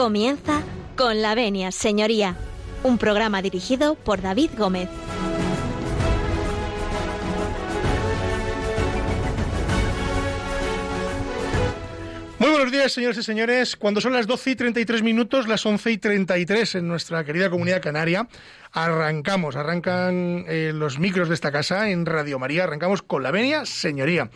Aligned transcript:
Comienza 0.00 0.62
con 0.96 1.20
la 1.20 1.34
venia, 1.34 1.70
señoría, 1.72 2.34
un 2.84 2.96
programa 2.96 3.42
dirigido 3.42 3.96
por 3.96 4.22
David 4.22 4.48
Gómez. 4.56 4.88
Muy 12.38 12.48
buenos 12.48 12.72
días, 12.72 12.92
señores 12.92 13.18
y 13.18 13.22
señores. 13.22 13.76
Cuando 13.76 14.00
son 14.00 14.14
las 14.14 14.26
12 14.26 14.52
y 14.52 14.56
33 14.56 15.02
minutos, 15.02 15.46
las 15.46 15.66
11 15.66 15.90
y 15.90 15.98
33 15.98 16.76
en 16.76 16.88
nuestra 16.88 17.22
querida 17.22 17.50
comunidad 17.50 17.82
canaria, 17.82 18.26
arrancamos, 18.72 19.56
arrancan 19.56 20.44
eh, 20.48 20.72
los 20.74 20.98
micros 20.98 21.28
de 21.28 21.34
esta 21.34 21.50
casa 21.50 21.90
en 21.90 22.06
Radio 22.06 22.38
María, 22.38 22.64
arrancamos 22.64 23.02
con 23.02 23.22
la 23.22 23.30
venia, 23.30 23.66
señoría. 23.66 24.30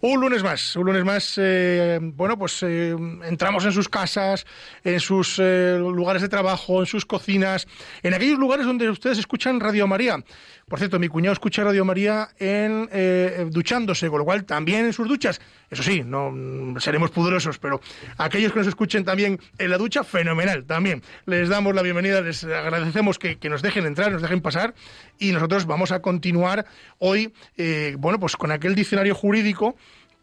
Un 0.00 0.20
lunes 0.20 0.42
más, 0.42 0.76
un 0.76 0.86
lunes 0.86 1.04
más, 1.04 1.34
eh, 1.38 1.98
bueno, 2.00 2.38
pues 2.38 2.62
eh, 2.62 2.94
entramos 3.24 3.64
en 3.64 3.72
sus 3.72 3.88
casas, 3.88 4.46
en 4.84 5.00
sus 5.00 5.38
lugares 5.38 6.22
de 6.22 6.28
trabajo, 6.28 6.80
en 6.80 6.86
sus 6.86 7.04
cocinas, 7.04 7.66
en 8.02 8.14
aquellos 8.14 8.38
lugares 8.38 8.66
donde 8.66 8.90
ustedes 8.90 9.18
escuchan 9.18 9.60
Radio 9.60 9.86
María. 9.86 10.22
Por 10.68 10.78
cierto, 10.78 10.98
mi 10.98 11.08
cuñado 11.08 11.32
escucha 11.32 11.64
Radio 11.64 11.84
María 11.84 12.28
en 12.38 12.88
duchándose, 13.50 14.08
con 14.10 14.18
lo 14.18 14.24
cual 14.24 14.44
también 14.44 14.84
en 14.84 14.92
sus 14.92 15.08
duchas. 15.08 15.40
Eso 15.70 15.82
sí, 15.82 16.02
no 16.04 16.30
mm, 16.30 16.78
seremos 16.80 17.10
pudorosos, 17.10 17.58
pero 17.58 17.80
aquellos 18.16 18.52
que 18.52 18.58
nos 18.60 18.68
escuchen 18.68 19.04
también 19.04 19.38
en 19.58 19.70
la 19.70 19.78
ducha, 19.78 20.04
fenomenal, 20.04 20.64
también. 20.64 21.02
Les 21.26 21.48
damos 21.48 21.74
la 21.74 21.82
bienvenida, 21.82 22.20
les 22.20 22.44
agradecemos 22.44 23.18
que, 23.18 23.38
que 23.38 23.50
nos 23.50 23.60
dejen 23.62 23.77
entrar, 23.86 24.12
nos 24.12 24.22
dejen 24.22 24.40
pasar 24.40 24.74
y 25.18 25.32
nosotros 25.32 25.66
vamos 25.66 25.92
a 25.92 26.00
continuar 26.00 26.66
hoy, 26.98 27.32
eh, 27.56 27.96
bueno, 27.98 28.18
pues 28.18 28.36
con 28.36 28.50
aquel 28.50 28.74
diccionario 28.74 29.14
jurídico 29.14 29.76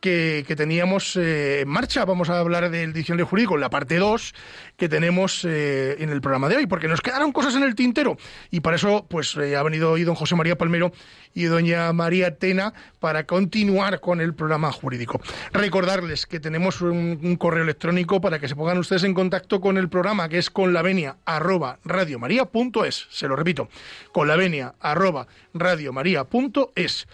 que, 0.06 0.56
teníamos 0.56 1.16
eh, 1.16 1.62
en 1.62 1.68
marcha. 1.68 2.06
Vamos 2.06 2.30
a 2.30 2.38
hablar 2.38 2.70
del 2.70 2.94
diccionario 2.94 3.26
jurídico, 3.26 3.58
la 3.58 3.72
parte 3.72 3.98
2 3.98 4.36
que 4.78 4.88
tenemos 4.88 5.44
eh, 5.46 5.96
en 6.00 6.10
el 6.10 6.22
programa 6.22 6.48
de 6.48 6.58
hoy, 6.58 6.68
porque 6.68 6.88
nos 6.88 7.02
quedaron 7.02 7.32
cosas 7.32 7.56
en 7.56 7.64
el 7.64 7.74
tintero. 7.74 8.16
Y 8.52 8.60
para 8.60 8.76
eso, 8.76 9.08
pues 9.10 9.36
ha 9.36 9.64
venido 9.64 9.92
hoy 9.92 10.04
don 10.04 10.14
José 10.14 10.36
María 10.36 10.58
Palmero 10.58 10.92
y 11.34 11.46
doña 11.46 11.92
María 11.92 12.38
Tena 12.38 12.74
para 13.00 13.26
continuar 13.26 14.00
con 14.00 14.22
el 14.22 14.36
programa 14.36 14.72
jurídico. 14.72 15.20
Recordarles 15.52 16.28
que 16.28 16.40
tenemos 16.40 16.82
un, 16.82 17.36
correo 17.38 17.64
electrónico 17.64 18.22
para 18.22 18.38
que 18.38 18.48
se 18.48 18.56
pongan 18.56 18.78
ustedes 18.78 19.06
en 19.06 19.16
contacto 19.16 19.60
con 19.60 19.78
el 19.78 19.90
programa, 19.90 20.30
que 20.30 20.38
es 20.38 20.52
con 20.52 20.72
la 20.72 20.84
venia 20.84 21.18
arroba 21.26 21.80
radiomaria.es. 21.84 23.08
Se 23.10 23.28
lo 23.28 23.36
repito, 23.36 23.70
con 24.12 24.28
la 24.28 24.36
venia 24.36 24.76
arroba 24.80 25.28
radiomaria.es 25.54 27.08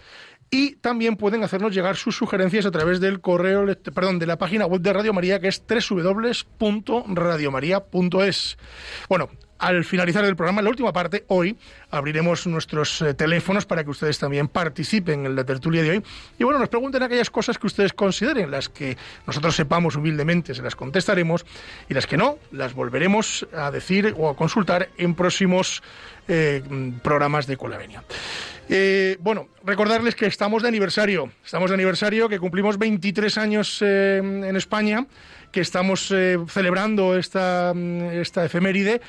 y 0.54 0.76
también 0.76 1.16
pueden 1.16 1.42
hacernos 1.42 1.74
llegar 1.74 1.96
sus 1.96 2.14
sugerencias 2.14 2.66
a 2.66 2.70
través 2.70 3.00
del 3.00 3.22
correo, 3.22 3.64
perdón, 3.94 4.18
de 4.18 4.26
la 4.26 4.36
página 4.36 4.66
web 4.66 4.82
de 4.82 4.92
Radio 4.92 5.14
María 5.14 5.40
que 5.40 5.48
es 5.48 5.62
www.radiomaria.es. 5.66 8.58
Bueno, 9.08 9.30
al 9.62 9.84
finalizar 9.84 10.24
el 10.24 10.34
programa, 10.34 10.60
en 10.60 10.64
la 10.64 10.70
última 10.70 10.92
parte, 10.92 11.24
hoy 11.28 11.56
abriremos 11.92 12.48
nuestros 12.48 13.00
eh, 13.00 13.14
teléfonos 13.14 13.64
para 13.64 13.84
que 13.84 13.90
ustedes 13.90 14.18
también 14.18 14.48
participen 14.48 15.24
en 15.24 15.36
la 15.36 15.44
tertulia 15.44 15.84
de 15.84 15.90
hoy. 15.90 16.02
Y 16.36 16.42
bueno, 16.42 16.58
nos 16.58 16.68
pregunten 16.68 17.00
aquellas 17.04 17.30
cosas 17.30 17.58
que 17.58 17.68
ustedes 17.68 17.92
consideren, 17.92 18.50
las 18.50 18.68
que 18.68 18.96
nosotros 19.24 19.54
sepamos 19.54 19.94
humildemente, 19.94 20.52
se 20.52 20.62
las 20.62 20.74
contestaremos, 20.74 21.46
y 21.88 21.94
las 21.94 22.08
que 22.08 22.16
no, 22.16 22.38
las 22.50 22.74
volveremos 22.74 23.46
a 23.56 23.70
decir 23.70 24.12
o 24.18 24.28
a 24.28 24.34
consultar 24.34 24.88
en 24.98 25.14
próximos 25.14 25.80
eh, 26.26 26.60
programas 27.00 27.46
de 27.46 27.56
Colavenia. 27.56 28.02
Eh, 28.68 29.16
bueno, 29.20 29.46
recordarles 29.64 30.16
que 30.16 30.26
estamos 30.26 30.62
de 30.62 30.68
aniversario, 30.68 31.30
estamos 31.44 31.70
de 31.70 31.74
aniversario, 31.74 32.28
que 32.28 32.40
cumplimos 32.40 32.78
23 32.78 33.38
años 33.38 33.80
en 33.82 34.56
España, 34.56 35.06
que 35.50 35.60
estamos 35.60 36.06
celebrando 36.48 37.18
esta, 37.18 37.74
esta 38.12 38.44
efeméride, 38.44 39.02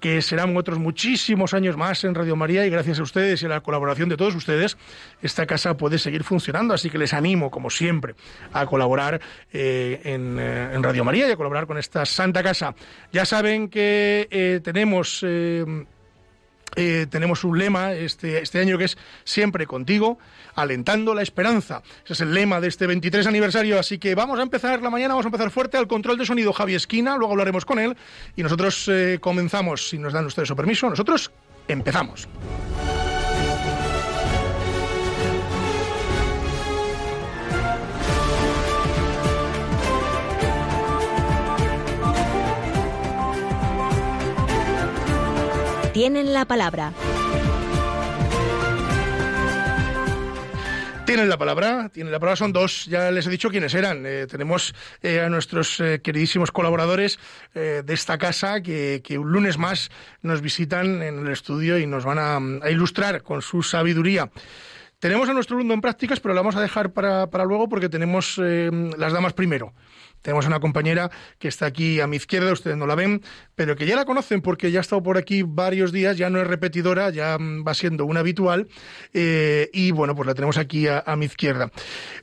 que 0.00 0.22
serán 0.22 0.56
otros 0.56 0.78
muchísimos 0.78 1.54
años 1.54 1.76
más 1.76 2.02
en 2.04 2.14
Radio 2.14 2.36
María 2.36 2.66
y 2.66 2.70
gracias 2.70 2.98
a 2.98 3.02
ustedes 3.02 3.42
y 3.42 3.46
a 3.46 3.48
la 3.48 3.60
colaboración 3.60 4.08
de 4.08 4.16
todos 4.16 4.34
ustedes, 4.34 4.76
esta 5.22 5.46
casa 5.46 5.76
puede 5.76 5.98
seguir 5.98 6.24
funcionando, 6.24 6.74
así 6.74 6.90
que 6.90 6.98
les 6.98 7.14
animo, 7.14 7.50
como 7.50 7.70
siempre, 7.70 8.14
a 8.52 8.66
colaborar 8.66 9.20
en, 9.52 10.38
en, 10.38 10.82
Radio 10.82 11.04
María 11.04 11.28
y 11.28 11.32
a 11.32 11.36
colaborar 11.36 11.66
con 11.66 11.78
esta 11.78 12.06
Santa 12.06 12.42
Casa. 12.42 12.74
Ya 13.12 13.24
saben 13.24 13.68
que 13.68 14.60
tenemos 14.64 15.24
eh, 16.76 17.06
tenemos 17.08 17.44
un 17.44 17.58
lema 17.58 17.92
este, 17.92 18.42
este 18.42 18.60
año 18.60 18.78
que 18.78 18.84
es 18.84 18.98
siempre 19.24 19.66
contigo, 19.66 20.18
alentando 20.54 21.14
la 21.14 21.22
esperanza. 21.22 21.82
Ese 22.04 22.14
es 22.14 22.20
el 22.20 22.34
lema 22.34 22.60
de 22.60 22.68
este 22.68 22.86
23 22.86 23.26
aniversario, 23.26 23.78
así 23.78 23.98
que 23.98 24.14
vamos 24.14 24.38
a 24.38 24.42
empezar 24.42 24.82
la 24.82 24.90
mañana, 24.90 25.14
vamos 25.14 25.26
a 25.26 25.28
empezar 25.28 25.50
fuerte 25.50 25.76
al 25.76 25.86
control 25.86 26.18
de 26.18 26.26
sonido 26.26 26.52
Javi 26.52 26.74
Esquina, 26.74 27.16
luego 27.16 27.32
hablaremos 27.32 27.64
con 27.64 27.78
él 27.78 27.96
y 28.36 28.42
nosotros 28.42 28.88
eh, 28.88 29.18
comenzamos, 29.20 29.88
si 29.88 29.98
nos 29.98 30.12
dan 30.12 30.26
ustedes 30.26 30.48
su 30.48 30.56
permiso, 30.56 30.88
nosotros 30.88 31.30
empezamos. 31.68 32.28
Tienen 46.00 46.32
la 46.32 46.46
palabra. 46.46 46.94
Tienen 51.04 51.28
la 51.28 51.36
palabra, 51.36 51.90
tienen 51.92 52.10
la 52.10 52.18
palabra, 52.18 52.36
son 52.36 52.54
dos, 52.54 52.86
ya 52.86 53.10
les 53.10 53.26
he 53.26 53.30
dicho 53.30 53.50
quiénes 53.50 53.74
eran. 53.74 54.06
Eh, 54.06 54.26
tenemos 54.26 54.74
eh, 55.02 55.20
a 55.20 55.28
nuestros 55.28 55.78
eh, 55.78 56.00
queridísimos 56.02 56.52
colaboradores 56.52 57.18
de 57.52 57.84
esta 57.92 58.16
casa 58.16 58.62
que, 58.62 59.02
un 59.10 59.30
lunes 59.30 59.58
más 59.58 59.90
nos 60.22 60.40
visitan 60.40 61.02
en 61.02 61.18
el 61.18 61.30
estudio 61.30 61.78
y 61.78 61.86
nos 61.86 62.06
van 62.06 62.18
a, 62.18 62.70
ilustrar 62.70 63.22
con 63.22 63.42
su 63.42 63.62
sabiduría. 63.62 64.30
Tenemos 65.00 65.28
a 65.28 65.32
nuestro 65.32 65.56
alumno 65.56 65.74
en 65.74 65.80
prácticas, 65.80 66.20
pero 66.20 66.34
lo 66.34 66.40
vamos 66.40 66.56
a 66.56 66.60
dejar 66.60 66.92
para, 66.92 67.28
para 67.28 67.44
luego 67.44 67.68
porque 67.68 67.88
tenemos 67.88 68.38
las 68.38 69.12
damas 69.12 69.32
primero. 69.32 69.72
Tenemos 70.22 70.46
una 70.46 70.60
compañera 70.60 71.10
que 71.38 71.48
está 71.48 71.66
aquí 71.66 72.00
a 72.00 72.06
mi 72.06 72.16
izquierda, 72.16 72.52
ustedes 72.52 72.76
no 72.76 72.86
la 72.86 72.94
ven, 72.94 73.22
pero 73.54 73.76
que 73.76 73.86
ya 73.86 73.96
la 73.96 74.04
conocen 74.04 74.42
porque 74.42 74.70
ya 74.70 74.80
ha 74.80 74.82
estado 74.82 75.02
por 75.02 75.16
aquí 75.16 75.42
varios 75.42 75.92
días, 75.92 76.18
ya 76.18 76.28
no 76.28 76.40
es 76.40 76.46
repetidora, 76.46 77.10
ya 77.10 77.38
mm, 77.38 77.64
va 77.66 77.72
siendo 77.72 78.04
una 78.04 78.20
habitual, 78.20 78.68
eh, 79.14 79.70
y 79.72 79.92
bueno, 79.92 80.14
pues 80.14 80.26
la 80.26 80.34
tenemos 80.34 80.58
aquí 80.58 80.86
a, 80.88 81.02
mi 81.16 81.24
izquierda. 81.24 81.70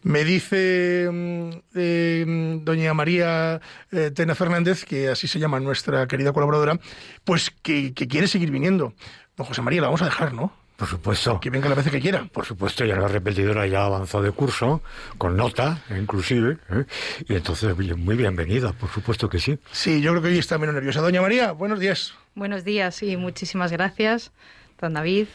Me 0.04 0.24
dice 0.24 1.10
mm, 1.12 1.50
eh, 1.76 2.60
doña 2.62 2.94
María 2.94 3.62
eh, 3.92 4.12
Tena 4.12 4.36
Fernández, 4.36 4.86
que 4.86 5.10
así 5.10 5.28
se 5.28 5.40
llama 5.40 5.60
nuestra 5.60 6.08
querida 6.08 6.34
colaboradora, 6.34 6.80
pues 7.24 7.50
que, 7.50 7.94
que 7.94 8.08
quiere 8.08 8.28
seguir 8.28 8.52
viniendo. 8.52 8.94
Don 9.36 9.48
José 9.48 9.62
María, 9.64 9.82
la 9.82 9.88
vamos 9.88 10.04
a 10.04 10.06
dejar, 10.06 10.34
¿no? 10.34 10.67
Por 10.78 10.88
supuesto. 10.88 11.40
Que 11.40 11.50
venga 11.50 11.68
la 11.68 11.76
vez 11.76 11.90
que 11.90 12.00
quiera. 12.00 12.26
Por 12.26 12.46
supuesto, 12.46 12.86
ya 12.86 12.96
la 12.96 13.08
repetidora 13.08 13.66
ya 13.66 13.84
avanzó 13.84 14.22
de 14.22 14.32
curso, 14.32 14.82
con 15.18 15.36
nota, 15.36 15.82
inclusive, 15.90 16.60
¿eh? 16.70 16.86
y 17.28 17.34
entonces 17.34 17.76
muy 17.76 18.16
bienvenida, 18.16 18.74
por 18.74 18.90
supuesto 18.90 19.28
que 19.28 19.40
sí. 19.40 19.58
Sí, 19.72 20.02
yo 20.02 20.12
creo 20.12 20.22
que 20.22 20.28
hoy 20.30 20.38
está 20.38 20.60
menos 20.60 20.76
nerviosa. 20.76 21.02
Doña 21.02 21.20
María, 21.20 21.52
buenos 21.52 21.80
días. 21.80 22.14
Buenos 22.36 22.64
días 22.64 23.02
y 23.02 23.18
muchísimas 23.18 23.72
gracias, 23.72 24.32
don 24.80 24.94
David, 24.94 25.26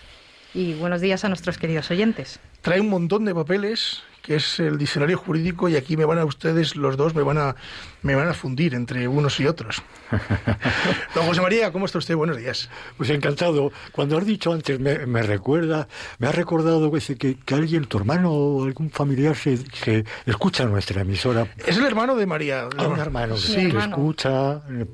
y 0.54 0.74
buenos 0.74 1.00
días 1.00 1.24
a 1.24 1.28
nuestros 1.28 1.58
queridos 1.58 1.90
oyentes. 1.90 2.38
Trae 2.60 2.80
un 2.80 2.88
montón 2.88 3.24
de 3.24 3.34
papeles 3.34 4.04
que 4.22 4.36
es 4.36 4.60
el 4.60 4.78
diccionario 4.78 5.18
jurídico 5.18 5.68
y 5.68 5.74
aquí 5.74 5.96
me 5.96 6.04
van 6.04 6.18
a 6.18 6.24
ustedes 6.24 6.76
los 6.76 6.96
dos 6.96 7.14
me 7.14 7.22
van 7.22 7.38
a 7.38 7.56
me 8.02 8.14
van 8.14 8.28
a 8.28 8.34
fundir 8.34 8.74
entre 8.74 9.08
unos 9.08 9.38
y 9.40 9.46
otros. 9.46 9.82
Don 11.14 11.26
José 11.26 11.40
María, 11.40 11.72
¿cómo 11.72 11.86
está 11.86 11.98
usted? 11.98 12.14
Buenos 12.14 12.36
días. 12.36 12.68
Pues 12.96 13.10
encantado. 13.10 13.72
Cuando 13.92 14.18
has 14.18 14.26
dicho 14.26 14.52
antes, 14.52 14.78
me, 14.78 15.22
recuerda, 15.22 15.88
me 16.18 16.26
ha 16.26 16.32
recordado 16.32 16.90
que, 16.90 17.36
que, 17.36 17.54
alguien, 17.54 17.86
tu 17.86 17.98
hermano 17.98 18.32
o 18.32 18.64
algún 18.64 18.90
familiar, 18.90 19.36
se, 19.36 20.04
escucha 20.26 20.64
nuestra 20.64 21.02
emisora. 21.02 21.46
Es 21.64 21.76
el 21.78 21.86
hermano 21.86 22.16
de 22.16 22.26
María. 22.26 22.68
Ah, 22.76 22.88
un 22.88 22.98
hermano, 22.98 23.36
sí, 23.36 23.72
escucha, 23.76 24.62
eh, 24.70 24.86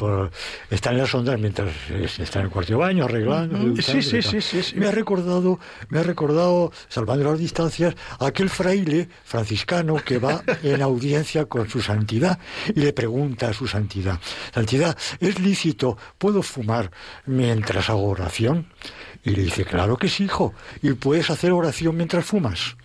está 0.70 0.90
en 0.90 0.98
las 0.98 1.14
ondas 1.14 1.38
mientras 1.38 1.72
está 2.18 2.40
en 2.40 2.46
el 2.46 2.50
cuarto 2.50 2.72
de 2.72 2.78
baño, 2.78 3.04
arreglando. 3.04 3.80
sí, 3.82 4.02
sí, 4.02 4.22
sí, 4.22 4.40
sí, 4.40 4.76
Me 4.76 4.86
ha 4.86 4.90
recordado, 4.90 5.58
me 5.88 5.98
ha 5.98 6.02
recordado, 6.02 6.72
salvando 6.88 7.24
las 7.24 7.38
distancias, 7.38 7.94
aquel 8.20 8.50
fraile 8.50 9.08
franciscano 9.24 9.96
que 9.96 10.18
va 10.18 10.42
en 10.62 10.82
audiencia 10.82 11.46
con 11.46 11.68
su 11.68 11.80
santidad 11.80 12.38
y 12.74 12.80
le 12.80 12.92
pregunta 12.98 13.50
a 13.50 13.52
su 13.52 13.68
santidad, 13.68 14.18
santidad, 14.52 14.98
¿es 15.20 15.38
lícito, 15.38 15.96
puedo 16.18 16.42
fumar 16.42 16.90
mientras 17.26 17.90
hago 17.90 18.08
oración? 18.08 18.66
Y 19.22 19.30
le 19.36 19.42
dice, 19.44 19.64
claro 19.64 19.96
que 19.96 20.08
sí, 20.08 20.24
hijo, 20.24 20.52
y 20.82 20.94
puedes 20.94 21.30
hacer 21.30 21.52
oración 21.52 21.96
mientras 21.96 22.24
fumas. 22.24 22.76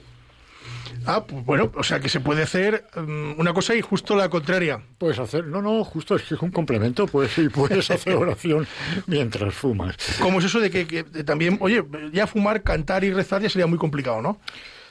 Ah, 1.07 1.23
pues 1.25 1.43
bueno, 1.43 1.71
o 1.73 1.81
sea 1.81 1.99
que 1.99 2.09
se 2.09 2.19
puede 2.19 2.43
hacer 2.43 2.85
mm, 2.95 3.39
una 3.39 3.55
cosa 3.55 3.73
y 3.73 3.81
justo 3.81 4.15
la 4.15 4.29
contraria. 4.29 4.79
Puedes 4.99 5.17
hacer, 5.17 5.47
no, 5.47 5.63
no, 5.63 5.83
justo 5.83 6.15
es 6.15 6.21
que 6.21 6.35
es 6.35 6.41
un 6.43 6.51
complemento, 6.51 7.07
pues 7.07 7.31
sí, 7.31 7.49
puedes 7.49 7.89
hacer 7.89 8.13
oración 8.13 8.67
mientras 9.07 9.51
fumas. 9.55 9.97
¿Cómo 10.21 10.37
es 10.37 10.45
eso 10.45 10.59
de 10.59 10.69
que, 10.69 11.03
también, 11.25 11.57
oye, 11.59 11.83
ya 12.11 12.27
fumar, 12.27 12.61
cantar 12.61 13.03
y 13.03 13.11
rezar 13.11 13.41
ya 13.41 13.49
sería 13.49 13.65
muy 13.65 13.79
complicado, 13.79 14.21
¿no? 14.21 14.39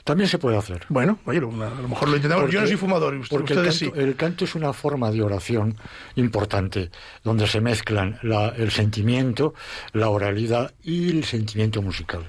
También 0.04 0.28
se 0.28 0.38
puede 0.38 0.56
hacer. 0.56 0.84
Bueno, 0.88 1.18
oye, 1.26 1.38
a 1.38 1.40
lo 1.42 1.88
mejor 1.88 2.08
lo 2.08 2.16
intentamos. 2.16 2.50
Yo 2.50 2.60
no 2.60 2.66
soy 2.66 2.76
fumador, 2.76 3.14
usted, 3.14 3.36
porque 3.36 3.54
ustedes 3.54 3.82
el 3.82 3.88
canto, 3.88 4.00
sí. 4.00 4.04
el 4.08 4.16
canto 4.16 4.44
es 4.44 4.54
una 4.56 4.72
forma 4.72 5.10
de 5.12 5.22
oración 5.22 5.76
importante, 6.16 6.90
donde 7.22 7.46
se 7.46 7.60
mezclan 7.60 8.18
la- 8.22 8.48
el 8.48 8.70
sentimiento, 8.72 9.54
la 9.92 10.08
oralidad 10.08 10.72
y 10.82 11.10
el 11.10 11.24
sentimiento 11.24 11.82
musical. 11.82 12.24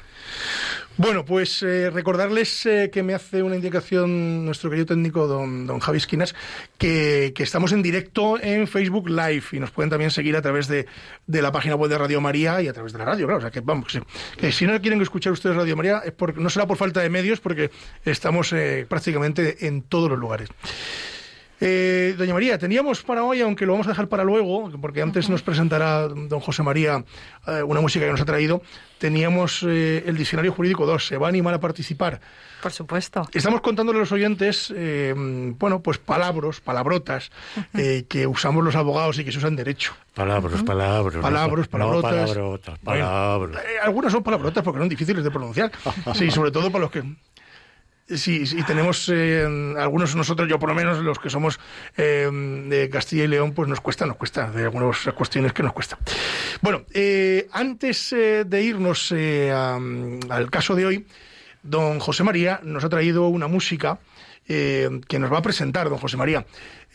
Bueno, 0.96 1.26
pues 1.26 1.64
eh, 1.64 1.90
recordarles 1.90 2.68
eh, 2.68 2.92
que 2.94 3.02
me 3.02 3.16
hace 3.16 3.42
una 3.42 3.56
indicación 3.56 4.46
nuestro 4.46 4.70
querido 4.70 4.86
técnico 4.86 5.26
don, 5.26 5.66
don 5.66 5.80
Javi 5.80 5.98
Esquinas 5.98 6.36
que, 6.78 7.34
que 7.36 7.42
estamos 7.42 7.72
en 7.72 7.82
directo 7.82 8.40
en 8.40 8.68
Facebook 8.68 9.10
Live 9.10 9.44
y 9.54 9.60
nos 9.60 9.72
pueden 9.72 9.90
también 9.90 10.12
seguir 10.12 10.36
a 10.36 10.42
través 10.44 10.68
de, 10.68 10.86
de 11.26 11.42
la 11.42 11.52
página 11.52 11.76
web 11.76 11.90
de 11.90 11.98
Radio 11.98 12.22
María 12.22 12.62
y 12.62 12.68
a 12.68 12.74
través 12.74 12.94
de 12.94 13.00
la 13.00 13.06
radio, 13.06 13.26
claro. 13.26 13.40
O 13.40 13.42
sea 13.42 13.50
que 13.50 13.62
vamos, 13.62 13.92
que, 13.92 14.04
que 14.38 14.52
si 14.52 14.68
no 14.68 14.80
quieren 14.82 15.02
escuchar 15.02 15.34
ustedes 15.34 15.56
Radio 15.56 15.76
María, 15.76 16.04
es 16.06 16.12
porque, 16.12 16.40
no 16.40 16.50
será 16.52 16.68
por 16.68 16.78
falta 16.78 17.02
de 17.02 17.10
medios, 17.10 17.40
porque 17.40 17.72
estamos 18.06 18.54
eh, 18.54 18.86
prácticamente 18.88 19.66
en 19.66 19.82
todos 19.82 20.12
los 20.12 20.20
lugares. 20.20 20.50
Eh, 21.66 22.16
doña 22.18 22.34
María, 22.34 22.58
teníamos 22.58 23.04
para 23.04 23.24
hoy, 23.24 23.40
aunque 23.40 23.66
lo 23.66 23.72
vamos 23.72 23.88
a 23.88 23.92
dejar 23.92 24.10
para 24.10 24.26
luego, 24.26 24.70
porque 24.82 25.02
antes 25.02 25.30
nos 25.30 25.42
presentará 25.42 26.10
don 26.10 26.42
José 26.42 26.62
María 26.62 27.06
eh, 27.48 27.64
una 27.64 27.80
música 27.80 28.04
que 28.06 28.12
nos 28.12 28.20
ha 28.20 28.26
traído, 28.26 28.62
teníamos 28.98 29.64
eh, 29.64 30.04
el 30.06 30.18
Diccionario 30.18 30.52
Jurídico 30.52 30.86
2, 30.86 31.08
se 31.08 31.18
va 31.18 31.28
a 31.28 31.30
animar 31.30 31.54
a 31.54 31.62
participar. 31.62 32.20
Por 32.64 32.72
supuesto. 32.72 33.28
Estamos 33.34 33.60
contándole 33.60 34.00
a 34.00 34.02
los 34.02 34.12
oyentes, 34.14 34.74
eh, 34.74 35.14
bueno, 35.18 35.82
pues 35.82 35.98
palabras, 35.98 36.62
palabrotas 36.62 37.30
eh, 37.74 38.06
que 38.08 38.26
usamos 38.26 38.64
los 38.64 38.78
abogados 38.78 39.20
y 39.20 39.26
que 39.26 39.34
se 39.34 39.40
usan 39.40 39.58
derecho. 39.58 39.94
Palabras, 40.14 40.64
palabras. 40.64 41.22
Palabras, 41.22 41.66
no, 41.66 41.72
palabrotas. 41.72 42.14
No, 42.14 42.18
palabrotas, 42.28 42.80
Bueno, 42.84 43.60
eh, 43.60 43.80
algunas 43.84 44.14
son 44.14 44.24
palabrotas 44.24 44.64
porque 44.64 44.80
son 44.80 44.88
difíciles 44.88 45.26
de 45.26 45.30
pronunciar. 45.30 45.74
Sí, 46.14 46.32
sobre 46.32 46.52
todo 46.52 46.72
para 46.72 46.84
los 46.84 46.92
que. 46.92 47.04
Sí, 48.08 48.46
sí, 48.46 48.62
tenemos 48.64 49.10
eh, 49.14 49.48
algunos 49.78 50.14
nosotros, 50.14 50.50
yo 50.50 50.60
por 50.60 50.68
lo 50.68 50.76
menos, 50.76 51.00
los 51.00 51.20
que 51.20 51.30
somos 51.30 51.58
eh, 51.96 52.30
de 52.68 52.90
Castilla 52.90 53.24
y 53.24 53.28
León, 53.28 53.54
pues 53.54 53.70
nos 53.70 53.80
cuesta, 53.80 54.06
nos 54.06 54.18
cuesta, 54.18 54.52
de 54.52 54.64
algunas 54.64 54.98
cuestiones 55.16 55.54
que 55.54 55.64
nos 55.64 55.72
cuesta. 55.72 55.98
Bueno, 56.62 56.84
eh, 56.94 57.48
antes 57.54 58.12
eh, 58.12 58.44
de 58.46 58.62
irnos 58.62 59.14
eh, 59.16 59.52
al 59.52 60.52
caso 60.52 60.76
de 60.76 60.86
hoy, 60.86 61.08
don 61.64 62.00
José 62.00 62.24
María 62.24 62.60
nos 62.64 62.84
ha 62.84 62.90
traído 62.90 63.28
una 63.30 63.48
música 63.48 64.00
eh, 64.48 64.90
que 65.08 65.20
nos 65.20 65.32
va 65.32 65.40
a 65.40 65.42
presentar 65.42 65.90
don 65.90 65.98
José 65.98 66.18
María. 66.18 66.46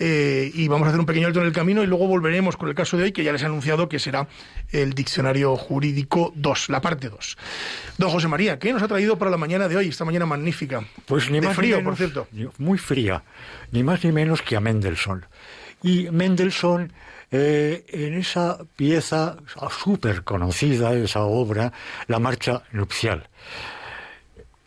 Eh, 0.01 0.51
y 0.55 0.69
vamos 0.69 0.87
a 0.87 0.91
hacer 0.91 1.01
un 1.01 1.07
pequeño 1.07 1.27
alto 1.27 1.41
en 1.41 1.47
el 1.47 1.53
camino 1.53 1.83
y 1.83 1.87
luego 1.87 2.07
volveremos 2.07 2.57
con 2.57 2.69
el 2.69 2.75
caso 2.75 2.97
de 2.97 3.05
hoy, 3.05 3.13
que 3.13 3.25
ya 3.25 3.33
les 3.33 3.43
he 3.43 3.47
anunciado 3.47 3.89
que 3.89 3.99
será 3.99 4.29
el 4.71 4.93
Diccionario 4.93 5.57
Jurídico 5.57 6.33
2, 6.37 6.69
la 6.69 6.81
parte 6.81 7.09
2. 7.09 7.37
Don 7.97 8.11
José 8.11 8.29
María, 8.29 8.59
¿qué 8.59 8.73
nos 8.73 8.83
ha 8.83 8.89
traído 8.89 9.19
para 9.19 9.31
la 9.31 9.37
mañana 9.37 9.67
de 9.67 9.77
hoy, 9.77 9.89
esta 9.89 10.05
mañana 10.05 10.27
magnífica? 10.27 10.85
Pues 11.07 11.31
ni 11.31 11.41
de 11.41 11.49
más 11.49 11.57
frío, 11.57 11.79
ni 11.79 11.83
por 11.83 11.99
menos, 11.99 11.99
cierto. 11.99 12.29
Muy 12.59 12.79
fría, 12.79 13.25
ni 13.73 13.83
más 13.83 14.05
ni 14.05 14.13
menos 14.13 14.43
que 14.43 14.57
a 14.57 14.61
Mendelssohn. 14.61 15.27
Y 15.83 16.09
Mendelssohn, 16.11 16.93
eh, 17.33 17.85
en 17.89 18.15
esa 18.15 18.59
pieza 18.77 19.37
súper 19.83 20.23
conocida, 20.23 20.95
esa 20.95 21.23
obra, 21.23 21.73
La 22.07 22.21
Marcha 22.21 22.63
Nupcial. 22.73 23.29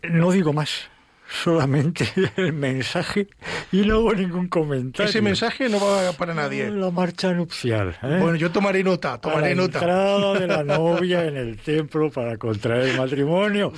No 0.03 0.31
digo 0.31 0.51
más, 0.51 0.90
solamente 1.31 2.05
el 2.35 2.53
mensaje 2.53 3.27
y 3.71 3.81
no 3.85 3.95
hago 3.95 4.13
ningún 4.13 4.47
comentario. 4.47 5.09
Ese 5.09 5.21
mensaje 5.21 5.69
no 5.69 5.79
va 5.79 6.11
para 6.13 6.33
nadie. 6.33 6.69
La 6.69 6.91
Marcha 6.91 7.31
Nupcial. 7.33 7.97
¿eh? 8.03 8.17
Bueno, 8.21 8.35
yo 8.35 8.51
tomaré 8.51 8.83
nota, 8.83 9.19
Para 9.21 9.35
tomaré 9.35 9.55
la 9.55 9.61
nota. 9.63 9.79
entrada 9.79 10.33
de 10.39 10.47
la 10.47 10.63
novia 10.77 11.25
en 11.25 11.37
el 11.37 11.57
templo 11.57 12.09
para 12.11 12.37
contraer 12.37 12.89
el 12.89 12.97
matrimonio, 12.97 13.71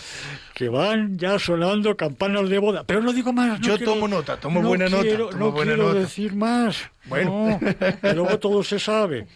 que 0.53 0.69
van 0.69 1.17
ya 1.17 1.37
sonando 1.39 1.95
campanas 1.95 2.49
de 2.49 2.57
boda. 2.57 2.83
Pero 2.85 3.01
no 3.01 3.13
digo 3.13 3.31
más. 3.33 3.59
no 3.59 3.65
Yo 3.67 3.77
quiero- 3.77 3.93
tomo 3.93 4.07
nota, 4.07 4.37
tomo 4.37 4.61
no 4.61 4.67
buena 4.69 4.89
nota, 4.89 5.03
quiero- 5.03 5.29
tomo 5.29 5.45
no 5.45 5.51
buena 5.51 5.73
quiero 5.73 5.87
nota. 5.89 5.99
decir 5.99 6.35
más. 6.35 6.77
Bueno. 7.05 7.59
Que 8.01 8.13
luego 8.13 8.39
todo 8.39 8.63
se 8.63 8.79
sabe. 8.79 9.27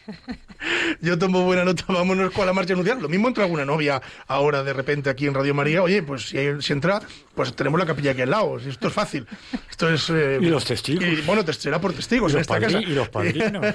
Yo 1.01 1.17
tomo 1.19 1.43
buena 1.43 1.65
nota, 1.65 1.83
vámonos 1.89 2.31
con 2.31 2.45
la 2.45 2.53
marcha 2.53 2.73
nupcial. 2.75 3.01
Lo 3.01 3.09
mismo 3.09 3.27
entra 3.27 3.43
alguna 3.43 3.65
novia 3.65 4.01
ahora 4.27 4.63
de 4.63 4.73
repente 4.73 5.09
aquí 5.09 5.27
en 5.27 5.33
Radio 5.33 5.53
María. 5.53 5.83
Oye, 5.83 6.01
pues 6.01 6.29
si, 6.29 6.37
hay- 6.37 6.61
si 6.61 6.73
entra, 6.73 7.01
pues 7.35 7.53
tenemos 7.55 7.79
la 7.79 7.85
capilla 7.85 8.11
aquí 8.11 8.21
al 8.21 8.29
lado. 8.31 8.57
Esto 8.57 8.87
es 8.87 8.93
fácil. 8.93 9.27
Esto 9.69 9.89
es. 9.89 10.09
eh, 10.09 10.39
Y 10.41 10.45
los 10.45 10.65
testigos. 10.65 11.03
y, 11.03 11.21
bueno, 11.21 11.43
te 11.45 11.53
será 11.53 11.79
por 11.79 11.93
testigos 11.93 12.31
Y 12.31 12.35
en 12.35 12.37
los, 12.39 12.41
esta 12.41 12.59
casa. 12.59 12.79
y 12.81 12.85
los 12.85 13.09
padrinos. 13.09 13.65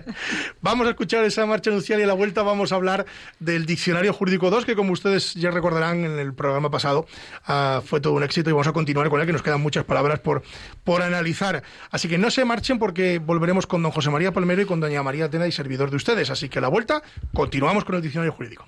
Vamos 0.60 0.86
a 0.86 0.90
escuchar 0.90 1.24
esa 1.24 1.46
marcha 1.46 1.70
nupcial 1.70 2.00
y 2.00 2.02
a 2.02 2.06
la 2.06 2.12
vuelta 2.14 2.42
vamos 2.42 2.72
a 2.72 2.74
hablar 2.76 3.06
del 3.38 3.66
Diccionario 3.66 4.12
Jurídico 4.12 4.50
2, 4.50 4.64
que 4.64 4.74
como 4.74 4.92
ustedes 4.92 5.34
ya 5.34 5.50
recordarán 5.50 6.04
en 6.04 6.18
el 6.18 6.34
programa 6.34 6.70
pasado, 6.70 7.06
ah, 7.46 7.80
fue 7.84 8.00
todo 8.00 8.14
un 8.14 8.22
éxito 8.22 8.50
y 8.50 8.52
vamos 8.52 8.66
a 8.66 8.72
continuar 8.72 9.08
con 9.08 9.20
él, 9.20 9.26
que 9.26 9.32
nos 9.32 9.42
quedan 9.42 9.60
muchas 9.60 9.84
palabras 9.84 10.18
por, 10.20 10.42
por 10.84 11.02
analizar. 11.02 11.62
Así 11.90 12.08
que 12.08 12.18
no 12.18 12.30
se 12.30 12.44
marchen 12.44 12.78
porque 12.78 13.18
volveremos 13.36 13.66
con 13.66 13.82
don 13.82 13.92
José 13.92 14.08
María 14.10 14.32
Palmero 14.32 14.62
y 14.62 14.64
con 14.64 14.80
doña 14.80 15.02
María 15.02 15.26
Atena 15.26 15.46
y 15.46 15.52
servidor 15.52 15.90
de 15.90 15.96
ustedes. 15.96 16.30
Así 16.30 16.48
que 16.48 16.58
a 16.58 16.62
la 16.62 16.68
vuelta 16.68 17.02
continuamos 17.34 17.84
con 17.84 17.96
el 17.96 18.02
Diccionario 18.02 18.32
Jurídico. 18.32 18.66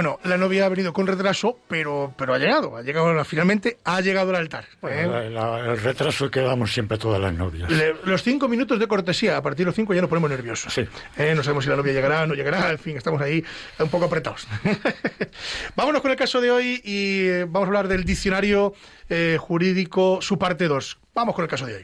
Bueno, 0.00 0.18
la 0.24 0.38
novia 0.38 0.64
ha 0.64 0.68
venido 0.70 0.94
con 0.94 1.06
retraso, 1.06 1.58
pero, 1.68 2.14
pero 2.16 2.32
ha 2.32 2.38
llegado, 2.38 2.74
ha 2.74 2.80
llegado, 2.80 3.22
finalmente 3.22 3.76
ha 3.84 4.00
llegado 4.00 4.30
al 4.30 4.36
altar. 4.36 4.64
¿eh? 4.88 5.06
La- 5.06 5.28
la- 5.28 5.72
el 5.72 5.78
retraso 5.78 6.30
que 6.30 6.40
damos 6.40 6.72
siempre 6.72 6.96
todas 6.96 7.20
las 7.20 7.34
novias. 7.34 7.70
Le- 7.70 7.96
los 8.04 8.22
cinco 8.22 8.48
minutos 8.48 8.78
de 8.78 8.86
cortesía, 8.88 9.36
a 9.36 9.42
partir 9.42 9.66
de 9.66 9.66
los 9.66 9.74
cinco 9.74 9.92
ya 9.92 10.00
nos 10.00 10.08
ponemos 10.08 10.30
nerviosos. 10.30 10.72
Sí. 10.72 10.86
Eh, 11.18 11.34
no 11.36 11.42
sabemos 11.42 11.64
si 11.64 11.68
la 11.70 11.76
novia 11.76 11.92
llegará, 11.92 12.26
no 12.26 12.32
llegará, 12.32 12.70
en 12.70 12.78
fin, 12.78 12.96
estamos 12.96 13.20
ahí 13.20 13.44
un 13.78 13.90
poco 13.90 14.06
apretados. 14.06 14.48
Vámonos 15.76 16.00
con 16.00 16.10
el 16.12 16.16
caso 16.16 16.40
de 16.40 16.50
hoy 16.50 16.80
y 16.82 17.26
eh, 17.28 17.44
vamos 17.46 17.66
a 17.66 17.68
hablar 17.68 17.86
del 17.88 18.04
diccionario 18.04 18.72
eh, 19.10 19.36
jurídico, 19.38 20.22
su 20.22 20.38
parte 20.38 20.66
2. 20.66 20.98
Vamos 21.12 21.34
con 21.34 21.44
el 21.44 21.50
caso 21.50 21.66
de 21.66 21.74
hoy. 21.74 21.82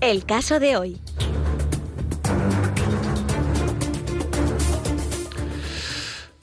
El 0.00 0.24
caso 0.24 0.60
de 0.60 0.76
hoy. 0.76 1.00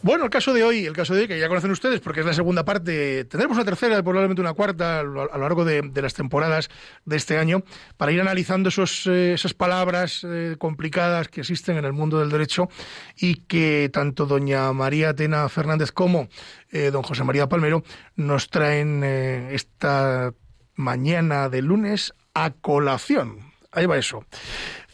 Bueno, 0.07 0.23
el 0.23 0.29
caso 0.29 0.53
de 0.53 0.63
hoy, 0.63 0.85
el 0.85 0.93
caso 0.93 1.13
de 1.13 1.23
hoy 1.23 1.27
que 1.27 1.37
ya 1.37 1.49
conocen 1.49 1.69
ustedes 1.69 1.99
porque 1.99 2.21
es 2.21 2.25
la 2.25 2.33
segunda 2.33 2.63
parte, 2.63 3.25
tendremos 3.25 3.57
una 3.57 3.65
tercera, 3.65 4.01
probablemente 4.01 4.39
una 4.39 4.53
cuarta 4.53 5.01
a 5.01 5.03
lo, 5.03 5.25
largo 5.25 5.65
de, 5.65 5.83
las 6.01 6.13
temporadas 6.13 6.69
de 7.03 7.17
este 7.17 7.37
año 7.37 7.61
para 7.97 8.13
ir 8.13 8.21
analizando 8.21 8.69
esos, 8.69 9.05
eh, 9.07 9.33
esas 9.33 9.53
palabras 9.53 10.21
eh, 10.23 10.55
complicadas 10.57 11.27
que 11.27 11.41
existen 11.41 11.75
en 11.75 11.83
el 11.83 11.91
mundo 11.91 12.19
del 12.21 12.29
derecho 12.29 12.69
y 13.17 13.41
que 13.47 13.89
tanto 13.91 14.25
doña 14.25 14.71
María 14.71 15.09
Atena 15.09 15.49
Fernández 15.49 15.91
como 15.91 16.29
eh, 16.71 16.89
don 16.89 17.03
José 17.03 17.25
María 17.25 17.49
Palmero 17.49 17.83
nos 18.15 18.49
traen 18.49 19.03
esta 19.03 20.33
mañana 20.75 21.49
de 21.49 21.61
lunes 21.61 22.13
a 22.33 22.51
colación. 22.51 23.39
Ahí 23.73 23.85
va 23.85 23.97
eso. 23.97 24.25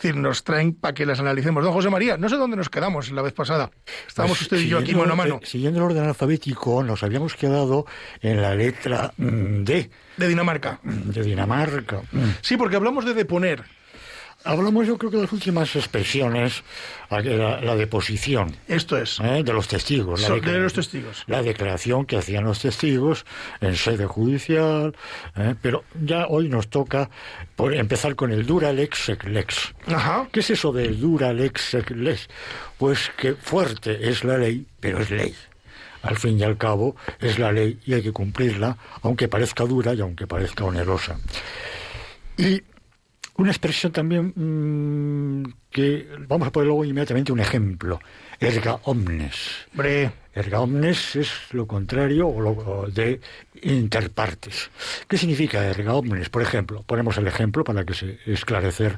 Decir, 0.04 0.20
nos 0.20 0.44
traen 0.44 0.74
para 0.74 0.94
que 0.94 1.06
las 1.06 1.22
analicemos. 1.22 1.64
Don 1.64 1.72
José 1.72 1.90
María, 1.90 2.18
no 2.18 2.28
sé 2.28 2.36
dónde 2.36 2.58
nos 2.58 2.70
quedamos 2.70 3.10
la 3.12 3.22
vez 3.22 3.32
pasada. 3.32 3.72
Estábamos 4.06 4.38
Pues, 4.38 4.42
usted 4.52 4.58
y 4.58 4.68
yo 4.68 4.80
aquí 4.80 4.94
mano 4.94 5.14
a 5.14 5.16
mano. 5.16 5.40
eh, 5.42 5.46
Siguiendo 5.46 5.80
el 5.80 5.86
orden 5.86 6.04
alfabético, 6.04 6.84
nos 6.84 7.04
habíamos 7.04 7.36
quedado 7.36 7.86
en 8.22 8.42
la 8.42 8.54
letra 8.54 9.14
mm, 9.16 9.64
D, 9.64 9.90
De 10.18 10.28
Dinamarca. 10.28 10.80
de 10.84 11.24
Dinamarca. 11.24 12.02
Mm. 12.12 12.20
Sí, 12.42 12.58
porque 12.58 12.76
hablamos 12.76 13.06
de 13.06 13.14
deponer. 13.14 13.64
Hablamos, 14.46 14.86
yo 14.86 14.98
creo 14.98 15.10
que 15.10 15.18
de 15.18 15.24
las 15.24 15.32
últimas 15.32 15.74
expresiones, 15.76 16.64
la, 17.10 17.22
la- 17.62 17.76
deposición. 17.76 18.56
Esto 18.68 18.98
es. 18.98 19.20
¿eh? 19.22 19.42
de 19.44 19.54
los 19.54 19.68
testigos. 19.70 20.22
la 20.22 20.28
So- 20.28 20.40
de 20.42 20.60
los 20.60 20.74
testigos. 20.74 21.24
La 21.28 21.42
declaración 21.42 22.06
que 22.06 22.18
hacían 22.18 22.44
los 22.44 22.60
testigos 22.60 23.26
en 23.62 23.76
sede 23.78 24.06
judicial, 24.06 24.96
¿eh? 25.38 25.56
pero 25.62 25.86
ya 26.04 26.28
hoy 26.28 26.50
nos 26.50 26.68
toca 26.70 27.10
por 27.56 27.74
empezar 27.74 28.16
con 28.16 28.32
el 28.34 28.46
dura 28.46 28.74
lex 28.74 29.06
sec 29.06 29.24
lex. 29.26 29.74
Ajá. 29.88 30.28
¿Qué 30.32 30.42
es 30.42 30.50
eso 30.50 30.74
del 30.74 31.00
dura 31.00 31.32
lex 31.32 31.62
sec 31.62 31.92
lex? 31.92 32.28
Pues 32.78 33.12
que 33.18 33.36
fuerte 33.36 34.10
es 34.10 34.24
la 34.26 34.38
ley, 34.38 34.66
pero 34.80 35.00
es 35.00 35.10
ley. 35.10 35.34
Al 36.02 36.18
fin 36.18 36.38
y 36.38 36.44
al 36.44 36.58
cabo 36.58 36.98
es 37.22 37.40
la 37.40 37.54
ley 37.54 37.80
y 37.86 37.94
hay 37.94 38.02
que 38.04 38.12
cumplirla, 38.12 38.78
aunque 39.04 39.30
parezca 39.30 39.64
dura 39.64 39.94
y 39.94 40.02
aunque 40.02 40.28
parezca 40.28 40.66
onerosa. 40.66 41.18
Y 42.36 42.62
una 43.36 43.52
expresión 43.52 43.92
también 43.92 44.34
mm, 44.36 45.54
que 45.70 46.08
vamos 46.28 46.48
a 46.48 46.52
poner 46.52 46.68
luego 46.68 46.86
inmediatamente 46.86 47.32
un 47.32 47.40
ejemplo. 47.40 48.00
Erga 48.40 48.80
omnes. 48.84 49.36
Hombre, 49.72 50.12
Erga 50.36 50.60
omnes 50.60 51.16
es 51.16 51.30
lo 51.52 51.66
contrario 51.68 52.28
o 52.28 52.42
lo- 52.42 52.88
de 52.92 53.20
interpartes. 53.62 54.70
¿Qué 55.08 55.18
significa 55.18 55.64
erga 55.66 55.94
omnes? 55.94 56.30
Por 56.30 56.42
ejemplo, 56.42 56.84
ponemos 56.86 57.18
el 57.18 57.28
ejemplo 57.28 57.64
para 57.64 57.86
que 57.86 57.94
se 57.94 58.20
esclarecer 58.26 58.98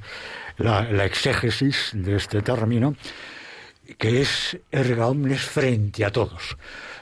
la, 0.57 0.83
la 0.91 1.05
exégesis 1.05 1.91
de 1.93 2.15
este 2.15 2.41
término, 2.41 2.95
que 3.97 4.21
es 4.21 4.57
erga 4.71 5.07
omnes 5.07 5.41
frente 5.41 6.05
a 6.05 6.11
todos. 6.11 6.57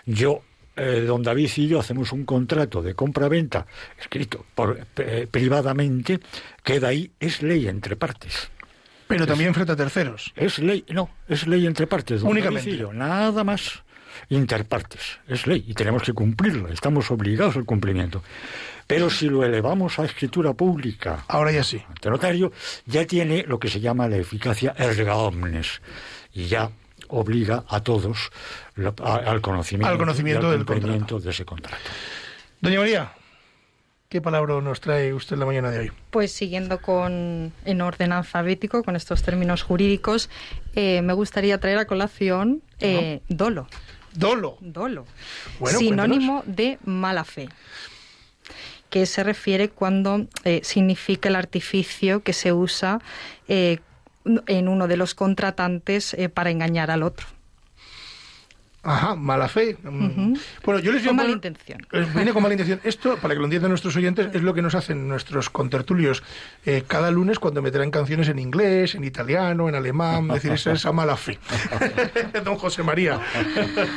Yo, 0.06 0.42
eh, 0.76 1.02
don 1.06 1.22
David 1.24 1.50
y 1.58 1.68
yo 1.68 1.80
hacemos 1.80 2.12
un 2.12 2.26
contrato 2.26 2.82
de 2.82 2.96
compra-venta 2.96 3.66
escrito 4.00 4.46
por, 4.56 4.88
eh, 4.98 5.28
privadamente, 5.30 6.20
queda 6.64 6.90
ahí, 6.90 7.12
es 7.20 7.42
ley 7.42 7.68
entre 7.68 7.96
partes. 7.96 8.50
pero 9.08 9.28
también 9.28 9.54
frente 9.54 9.74
a 9.74 9.76
terceros. 9.76 10.34
Es 10.36 10.60
ley, 10.60 10.84
no, 10.90 11.10
es 11.28 11.46
ley 11.48 11.66
entre 11.68 11.86
partes. 11.88 12.22
don 12.22 12.32
Únicamente. 12.32 12.70
David 12.70 12.80
y 12.80 12.82
yo, 12.82 12.94
nada 12.94 13.44
más. 13.44 13.84
Interpartes. 14.30 15.20
Es 15.28 15.48
ley 15.48 15.66
y 15.68 15.74
tenemos 15.74 16.04
que 16.04 16.14
cumplirla. 16.14 16.70
Estamos 16.70 17.10
obligados 17.12 17.56
al 17.56 17.66
cumplimiento. 17.66 18.24
Pero 18.88 19.10
si 19.10 19.28
lo 19.28 19.44
elevamos 19.44 19.98
a 20.00 20.06
escritura 20.06 20.54
pública 20.54 21.26
Ahora 21.28 21.52
ya 21.52 21.64
sí. 21.64 21.82
ante 21.88 22.10
notario, 22.10 22.52
ya 22.86 23.06
tiene 23.06 23.44
lo 23.48 23.60
que 23.60 23.70
se 23.70 23.80
llama 23.80 24.08
la 24.08 24.18
eficacia 24.18 24.76
erga 24.78 25.16
omnes 25.16 25.82
y 26.34 26.46
ya 26.46 26.70
obliga 27.10 27.64
a 27.68 27.82
todos 27.82 28.32
lo- 28.76 28.94
a- 29.04 29.16
al 29.16 29.42
conocimiento, 29.42 29.92
Al 29.92 29.98
conocimiento 29.98 30.48
y 30.48 30.52
al 30.52 30.58
del 30.58 30.66
cumplimiento 30.66 31.20
de 31.20 31.30
ese 31.32 31.46
contrato. 31.46 31.78
Doña 32.62 32.80
María, 32.80 33.12
¿qué 34.10 34.22
palabra 34.22 34.60
nos 34.62 34.80
trae 34.82 35.14
usted 35.14 35.38
la 35.38 35.46
mañana 35.46 35.70
de 35.72 35.80
hoy? 35.80 35.92
Pues 36.12 36.32
siguiendo 36.32 36.80
con 36.82 37.52
en 37.66 37.82
orden 37.82 38.12
alfabético, 38.14 38.84
con 38.84 38.96
estos 38.96 39.24
términos 39.24 39.64
jurídicos, 39.64 40.30
eh, 40.76 41.02
me 41.02 41.14
gustaría 41.14 41.58
traer 41.60 41.78
a 41.80 41.86
colación 41.86 42.62
eh, 42.80 43.22
dolo. 43.30 43.68
Dolo. 44.14 44.58
Dolo. 44.62 45.06
Bueno, 45.60 45.80
sinónimo 45.80 46.44
de 46.46 46.78
mala 46.86 47.24
fe. 47.24 47.50
Que 48.90 49.08
se 49.08 49.24
refiere 49.24 49.70
cuando 49.70 50.28
eh, 50.44 50.62
significa 50.64 51.28
el 51.30 51.36
artificio 51.36 52.22
que 52.22 52.32
se 52.34 52.54
usa 52.54 53.00
eh, 53.48 53.80
en 54.48 54.68
uno 54.68 54.88
de 54.88 54.98
los 54.98 55.16
contratantes 55.16 56.14
eh, 56.14 56.30
para 56.30 56.52
engañar 56.52 56.92
al 56.92 57.04
otro. 57.04 57.28
Ajá, 58.86 59.16
mala 59.16 59.48
fe. 59.48 59.78
Ujú. 59.82 60.38
Bueno, 60.66 60.80
yo 60.82 60.92
les 60.92 61.04
a 61.04 61.08
Con 61.08 61.16
mala 61.16 61.30
intención. 61.30 61.88
Eh, 61.94 62.06
Viene 62.14 62.34
con 62.34 62.44
mala 62.44 62.54
intención. 62.54 62.82
Esto, 62.84 63.16
para 63.16 63.34
que 63.34 63.40
lo 63.40 63.46
entiendan 63.46 63.70
nuestros 63.72 63.96
oyentes, 63.96 64.28
es 64.34 64.42
lo 64.42 64.54
que 64.54 64.62
nos 64.62 64.76
hacen 64.76 65.08
nuestros 65.08 65.50
contertulios 65.50 66.22
eh, 66.66 66.84
cada 66.86 67.10
lunes 67.10 67.40
cuando 67.40 67.62
me 67.62 67.72
traen 67.72 67.92
canciones 67.92 68.28
en 68.28 68.40
inglés, 68.40 68.96
en 68.96 69.06
italiano, 69.06 69.70
en 69.70 69.76
alemán. 69.76 70.28
Es 70.28 70.34
decir, 70.36 70.52
esa 70.52 70.74
es 70.74 70.80
esa 70.80 70.92
mala 70.92 71.16
fe. 71.16 71.40
don 72.44 72.56
José 72.58 72.84
María. 72.84 73.22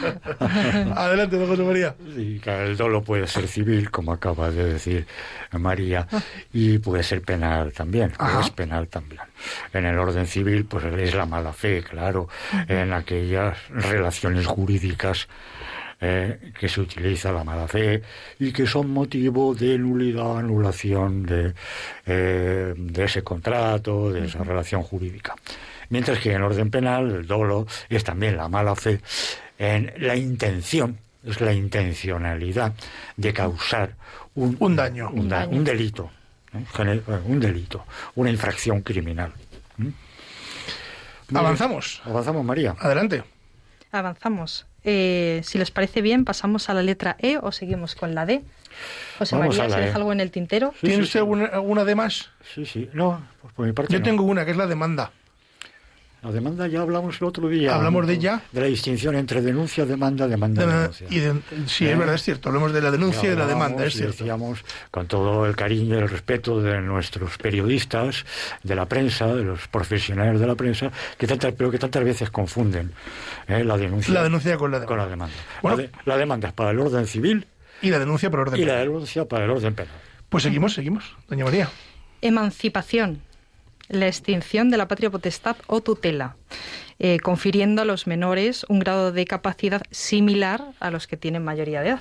Adelante, 0.94 1.36
don 1.36 1.48
José 1.48 1.62
María. 1.64 1.96
Sí, 2.14 2.40
el 2.46 2.76
dolo 2.76 3.02
puede 3.02 3.26
ser 3.26 3.48
civil, 3.48 3.90
como 3.90 4.12
acaba 4.12 4.52
de 4.52 4.72
decir 4.74 5.06
María, 5.50 6.06
y 6.52 6.78
puede 6.78 7.02
ser 7.02 7.22
penal 7.22 7.72
también, 7.72 8.12
Ajá. 8.18 8.40
es 8.40 8.50
penal 8.50 8.86
también. 8.86 9.22
En 9.72 9.84
el 9.84 9.98
orden 9.98 10.26
civil, 10.26 10.64
pues 10.64 10.84
es 10.84 11.14
la 11.14 11.26
mala 11.26 11.52
fe, 11.52 11.82
claro, 11.82 12.28
en 12.68 12.92
aquellas 12.92 13.58
relaciones 13.70 14.46
jurídicas 14.46 14.75
eh, 16.00 16.52
que 16.58 16.68
se 16.68 16.80
utiliza 16.80 17.32
la 17.32 17.42
mala 17.44 17.66
fe 17.68 18.02
y 18.38 18.52
que 18.52 18.66
son 18.66 18.90
motivo 18.90 19.54
de 19.54 19.78
nulidad, 19.78 20.38
anulación 20.38 21.24
de, 21.24 21.54
eh, 22.04 22.74
de 22.76 23.04
ese 23.04 23.22
contrato, 23.22 24.12
de 24.12 24.26
esa 24.26 24.44
relación 24.44 24.82
jurídica. 24.82 25.34
Mientras 25.88 26.18
que 26.18 26.32
en 26.32 26.42
orden 26.42 26.70
penal 26.70 27.10
el 27.10 27.26
dolo 27.26 27.66
es 27.88 28.04
también 28.04 28.36
la 28.36 28.48
mala 28.48 28.74
fe 28.74 29.00
en 29.58 29.92
la 29.98 30.16
intención, 30.16 30.98
es 31.24 31.40
la 31.40 31.52
intencionalidad 31.52 32.74
de 33.16 33.32
causar 33.32 33.94
un, 34.34 34.56
Un 34.60 34.76
daño. 34.76 35.08
un, 35.10 35.28
da- 35.28 35.46
un 35.48 35.64
delito, 35.64 36.10
¿eh? 36.52 37.00
Un 37.24 37.40
delito, 37.40 37.84
una 38.16 38.30
infracción 38.30 38.82
criminal. 38.82 39.32
¿Mm? 39.78 39.88
Avanzamos. 41.34 42.02
Avanzamos, 42.04 42.44
María. 42.44 42.76
Adelante. 42.78 43.22
Avanzamos. 43.98 44.66
Eh, 44.84 45.40
si 45.44 45.58
les 45.58 45.70
parece 45.70 46.00
bien, 46.00 46.24
pasamos 46.24 46.68
a 46.70 46.74
la 46.74 46.82
letra 46.82 47.16
E 47.18 47.38
o 47.42 47.50
seguimos 47.52 47.94
con 47.94 48.14
la 48.14 48.24
D. 48.26 48.42
José 49.18 49.36
Vamos 49.36 49.56
María, 49.58 49.74
¿se 49.74 49.80
E. 49.82 49.84
deja 49.86 49.96
algo 49.96 50.12
en 50.12 50.20
el 50.20 50.30
tintero? 50.30 50.72
Sí, 50.80 50.86
¿Tiene 50.86 50.96
sí, 50.96 51.02
usted 51.02 51.12
sí. 51.12 51.18
alguna, 51.18 51.46
alguna 51.46 51.84
de 51.84 51.94
más? 51.94 52.30
Sí, 52.54 52.66
sí. 52.66 52.88
No, 52.92 53.20
pues 53.42 53.52
por 53.54 53.66
mi 53.66 53.72
parte 53.72 53.92
Yo 53.92 53.98
no. 54.00 54.04
tengo 54.04 54.24
una, 54.24 54.44
que 54.44 54.50
es 54.52 54.56
la 54.56 54.66
demanda. 54.66 55.10
La 56.22 56.32
demanda 56.32 56.66
ya 56.66 56.80
hablamos 56.80 57.20
el 57.20 57.26
otro 57.28 57.48
día. 57.48 57.74
¿Hablamos 57.76 58.04
de 58.06 58.14
ella? 58.14 58.42
De 58.50 58.60
la 58.60 58.66
distinción 58.66 59.14
entre 59.14 59.42
denuncia, 59.42 59.84
demanda, 59.86 60.26
demanda, 60.26 60.66
De- 60.66 60.72
denuncia. 60.72 61.06
y 61.08 61.18
de- 61.20 61.40
sí, 61.66 61.86
¿Eh? 61.86 61.92
es 61.92 61.98
verdad, 61.98 62.16
es 62.16 62.22
cierto. 62.22 62.48
Hablamos 62.48 62.72
de 62.72 62.80
la 62.82 62.90
denuncia 62.90 63.26
y 63.26 63.28
de 63.30 63.36
la 63.36 63.46
demanda, 63.46 63.84
es 63.86 63.94
cierto. 63.94 64.16
Decíamos 64.24 64.64
con 64.90 65.06
todo 65.06 65.46
el 65.46 65.54
cariño 65.54 65.94
y 65.94 65.98
el 65.98 66.08
respeto 66.08 66.60
de 66.60 66.80
nuestros 66.80 67.38
periodistas, 67.38 68.24
de 68.64 68.74
la 68.74 68.86
prensa, 68.86 69.26
de 69.34 69.44
los 69.44 69.68
profesionales 69.68 70.40
de 70.40 70.46
la 70.48 70.56
prensa, 70.56 70.90
que 71.16 71.28
tantas, 71.28 71.52
pero 71.52 71.70
que 71.70 71.78
tantas 71.78 72.02
veces 72.02 72.30
confunden 72.30 72.90
¿eh? 73.46 73.62
la 73.62 73.76
denuncia, 73.76 74.12
La 74.12 74.24
denuncia 74.24 74.56
con 74.56 74.72
la 74.72 74.78
con 74.84 74.96
demanda. 74.98 75.04
la 75.04 75.10
demanda. 75.10 75.36
Bueno. 75.62 75.76
la, 75.76 75.82
de- 75.84 75.90
la 76.06 76.16
demanda 76.16 76.48
es 76.48 76.54
para 76.54 76.70
el 76.70 76.80
orden 76.80 77.06
civil 77.06 77.46
Y 77.82 77.90
la 77.90 78.00
denuncia 78.00 78.30
por 78.30 78.40
orden. 78.40 78.58
y 78.60 78.64
la 78.64 78.72
penal. 78.72 78.86
denuncia 78.88 79.26
para 79.26 79.44
el 79.44 79.50
orden 79.50 79.74
penal. 79.74 79.94
Pues 80.28 80.42
seguimos, 80.42 80.74
seguimos. 80.74 81.04
Doña 81.28 81.44
María. 81.44 81.68
Emancipación. 82.20 83.20
La 83.88 84.06
extinción 84.06 84.70
de 84.70 84.76
la 84.76 84.88
patria 84.88 85.10
potestad 85.10 85.56
o 85.66 85.80
tutela, 85.80 86.36
eh, 86.98 87.20
confiriendo 87.20 87.82
a 87.82 87.84
los 87.84 88.06
menores 88.06 88.64
un 88.68 88.80
grado 88.80 89.12
de 89.12 89.24
capacidad 89.24 89.82
similar 89.90 90.64
a 90.80 90.90
los 90.90 91.06
que 91.06 91.16
tienen 91.16 91.44
mayoría 91.44 91.82
de 91.82 91.90
edad. 91.90 92.00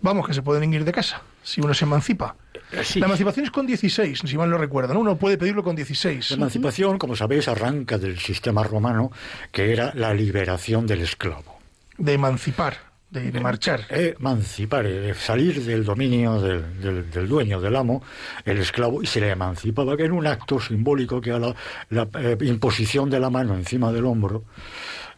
Vamos, 0.00 0.26
que 0.26 0.34
se 0.34 0.42
pueden 0.42 0.72
ir 0.72 0.84
de 0.84 0.92
casa. 0.92 1.22
si 1.42 1.60
uno 1.60 1.72
se 1.74 1.84
emancipa. 1.84 2.36
Eh, 2.72 2.84
sí. 2.84 3.00
La 3.00 3.06
emancipación 3.06 3.46
es 3.46 3.50
con 3.50 3.66
16, 3.66 4.20
si 4.24 4.36
mal 4.36 4.50
no 4.50 4.58
recuerdo, 4.58 4.92
¿no? 4.92 5.00
Uno 5.00 5.16
puede 5.16 5.38
pedirlo 5.38 5.64
con 5.64 5.74
16. 5.74 6.30
La 6.30 6.36
emancipación, 6.36 6.98
como 6.98 7.16
sabéis, 7.16 7.48
arranca 7.48 7.96
del 7.96 8.18
sistema 8.18 8.62
romano, 8.62 9.10
que 9.50 9.72
era 9.72 9.92
la 9.94 10.12
liberación 10.12 10.86
del 10.86 11.00
esclavo. 11.00 11.58
De 11.96 12.12
emancipar, 12.12 12.87
de, 13.10 13.30
de 13.30 13.40
marchar. 13.40 13.80
Emancipar, 13.90 14.86
eh, 14.86 15.14
salir 15.14 15.62
del 15.64 15.84
dominio 15.84 16.40
del, 16.40 16.80
del- 16.80 17.10
del 17.10 17.28
dueño, 17.28 17.60
del 17.60 17.76
amo, 17.76 18.02
el 18.44 18.58
esclavo, 18.58 19.02
y 19.02 19.06
se 19.06 19.20
le 19.20 19.30
emancipaba, 19.30 19.96
que 19.96 20.04
era 20.04 20.14
un 20.14 20.26
acto 20.26 20.60
simbólico 20.60 21.20
que 21.20 21.30
era 21.30 21.38
la, 21.38 21.54
la, 21.90 22.08
eh, 22.20 22.36
imposición 22.42 23.08
de 23.10 23.20
la 23.20 23.30
mano 23.30 23.54
encima 23.54 23.92
del 23.92 24.04
hombro, 24.04 24.44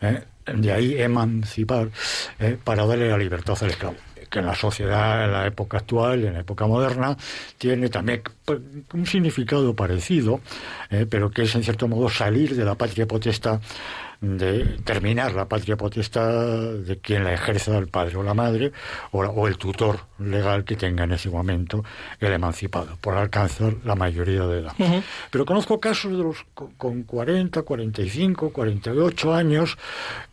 eh, 0.00 0.22
de 0.46 0.72
ahí 0.72 1.00
emancipar, 1.00 1.90
eh, 2.38 2.56
para 2.62 2.86
darle 2.86 3.08
la 3.10 3.18
libertad 3.18 3.56
al 3.60 3.70
esclavo 3.70 3.96
que 4.30 4.38
en 4.38 4.46
la 4.46 4.54
sociedad, 4.54 5.24
en 5.24 5.32
la 5.32 5.44
época 5.48 5.78
actual, 5.78 6.24
en 6.24 6.34
la 6.34 6.40
época 6.40 6.64
moderna, 6.64 7.16
tiene 7.58 7.88
también 7.88 8.22
pues, 8.44 8.60
un 8.94 9.04
significado 9.04 9.74
parecido, 9.74 10.40
eh, 10.88 11.04
pero 11.10 11.32
que 11.32 11.42
es 11.42 11.54
en 11.56 11.64
cierto 11.64 11.88
modo 11.88 12.08
salir 12.08 12.54
de 12.54 12.64
la 12.64 12.76
patria 12.76 13.08
potestad, 13.08 13.60
de 14.20 14.78
terminar 14.84 15.32
la 15.34 15.48
patria 15.48 15.76
potestad 15.76 16.74
de 16.74 16.98
quien 16.98 17.24
la 17.24 17.32
ejerza 17.32 17.78
el 17.78 17.88
padre 17.88 18.16
o 18.16 18.22
la 18.22 18.34
madre, 18.34 18.70
o, 19.12 19.22
la- 19.22 19.30
o 19.30 19.48
el 19.48 19.56
tutor 19.56 20.00
legal 20.18 20.64
que 20.64 20.76
tenga 20.76 21.04
en 21.04 21.12
ese 21.12 21.30
momento 21.30 21.82
el 22.20 22.32
emancipado, 22.32 22.98
por 23.00 23.14
alcanzar 23.16 23.74
la 23.84 23.94
mayoría 23.94 24.46
de 24.46 24.60
edad. 24.60 24.72
Pero 25.30 25.46
conozco 25.46 25.80
casos 25.80 26.12
de 26.12 26.18
los 26.22 26.36
co- 26.52 26.70
con 26.76 27.04
40, 27.04 27.62
45, 27.62 28.50
48 28.50 29.34
años 29.34 29.78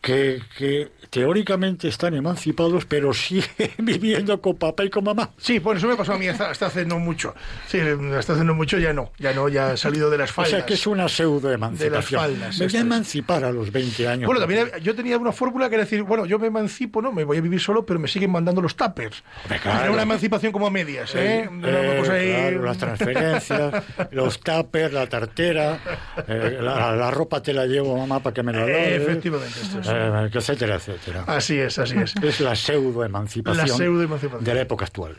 que, 0.02 0.42
que 0.58 0.90
teóricamente 1.10 1.88
están 1.88 2.14
emancipados, 2.14 2.86
pero 2.86 3.14
siguen 3.14 3.48
viviendo 3.78 4.42
con 4.42 4.56
papá 4.58 4.84
y 4.84 4.90
con 4.90 5.06
mamá. 5.06 5.32
Sí, 5.38 5.60
pues 5.62 5.78
eso 5.78 5.88
me 5.88 5.96
pasó 5.96 6.14
a 6.14 6.18
mí 6.18 6.28
hasta, 6.28 6.50
hasta 6.50 6.66
hace 6.66 6.86
no 6.86 7.00
mucho. 7.00 7.34
Sí, 7.68 7.80
hasta 7.80 8.34
hace 8.34 8.44
no 8.44 8.54
mucho 8.54 8.78
ya 8.78 8.92
no, 8.92 9.12
ya 9.18 9.32
no, 9.34 9.48
ya 9.48 9.74
he 9.74 9.78
salido 9.78 10.10
de 10.10 10.18
las 10.18 10.32
O 10.32 10.34
faldas. 10.34 10.52
sea 10.52 10.66
que 10.66 10.74
es 10.74 10.86
una 10.86 11.08
pseudo 11.08 11.48
De 11.48 11.56
emancipación. 11.56 12.22
las 12.22 12.32
faldas, 12.32 12.60
Me 12.60 12.68
voy 12.68 12.76
a 12.76 12.80
emancipar 12.82 13.44
a 13.46 13.52
los 13.52 13.72
20 13.78 14.08
años. 14.08 14.26
Bueno, 14.26 14.40
también 14.40 14.70
yo 14.82 14.96
tenía 14.96 15.18
una 15.18 15.32
fórmula 15.32 15.70
que 15.70 15.76
era 15.76 15.84
decir, 15.84 16.04
bueno, 16.04 16.26
yo 16.26 16.40
me 16.40 16.48
emancipo, 16.48 17.02
¿no? 17.02 17.12
Me 17.12 17.24
voy 17.24 17.38
a 17.38 17.42
vivir 17.42 17.60
solo, 17.60 17.86
pero 17.86 18.00
me 18.00 18.08
siguen 18.08 18.32
mandando 18.32 18.62
los 18.62 18.76
tuppers. 18.76 19.24
Claro. 19.62 19.82
Era 19.84 19.92
una 19.92 20.02
emancipación 20.04 20.52
como 20.52 20.68
a 20.68 20.70
medias, 20.72 21.14
¿eh? 21.16 21.44
Eh, 21.44 21.50
eh, 21.64 22.02
claro, 22.04 22.64
las 22.64 22.78
transferencias, 22.78 23.84
los 24.12 24.40
tuppers, 24.40 24.94
la 24.94 25.08
tartera, 25.08 25.80
eh, 26.28 26.58
la, 26.62 26.96
la 26.96 27.12
ropa 27.12 27.42
te 27.42 27.54
la 27.54 27.66
llevo 27.66 27.98
mamá 27.98 28.20
para 28.22 28.34
que 28.34 28.44
me 28.44 28.54
la 28.54 28.66
Eh, 28.66 28.68
lave, 28.68 28.96
efectivamente, 28.98 29.60
esto 29.62 29.80
es. 29.80 30.36
etcétera, 30.36 30.76
etcétera. 30.76 31.24
Así 31.28 31.58
es, 31.60 31.78
así 31.80 31.96
es. 31.98 32.16
Es 32.22 32.40
la 32.40 32.56
pseudo 32.56 33.04
emancipación 33.04 33.68
La 33.68 33.74
pseudoemancipación. 33.74 34.44
de 34.44 34.54
la 34.54 34.62
época 34.62 34.86
actual. 34.86 35.16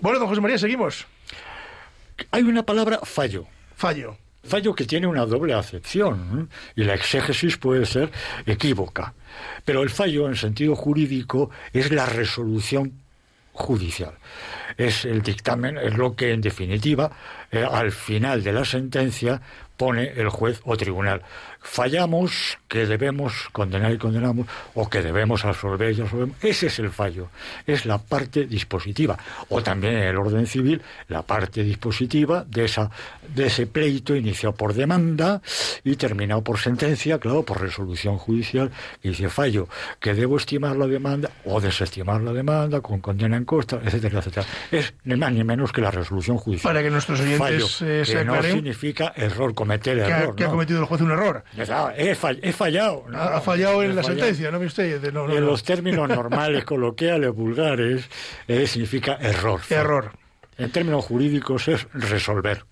Bueno, 0.00 0.18
don 0.18 0.28
José 0.28 0.40
María, 0.40 0.58
seguimos. 0.58 1.06
Hay 2.30 2.42
una 2.42 2.62
palabra 2.64 3.00
fallo. 3.02 3.46
Fallo. 3.74 4.16
Fallo 4.44 4.74
que 4.74 4.84
tiene 4.84 5.06
una 5.06 5.24
doble 5.24 5.54
acepción 5.54 6.50
y 6.74 6.84
la 6.84 6.94
exégesis 6.94 7.56
puede 7.56 7.86
ser 7.86 8.10
equívoca. 8.44 9.14
Pero 9.64 9.82
el 9.82 9.90
fallo 9.90 10.28
en 10.28 10.36
sentido 10.36 10.74
jurídico 10.74 11.50
es 11.72 11.92
la 11.92 12.06
resolución 12.06 12.92
judicial. 13.52 14.14
Es 14.76 15.04
el 15.04 15.22
dictamen, 15.22 15.78
es 15.78 15.96
lo 15.96 16.16
que 16.16 16.32
en 16.32 16.40
definitiva 16.40 17.12
eh, 17.50 17.66
al 17.70 17.92
final 17.92 18.42
de 18.42 18.52
la 18.52 18.64
sentencia 18.64 19.40
pone 19.76 20.12
el 20.16 20.28
juez 20.28 20.60
o 20.64 20.76
tribunal. 20.76 21.22
Fallamos 21.62 22.58
que 22.68 22.86
debemos 22.86 23.48
condenar 23.52 23.92
y 23.92 23.98
condenamos 23.98 24.46
o 24.74 24.88
que 24.88 25.00
debemos 25.00 25.44
absolver 25.44 25.96
y 25.96 26.00
absolvemos. 26.02 26.36
Ese 26.42 26.66
es 26.66 26.78
el 26.78 26.90
fallo. 26.90 27.28
Es 27.66 27.86
la 27.86 27.98
parte 27.98 28.46
dispositiva. 28.46 29.18
O 29.48 29.62
también 29.62 29.94
en 29.94 30.02
el 30.04 30.16
orden 30.16 30.46
civil, 30.46 30.82
la 31.08 31.22
parte 31.22 31.62
dispositiva 31.62 32.44
de, 32.46 32.64
esa, 32.64 32.90
de 33.34 33.46
ese 33.46 33.66
pleito 33.66 34.14
iniciado 34.16 34.54
por 34.54 34.74
demanda 34.74 35.40
y 35.84 35.96
terminado 35.96 36.42
por 36.42 36.58
sentencia, 36.58 37.18
claro, 37.18 37.42
por 37.44 37.60
resolución 37.60 38.18
judicial, 38.18 38.70
que 39.00 39.10
dice 39.10 39.28
fallo, 39.28 39.68
que 40.00 40.14
debo 40.14 40.36
estimar 40.36 40.76
la 40.76 40.86
demanda 40.86 41.30
o 41.44 41.60
desestimar 41.60 42.20
la 42.20 42.32
demanda 42.32 42.80
con 42.80 43.00
condena 43.00 43.36
en 43.36 43.44
costa, 43.44 43.80
etcétera, 43.82 44.18
etcétera. 44.18 44.46
Es 44.70 44.94
ni 45.04 45.16
más 45.16 45.32
ni 45.32 45.44
menos 45.44 45.72
que 45.72 45.80
la 45.80 45.90
resolución 45.90 46.36
judicial. 46.38 46.72
Para 46.72 46.82
que 46.82 46.90
nuestros 46.90 47.20
oyentes, 47.20 47.38
Fallo, 47.38 47.66
eh, 47.66 48.04
se 48.04 48.14
que 48.14 48.24
no 48.24 48.42
significa 48.42 49.12
error, 49.16 49.54
cometer 49.54 49.96
Que 50.04 50.12
ha, 50.12 50.20
error. 50.20 50.36
que 50.36 50.44
ha 50.44 50.48
cometido 50.48 50.80
el 50.80 50.86
juez 50.86 51.00
un 51.00 51.10
error. 51.10 51.44
Ya 51.56 51.64
está, 51.64 51.94
he, 51.96 52.14
fall- 52.14 52.40
he 52.42 52.52
fallado. 52.52 53.04
¿no? 53.08 53.18
Ha, 53.18 53.40
fallado 53.40 53.82
He 53.82 53.86
en 53.86 53.96
la 53.96 54.02
fallado. 54.02 54.20
sentencia, 54.20 54.50
¿no 54.50 54.58
ve 54.58 54.66
usted? 54.66 55.00
De- 55.00 55.12
no, 55.12 55.26
no, 55.26 55.34
En 55.34 55.40
no. 55.40 55.46
los 55.46 55.62
términos 55.64 56.08
normales, 56.08 56.64
coloquiales, 56.64 57.32
vulgares, 57.34 58.08
eh, 58.48 58.66
significa 58.66 59.16
error. 59.20 59.60
Error. 59.68 60.12
En 60.58 60.70
términos 60.70 61.04
jurídicos 61.04 61.68
es 61.68 61.86
resolver. 61.92 62.64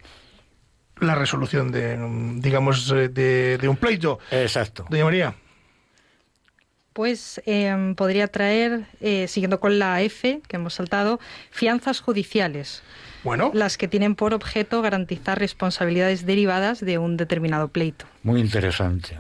La 1.01 1.15
resolución 1.15 1.73
de, 1.73 1.97
digamos, 2.41 2.91
eh, 2.93 3.09
de, 3.09 3.59
de 3.59 3.69
un 3.69 3.77
pleito. 3.77 4.19
Exacto. 4.31 4.87
Doña 4.91 5.05
María. 5.05 5.35
Pues 6.93 7.41
eh, 7.47 7.95
podría 7.97 8.27
traer, 8.29 8.87
eh, 9.01 9.27
siguiendo 9.29 9.61
con 9.61 9.79
la 9.79 10.03
F 10.03 10.43
que 10.49 10.57
hemos 10.57 10.75
saltado, 10.75 11.21
fianzas 11.51 12.01
judiciales, 12.01 12.83
Bueno, 13.23 13.51
las 13.55 13.77
que 13.77 13.89
tienen 13.89 14.15
por 14.15 14.35
objeto 14.35 14.83
garantizar 14.83 15.39
responsabilidades 15.39 16.25
derivadas 16.25 16.81
de 16.81 16.99
un 16.99 17.17
determinado 17.17 17.69
pleito. 17.69 18.07
Muy 18.23 18.41
interesante. 18.41 19.19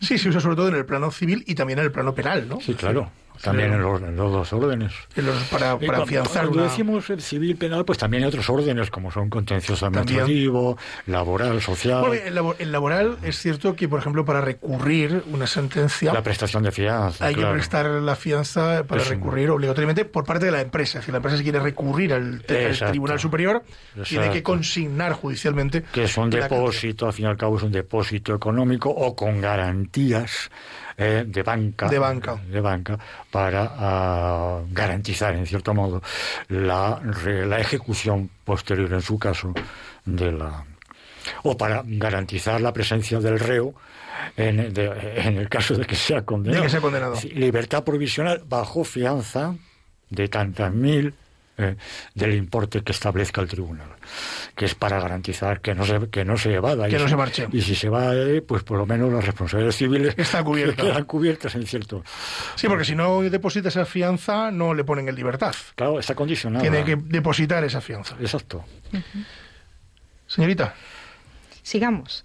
sí, 0.00 0.18
se 0.18 0.28
usa 0.28 0.40
sobre 0.40 0.56
todo 0.56 0.68
en 0.68 0.76
el 0.76 0.84
plano 0.84 1.10
civil 1.10 1.42
y 1.46 1.54
también 1.54 1.78
en 1.78 1.86
el 1.86 1.92
plano 1.92 2.14
penal, 2.14 2.48
¿no? 2.48 2.60
Sí, 2.60 2.74
claro. 2.74 3.10
También 3.42 3.72
en 3.74 3.82
los, 3.82 4.00
en 4.00 4.16
los 4.16 4.32
dos 4.32 4.52
órdenes. 4.52 4.92
Los- 5.16 5.42
para, 5.44 5.74
para 5.74 5.78
cuando- 5.78 6.02
afianzar 6.04 6.42
cuando 6.44 6.62
una... 6.62 6.70
decimos 6.70 7.10
el 7.10 7.20
civil 7.20 7.56
penal, 7.56 7.84
pues 7.84 7.98
también 7.98 8.22
hay 8.22 8.28
otros 8.28 8.48
órdenes, 8.48 8.90
como 8.90 9.10
son 9.10 9.28
contencioso 9.28 9.86
administrativo, 9.86 10.78
laboral, 11.06 11.60
social, 11.60 12.00
Bueno, 12.06 12.22
el, 12.24 12.34
labo- 12.34 12.54
el 12.58 12.72
laboral 12.72 13.18
es 13.22 13.38
cierto 13.38 13.74
que, 13.76 13.88
por 13.88 13.98
ejemplo, 14.00 14.24
para 14.24 14.40
recurrir 14.40 15.24
una 15.32 15.46
sentencia 15.46 16.12
la 16.12 16.22
prestación 16.22 16.62
de 16.62 16.72
fianza. 16.72 17.26
hay 17.26 17.34
claro. 17.34 17.50
que 17.50 17.54
prestar 17.54 17.86
la 17.86 18.16
fianza 18.16 18.84
para 18.86 19.02
Es 19.02 19.08
un- 19.10 19.16
recurrir 19.16 19.50
obligatoriamente 19.50 20.04
por 20.04 20.24
parte 20.24 20.46
de 20.46 20.52
la 20.52 20.60
empresa. 20.60 21.02
Si 21.02 21.10
la 21.10 21.18
empresa 21.18 21.36
se 21.36 21.42
quiere 21.42 21.60
recurrir 21.60 22.12
al. 22.14 22.42
Tribunal 22.44 23.18
Superior, 23.18 23.62
tiene 24.08 24.30
que 24.30 24.42
consignar 24.42 25.12
judicialmente. 25.12 25.82
que 25.92 26.04
es 26.04 26.16
un 26.16 26.30
depósito, 26.30 27.06
al 27.06 27.12
fin 27.12 27.26
y 27.26 27.28
al 27.28 27.36
cabo 27.36 27.56
es 27.58 27.62
un 27.62 27.72
depósito 27.72 28.34
económico 28.34 28.90
o 28.90 29.14
con 29.14 29.40
garantías 29.40 30.50
eh, 30.96 31.24
de 31.26 31.42
banca 31.42 31.88
De 31.88 31.98
banca. 31.98 32.36
de 32.36 32.60
banca 32.60 32.98
para 33.30 33.70
ah, 33.76 34.60
garantizar 34.70 35.34
en 35.34 35.46
cierto 35.46 35.74
modo 35.74 36.02
la, 36.48 37.00
la 37.24 37.58
ejecución 37.60 38.30
posterior 38.44 38.92
en 38.92 39.02
su 39.02 39.18
caso 39.18 39.52
de 40.04 40.32
la 40.32 40.64
o 41.42 41.56
para 41.56 41.82
garantizar 41.84 42.60
la 42.60 42.72
presencia 42.72 43.18
del 43.18 43.38
reo 43.40 43.74
en, 44.36 44.72
de- 44.74 45.12
en 45.16 45.38
el 45.38 45.48
caso 45.48 45.74
de 45.74 45.84
que 45.86 45.96
sea 45.96 46.22
condenado. 46.22 46.60
De 46.62 46.66
que 46.66 46.70
sea 46.70 46.80
condenado. 46.80 47.16
Libertad 47.32 47.82
provisional 47.82 48.42
bajo 48.46 48.84
fianza 48.84 49.54
de 50.10 50.28
tantas 50.28 50.72
mil 50.72 51.14
eh, 51.56 51.76
del 52.14 52.34
importe 52.34 52.82
que 52.82 52.92
establezca 52.92 53.40
el 53.40 53.48
tribunal, 53.48 53.88
que 54.56 54.64
es 54.64 54.74
para 54.74 54.98
garantizar 55.00 55.60
que 55.60 55.74
no 55.74 55.84
se, 55.86 56.08
que 56.10 56.24
no 56.24 56.36
se 56.36 56.52
evada. 56.54 56.88
Que 56.88 56.96
y 56.96 56.98
no 56.98 57.04
si- 57.04 57.10
se 57.10 57.16
marche. 57.16 57.48
Y 57.52 57.62
si 57.62 57.74
se 57.74 57.88
va, 57.88 58.14
eh, 58.14 58.42
pues 58.42 58.62
por 58.64 58.76
lo 58.78 58.86
menos 58.86 59.12
las 59.12 59.24
responsabilidades 59.24 59.76
civiles 59.76 60.14
Está 60.18 60.42
cubierta. 60.42 60.82
que 60.82 60.88
quedan 60.88 61.04
cubiertas 61.04 61.54
en 61.54 61.66
cierto. 61.66 62.02
Sí, 62.56 62.66
porque 62.68 62.84
si 62.84 62.94
no 62.94 63.22
deposita 63.22 63.68
esa 63.68 63.84
fianza, 63.86 64.50
no 64.50 64.74
le 64.74 64.84
ponen 64.84 65.08
en 65.08 65.14
libertad. 65.14 65.54
Claro, 65.76 65.98
está 66.00 66.14
condicionado. 66.14 66.62
Tiene 66.62 66.84
que 66.84 66.96
depositar 66.96 67.62
esa 67.64 67.80
fianza. 67.80 68.16
Exacto. 68.20 68.64
Señorita, 70.26 70.74
Sigamos. 71.62 72.24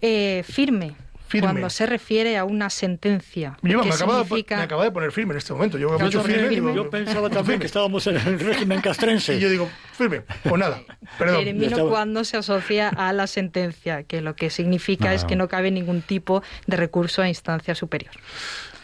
Eh, 0.00 0.44
firme, 0.48 0.94
Firme. 1.28 1.48
cuando 1.48 1.70
se 1.70 1.86
refiere 1.86 2.36
a 2.36 2.44
una 2.44 2.70
sentencia. 2.70 3.56
yo 3.62 3.80
que 3.82 3.88
me 3.88 3.94
acaba, 3.94 4.22
significa- 4.22 4.56
me 4.56 4.62
acaba 4.62 4.84
de 4.84 4.90
poner 4.92 5.12
firme 5.12 5.32
en 5.34 5.38
este 5.38 5.52
momento. 5.52 5.76
Yo, 5.78 5.98
firme, 5.98 6.48
digo, 6.48 6.72
yo 6.74 6.88
pensaba 6.90 7.28
también 7.30 7.58
que 7.60 7.66
estábamos 7.66 8.06
en 8.06 8.16
el 8.16 8.38
régimen 8.40 8.80
castrense. 8.80 9.34
y 9.36 9.40
yo 9.40 9.48
digo, 9.50 9.68
firme, 9.92 10.22
pues 10.42 10.56
nada, 10.56 10.82
perdón. 11.18 11.46
Estaba- 11.62 11.88
cuando 11.90 12.24
se 12.24 12.36
asocia 12.36 12.88
a 12.88 13.12
la 13.12 13.26
sentencia, 13.26 14.04
que 14.04 14.20
lo 14.20 14.36
que 14.36 14.50
significa 14.50 15.12
es 15.14 15.24
Ah. 15.24 15.26
que 15.26 15.36
no 15.36 15.48
cabe 15.48 15.70
ningún 15.70 16.00
tipo 16.02 16.42
de 16.66 16.76
recurso 16.76 17.22
a 17.22 17.28
instancia 17.28 17.74
superior. 17.74 18.12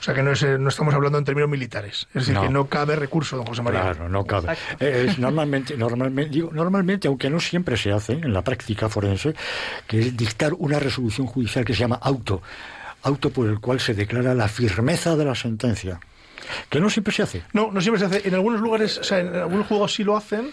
O 0.03 0.05
sea 0.05 0.15
que 0.15 0.23
no, 0.25 0.33
es, 0.33 0.43
eh, 0.43 0.59
no 0.59 0.69
estamos 0.69 0.93
hablando 0.95 1.17
en 1.17 1.25
términos 1.25 1.49
militares. 1.49 2.09
Es 2.09 2.23
decir, 2.23 2.35
No. 2.35 2.43
que 2.43 2.49
no 2.49 2.67
cabe 2.67 2.97
recurso, 2.97 3.37
don 3.37 3.47
José 3.47 3.63
María. 3.63 3.83
Claro, 3.83 4.09
no 4.09 4.25
cabe. 4.27 4.53
Eh, 4.81 5.07
Es 5.09 5.17
normalmente, 5.21 5.77
normalmente, 5.77 6.29
digo, 6.33 6.51
normalmente, 6.53 7.07
aunque 7.07 7.31
no 7.31 7.39
siempre 7.39 7.77
se 7.77 7.93
hace 7.93 8.15
en 8.15 8.33
la 8.33 8.43
práctica 8.43 8.89
forense, 8.89 9.33
que 9.87 10.01
es 10.01 10.17
dictar 10.17 10.55
una 10.55 10.81
resolución 10.81 11.29
judicial 11.29 11.65
que 11.65 11.73
se 11.73 11.79
llama 11.79 12.01
auto, 12.03 12.43
auto 13.05 13.31
por 13.31 13.47
el 13.47 13.61
cual 13.61 13.79
se 13.79 13.95
declara 13.95 14.35
la 14.35 14.49
firmeza 14.49 15.15
de 15.15 15.25
la 15.25 15.37
sentencia, 15.37 16.01
que 16.69 16.81
no 16.81 16.91
siempre 16.91 17.13
se 17.15 17.23
hace. 17.23 17.43
No, 17.53 17.71
no 17.71 17.81
siempre 17.81 18.01
se 18.01 18.07
hace. 18.07 18.27
En 18.29 18.35
algunos 18.35 18.61
lugares, 18.61 18.99
o 18.99 19.05
sea, 19.05 19.21
en 19.21 19.33
algunos 19.37 19.69
juegos 19.69 19.95
sí 19.95 20.03
lo 20.03 20.17
hacen, 20.17 20.51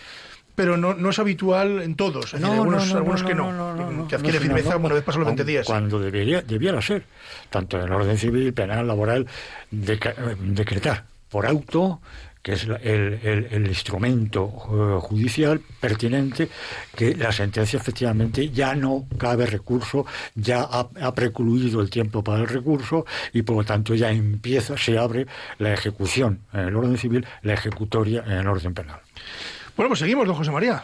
pero 0.60 0.76
no, 0.76 0.94
no 0.94 1.12
es 1.12 1.20
habitual 1.20 1.82
en 1.82 1.96
todos. 1.96 2.26
Es 2.26 2.32
decir, 2.34 2.46
No, 2.46 2.52
algunos, 2.52 2.86
no, 2.88 2.92
no, 2.92 2.98
algunos 2.98 3.22
no, 3.22 3.28
que 3.30 3.34
no. 3.34 3.54
no, 3.54 3.74
no, 3.74 3.92
no, 3.92 4.08
que 4.10 4.16
adquiere 4.16 4.42
firmeza 4.42 4.72
no, 4.72 4.88
una 4.88 4.96
vez 4.96 5.06
pasan 5.06 5.22
los 5.22 5.28
20 5.28 5.46
días. 5.46 5.66
Cuando 5.66 6.02
debería, 6.02 6.42
debiera 6.42 6.82
ser, 6.82 7.06
tanto 7.50 7.78
en 7.78 7.86
el 7.86 7.94
orden 7.94 8.18
civil, 8.18 8.54
penal, 8.54 8.86
laboral, 8.86 9.26
decretar 9.72 11.06
por 11.30 11.46
auto 11.46 12.02
que 12.42 12.54
es 12.54 12.68
el, 12.82 13.68
instrumento 13.68 14.52
eh, 14.70 15.00
judicial 15.02 15.62
pertinente, 15.80 16.50
que 16.94 17.16
la 17.16 17.32
sentencia 17.32 17.78
efectivamente 17.78 18.50
ya 18.50 18.76
no 18.76 19.06
cabe 19.18 19.46
recurso, 19.46 20.06
ya 20.36 20.64
ha, 20.64 21.14
precluido 21.14 21.80
el 21.80 21.90
tiempo 21.90 22.22
para 22.22 22.42
el 22.42 22.48
recurso 22.50 23.06
y 23.32 23.44
por 23.44 23.56
lo 23.56 23.64
tanto 23.64 23.96
ya 23.96 24.12
empieza, 24.12 24.78
se 24.78 24.98
abre 24.98 25.26
la 25.58 25.74
ejecución 25.74 26.40
en 26.52 26.62
el 26.62 26.76
orden 26.76 26.98
civil, 26.98 27.26
la 27.44 27.54
ejecutoria 27.54 28.24
en 28.26 28.34
el 28.34 28.48
orden 28.48 28.74
penal. 28.74 29.00
Bueno, 29.80 29.92
pues 29.92 30.00
seguimos, 30.02 30.28
don 30.28 30.36
José 30.36 30.52
María. 30.52 30.84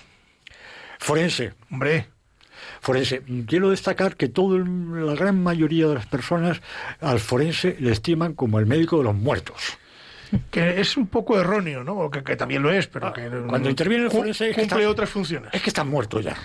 Forense. 1.00 1.52
Hombre. 1.70 2.08
Forense. 2.80 3.24
Quiero 3.46 3.70
destacar 3.70 4.16
que 4.16 4.30
todo, 4.30 4.58
la 4.58 5.16
gran 5.16 5.44
mayoría 5.44 5.90
de 5.90 5.96
las 5.96 6.06
personas 6.06 6.62
al 7.02 7.20
forense 7.20 7.76
le 7.82 7.92
estiman 7.92 8.36
como 8.36 8.58
el 8.58 8.66
médico 8.66 9.00
de 9.00 9.04
los 9.04 9.14
muertos 9.14 9.78
que 10.50 10.82
es 10.82 10.98
un 10.98 11.08
poco 11.08 11.40
erróneo, 11.40 11.84
¿no? 11.84 12.10
que, 12.10 12.36
también 12.36 12.62
lo 12.64 12.72
es, 12.72 12.88
pero 12.88 13.08
ah, 13.08 13.14
que 13.14 13.30
cuando 13.48 13.70
interviene 13.70 14.06
el 14.06 14.12
forense 14.12 14.54
cumple 14.54 14.88
otras 14.88 15.10
funciones. 15.10 15.54
Es 15.54 15.62
que 15.62 15.70
está 15.70 15.84
muerto 15.84 16.20
ya. 16.20 16.36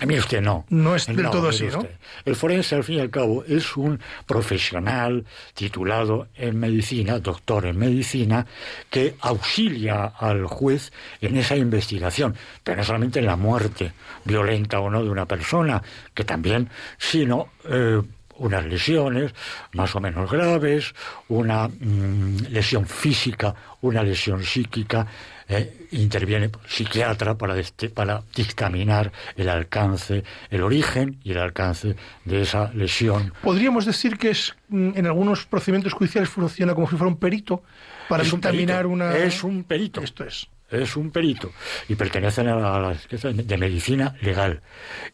Mire 0.00 0.20
usted, 0.20 0.40
no. 0.40 0.64
No 0.70 0.96
es 0.96 1.06
del 1.06 1.28
todo 1.30 1.48
así, 1.50 1.66
¿no? 1.66 1.86
El 2.24 2.34
forense, 2.34 2.74
al 2.74 2.82
fin 2.82 2.96
y 2.96 3.00
al 3.00 3.10
cabo, 3.10 3.44
es 3.44 3.76
un 3.76 4.00
profesional 4.26 5.24
titulado 5.54 6.28
en 6.34 6.58
medicina, 6.58 7.18
doctor 7.18 7.66
en 7.66 7.78
medicina, 7.78 8.46
que 8.90 9.16
auxilia 9.20 10.06
al 10.06 10.46
juez 10.46 10.92
en 11.20 11.36
esa 11.36 11.56
investigación, 11.56 12.34
pero 12.64 12.78
no 12.78 12.84
solamente 12.84 13.20
en 13.20 13.26
la 13.26 13.36
muerte 13.36 13.92
violenta 14.24 14.80
o 14.80 14.90
no 14.90 15.04
de 15.04 15.10
una 15.10 15.26
persona, 15.26 15.82
que 16.14 16.24
también, 16.24 16.70
sino 16.98 17.50
eh, 17.64 18.00
unas 18.38 18.64
lesiones 18.64 19.32
más 19.72 19.94
o 19.94 20.00
menos 20.00 20.30
graves, 20.30 20.94
una 21.28 21.68
mm, 21.68 22.48
lesión 22.50 22.86
física, 22.86 23.54
una 23.82 24.02
lesión 24.02 24.42
psíquica, 24.42 25.06
eh, 25.48 25.86
interviene 25.92 26.46
el 26.46 26.52
psiquiatra 26.66 27.36
para, 27.36 27.54
para 27.94 28.22
dictaminar 28.34 29.12
el 29.36 29.48
alcance, 29.48 30.24
el 30.50 30.62
origen 30.62 31.18
y 31.24 31.32
el 31.32 31.38
alcance 31.38 31.96
de 32.24 32.42
esa 32.42 32.72
lesión. 32.74 33.32
Podríamos 33.42 33.86
decir 33.86 34.18
que 34.18 34.30
es 34.30 34.54
mm, 34.68 34.92
en 34.96 35.06
algunos 35.06 35.46
procedimientos 35.46 35.92
judiciales 35.92 36.28
funciona 36.28 36.74
como 36.74 36.88
si 36.88 36.96
fuera 36.96 37.08
un 37.08 37.18
perito 37.18 37.62
para 38.08 38.24
dictaminar 38.24 38.86
una. 38.86 39.16
Es 39.16 39.44
un 39.44 39.64
perito. 39.64 40.00
Esto 40.00 40.24
es 40.24 40.48
es 40.72 40.96
un 40.96 41.10
perito 41.10 41.52
y 41.88 41.94
pertenecen 41.94 42.48
a 42.48 42.56
la, 42.56 42.96
de 43.20 43.58
medicina 43.58 44.14
legal 44.20 44.62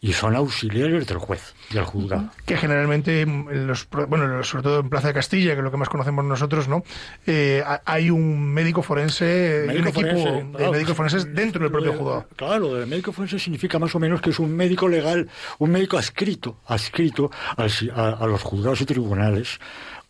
y 0.00 0.12
son 0.12 0.36
auxiliares 0.36 1.06
del 1.06 1.18
juez 1.18 1.54
del 1.70 1.84
juzgado. 1.84 2.30
Que 2.46 2.56
generalmente, 2.56 3.26
los, 3.26 3.88
bueno, 4.08 4.42
sobre 4.42 4.62
todo 4.62 4.80
en 4.80 4.88
Plaza 4.88 5.08
de 5.08 5.14
Castilla, 5.14 5.52
que 5.52 5.58
es 5.58 5.64
lo 5.64 5.70
que 5.70 5.76
más 5.76 5.88
conocemos 5.88 6.24
nosotros, 6.24 6.68
¿no? 6.68 6.82
Eh, 7.26 7.62
hay 7.84 8.10
un 8.10 8.52
médico 8.52 8.82
forense, 8.82 9.66
un 9.68 9.86
equipo 9.86 10.00
de 10.02 10.70
médicos 10.70 10.96
forenses 10.96 11.34
dentro 11.34 11.62
del 11.62 11.72
propio 11.72 11.92
juzgado. 11.92 12.26
Claro, 12.36 12.80
el 12.80 12.86
médico 12.86 13.12
forense 13.12 13.38
significa 13.38 13.78
más 13.78 13.94
o 13.94 13.98
menos 13.98 14.20
que 14.20 14.30
es 14.30 14.38
un 14.38 14.54
médico 14.54 14.88
legal, 14.88 15.28
un 15.58 15.70
médico 15.70 15.98
adscrito, 15.98 16.60
adscrito 16.66 17.30
a 17.56 18.26
los 18.26 18.42
juzgados 18.42 18.80
y 18.80 18.86
tribunales 18.86 19.58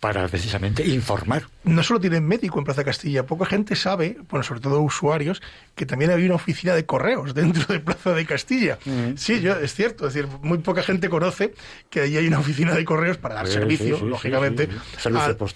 para 0.00 0.28
precisamente 0.28 0.86
informar. 0.86 1.42
No 1.64 1.82
solo 1.82 1.98
tienen 1.98 2.24
médico 2.24 2.58
en 2.58 2.64
Plaza 2.64 2.84
Castilla, 2.84 3.26
poca 3.26 3.46
gente 3.46 3.74
sabe, 3.74 4.16
bueno, 4.30 4.44
sobre 4.44 4.60
todo 4.60 4.80
usuarios, 4.80 5.42
que 5.74 5.86
también 5.86 6.12
había 6.12 6.26
una 6.26 6.36
oficina 6.36 6.74
de 6.74 6.86
correos 6.86 7.34
dentro 7.34 7.64
de 7.66 7.80
Plaza 7.80 8.12
de 8.12 8.24
Castilla. 8.24 8.78
Mm. 8.84 9.16
Sí, 9.16 9.40
yo, 9.40 9.56
es 9.56 9.74
cierto, 9.74 10.06
es 10.06 10.14
decir, 10.14 10.30
muy 10.42 10.58
poca 10.58 10.82
gente 10.82 11.08
conoce 11.08 11.52
que 11.90 12.02
ahí 12.02 12.16
hay 12.16 12.28
una 12.28 12.38
oficina 12.38 12.74
de 12.74 12.84
correos 12.84 13.16
para 13.16 13.34
dar 13.34 13.48
servicio, 13.48 13.98
lógicamente, 14.04 14.68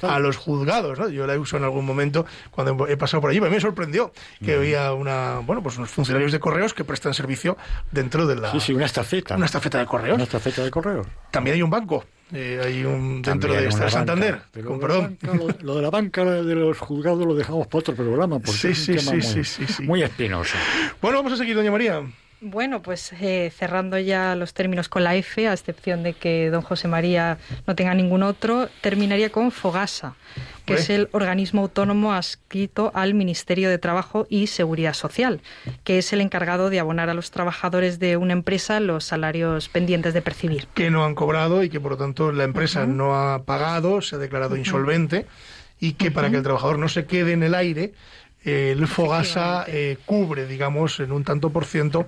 a, 0.02 0.18
los 0.18 0.36
juzgados. 0.36 0.98
¿no? 0.98 1.08
Yo 1.08 1.26
la 1.26 1.38
uso 1.38 1.56
en 1.56 1.64
algún 1.64 1.86
momento 1.86 2.26
cuando 2.50 2.88
he 2.88 2.96
pasado 2.96 3.20
por 3.20 3.30
allí, 3.30 3.40
me 3.40 3.60
sorprendió 3.60 4.12
que 4.44 4.56
mm. 4.56 4.58
había 4.58 4.92
una, 4.92 5.38
bueno, 5.38 5.62
pues 5.62 5.78
unos 5.78 5.90
funcionarios 5.90 6.32
de 6.32 6.40
correos 6.40 6.74
que 6.74 6.82
prestan 6.82 7.14
servicio 7.14 7.56
dentro 7.92 8.26
de 8.26 8.36
la... 8.36 8.50
Sí, 8.50 8.58
sí, 8.58 8.72
una 8.74 8.86
estafeta. 8.86 9.36
Una 9.36 9.46
estafeta 9.46 9.78
de 9.78 9.86
correos. 9.86 10.16
Una 10.16 10.24
estafeta 10.24 10.64
de 10.64 10.70
correos. 10.70 11.06
También 11.30 11.54
hay 11.54 11.62
un 11.62 11.70
banco 11.70 12.04
eh, 12.32 12.60
hay 12.64 12.84
un 12.84 13.22
dentro 13.22 13.52
de 13.52 13.68
esta 13.68 13.90
Santander, 13.90 14.40
con 14.64 14.80
perdón. 14.80 15.18
lo, 15.62 15.76
de 15.76 15.82
la 15.82 15.90
banca 15.90 16.24
de 16.24 16.54
los 16.54 16.78
juzgados 16.78 17.26
lo 17.26 17.34
dejamos 17.34 17.66
para 17.66 17.80
otro 17.80 17.94
programa, 17.94 18.38
porque 18.38 18.70
es 18.70 18.88
un 18.88 18.96
tema 18.96 19.12
muy, 19.12 19.86
muy 19.86 20.02
espinoso. 20.02 20.56
Bueno, 21.00 21.18
vamos 21.18 21.32
a 21.32 21.36
seguir, 21.36 21.54
doña 21.54 21.70
María. 21.70 22.02
Bueno, 22.44 22.82
pues 22.82 23.12
eh, 23.20 23.52
cerrando 23.56 23.96
ya 24.00 24.34
los 24.34 24.52
términos 24.52 24.88
con 24.88 25.04
la 25.04 25.14
F, 25.14 25.46
a 25.46 25.52
excepción 25.52 26.02
de 26.02 26.12
que 26.12 26.50
don 26.50 26.62
José 26.62 26.88
María 26.88 27.38
no 27.68 27.76
tenga 27.76 27.94
ningún 27.94 28.24
otro, 28.24 28.68
terminaría 28.80 29.30
con 29.30 29.52
Fogasa, 29.52 30.16
que 30.66 30.74
es 30.74 30.90
el 30.90 31.08
organismo 31.12 31.62
autónomo 31.62 32.12
adscrito 32.12 32.90
al 32.96 33.14
Ministerio 33.14 33.70
de 33.70 33.78
Trabajo 33.78 34.26
y 34.28 34.48
Seguridad 34.48 34.94
Social, 34.94 35.40
que 35.84 35.98
es 35.98 36.12
el 36.12 36.20
encargado 36.20 36.68
de 36.68 36.80
abonar 36.80 37.10
a 37.10 37.14
los 37.14 37.30
trabajadores 37.30 38.00
de 38.00 38.16
una 38.16 38.32
empresa 38.32 38.80
los 38.80 39.04
salarios 39.04 39.68
pendientes 39.68 40.12
de 40.12 40.22
percibir. 40.22 40.66
Que 40.74 40.90
no 40.90 41.04
han 41.04 41.14
cobrado 41.14 41.62
y 41.62 41.70
que 41.70 41.78
por 41.78 41.92
lo 41.92 41.96
tanto 41.96 42.32
la 42.32 42.42
empresa 42.42 42.86
no 42.86 43.14
ha 43.14 43.44
pagado, 43.44 44.02
se 44.02 44.16
ha 44.16 44.18
declarado 44.18 44.56
insolvente 44.56 45.26
y 45.78 45.94
que 45.94 46.10
para 46.10 46.30
que 46.30 46.38
el 46.38 46.42
trabajador 46.42 46.78
no 46.78 46.88
se 46.88 47.06
quede 47.06 47.32
en 47.32 47.42
el 47.42 47.54
aire, 47.54 47.92
el 48.44 48.86
Fogasa 48.86 49.64
eh, 49.68 49.98
cubre, 50.04 50.46
digamos, 50.46 51.00
en 51.00 51.12
un 51.12 51.24
tanto 51.24 51.50
por 51.50 51.64
ciento 51.64 52.06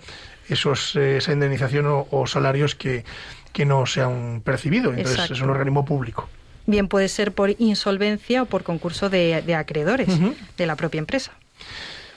esos, 0.49 0.97
eh, 0.97 1.19
esa 1.19 1.33
indemnización 1.33 1.87
o, 1.89 2.27
salarios 2.27 2.75
que, 2.75 3.05
que, 3.53 3.65
no 3.65 3.87
se 3.87 4.01
han 4.03 4.43
percibido. 4.45 4.93
Entonces 4.93 5.31
es 5.31 5.41
un 5.41 5.51
organismo 5.51 5.85
público. 5.85 6.29
Bien, 6.67 6.89
puede 6.89 7.09
ser 7.09 7.33
por 7.33 7.55
insolvencia 7.59 8.43
o 8.43 8.47
por 8.47 8.63
concurso 8.63 9.11
de, 9.11 9.55
acreedores 9.55 10.09
de 10.57 10.67
la 10.67 10.77
propia 10.77 10.99
empresa. 10.99 11.33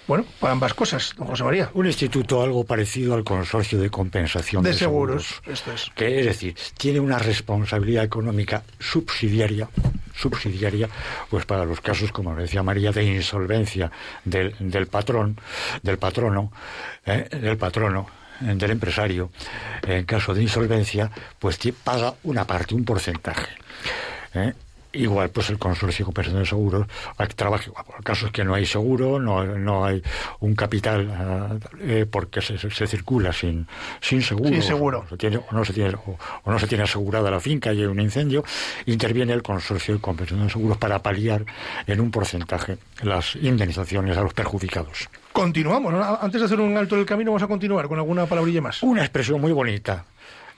Bueno, 0.08 0.26
para 0.40 0.54
ambas 0.54 0.74
cosas, 0.74 1.14
don 1.18 1.28
José 1.28 1.44
María. 1.44 1.70
Un 1.74 1.86
instituto 1.86 2.42
algo 2.42 2.64
parecido 2.64 3.14
al 3.14 3.26
consorcio 3.26 3.78
de 3.78 3.90
compensación 3.90 4.64
de, 4.64 4.74
seguros, 4.74 5.42
Esto 5.46 5.74
es. 5.74 5.92
Que 5.96 6.22
es 6.22 6.26
decir, 6.26 6.56
tiene 6.78 7.02
una 7.02 7.20
responsabilidad 7.20 8.06
económica 8.06 8.64
subsidiaria, 8.80 9.68
subsidiaria, 10.16 10.88
pues 11.30 11.46
para 11.46 11.66
los 11.66 11.82
casos, 11.82 12.14
como 12.14 12.34
decía 12.36 12.64
María, 12.64 12.94
de 12.94 13.04
insolvencia 13.04 13.92
del, 14.24 14.56
del 14.60 14.88
patrón, 14.88 15.38
del 15.84 15.98
patrono, 15.98 16.54
eh, 17.06 17.28
del 17.30 17.58
patrono, 17.58 18.08
eh, 18.42 18.54
del 18.56 18.72
empresario, 18.72 19.30
en 19.86 20.06
caso 20.06 20.34
de 20.34 20.42
insolvencia, 20.42 21.12
pues 21.38 21.60
paga 21.84 22.14
una 22.24 22.48
parte, 22.48 22.76
un 22.76 22.86
porcentaje. 22.86 23.50
¿eh? 24.34 24.54
Igual 24.98 25.30
pues 25.30 25.50
el 25.50 25.58
consorcio 25.58 26.04
de 26.04 26.06
compensación 26.06 26.42
de 26.42 26.48
seguros 26.48 26.88
trabaja 27.36 27.66
igual. 27.68 27.86
El 27.98 28.04
caso 28.04 28.28
es 28.28 28.32
que 28.32 28.44
no 28.44 28.54
hay 28.54 28.66
seguro, 28.66 29.20
no, 29.20 29.44
no 29.44 29.86
hay 29.86 30.02
un 30.40 30.56
capital 30.56 31.10
ah, 31.12 31.56
eh, 31.80 32.06
porque 32.10 32.42
se, 32.42 32.58
se, 32.58 32.88
circula 32.88 33.32
sin, 33.32 33.68
sin 34.02 34.22
seguro. 34.22 34.50
Sin 34.50 34.62
seguro. 34.62 35.06
O, 35.10 35.18
tiene, 35.18 35.38
o, 35.38 35.46
no 35.52 35.64
se 35.64 35.74
tiene, 35.74 35.96
o, 35.96 36.18
no 36.52 36.60
se 36.60 36.68
tiene 36.68 36.84
asegurada 36.84 37.30
la 37.32 37.40
finca 37.40 37.74
y 37.74 37.82
hay 37.82 37.86
un 37.86 38.00
incendio, 38.00 38.44
interviene 38.86 39.34
el 39.34 39.44
consorcio 39.44 39.96
de 39.96 40.02
compensación 40.02 40.46
de 40.46 40.52
seguros 40.52 40.78
para 40.78 41.02
paliar 41.02 41.46
en 41.86 42.00
un 42.00 42.12
porcentaje 42.12 42.78
las 43.04 43.36
indemnizaciones 43.36 44.18
a 44.18 44.22
los 44.22 44.34
perjudicados. 44.34 45.10
Continuamos, 45.32 45.94
antes 46.22 46.42
de 46.42 46.46
hacer 46.46 46.60
un 46.60 46.76
alto 46.76 46.96
en 46.96 47.02
el 47.02 47.08
camino 47.08 47.32
vamos 47.32 47.44
a 47.44 47.48
continuar 47.48 47.88
con 47.88 48.00
alguna 48.00 48.26
palabrilla 48.26 48.62
más. 48.62 48.82
Una 48.82 49.02
expresión 49.02 49.40
muy 49.40 49.52
bonita, 49.52 50.06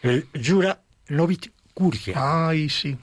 el 0.02 0.28
jura 0.34 0.80
novit 1.10 1.52
curia. 1.74 2.48
Ay, 2.48 2.70
sí. 2.70 2.98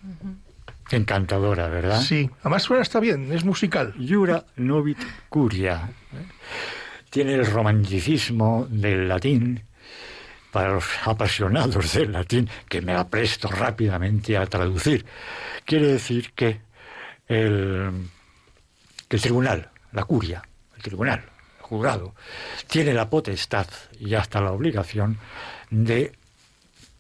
Encantadora, 0.90 1.68
¿verdad? 1.68 2.01
Sí, 2.01 2.31
además 2.40 2.62
suena 2.62 2.83
está 2.83 3.01
bien, 3.01 3.33
es 3.33 3.44
musical. 3.44 3.94
Jura 3.99 4.44
novit 4.57 4.99
curia. 5.29 5.90
Tiene 7.11 7.35
el 7.35 7.46
romanticismo 7.46 8.66
del 8.70 9.09
latín 9.09 9.64
para 10.53 10.72
los 10.75 10.87
apasionados 11.05 11.92
del 11.92 12.12
latín, 12.12 12.49
que 12.68 12.81
me 12.81 12.94
apresto 12.94 13.49
rápidamente 13.49 14.37
a 14.37 14.46
traducir. 14.46 15.05
Quiere 15.64 15.88
decir 15.88 16.33
que 16.35 16.61
el, 17.27 18.09
que 19.09 19.16
el 19.16 19.22
tribunal, 19.22 19.70
la 19.92 20.05
curia, 20.05 20.42
el 20.77 20.83
tribunal, 20.83 21.20
el 21.59 21.62
juzgado, 21.62 22.14
tiene 22.68 22.94
la 22.94 23.11
potestad 23.11 23.66
y 23.99 24.14
hasta 24.14 24.40
la 24.40 24.53
obligación 24.53 25.18
de 25.70 26.12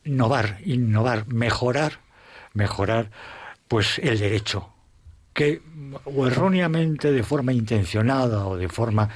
innovar, 0.04 0.58
innovar, 0.64 1.26
mejorar, 1.28 2.00
mejorar 2.52 3.10
pues 3.68 3.98
el 3.98 4.18
derecho 4.18 4.72
que 5.36 5.60
o 6.04 6.26
erróneamente 6.26 7.12
de 7.12 7.22
forma 7.22 7.52
intencionada 7.52 8.46
o 8.46 8.56
de 8.56 8.68
forma 8.68 9.08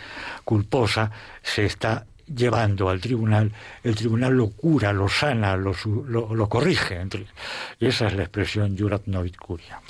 culposa 0.45 1.11
se 1.43 1.65
está 1.65 2.05
llevando 2.33 2.89
al 2.89 3.01
tribunal, 3.01 3.53
el 3.83 3.95
tribunal 3.97 4.35
lo 4.35 4.51
cura, 4.51 4.93
lo 4.93 5.09
sana, 5.09 5.57
lo, 5.57 5.75
lo, 6.07 6.49
corrige. 6.49 7.01
Y 7.81 7.87
esa 7.87 8.07
es 8.07 8.15
la 8.15 8.23
expresión 8.23 8.77
jurat 8.79 9.07
novit 9.07 9.37
curia. 9.37 9.81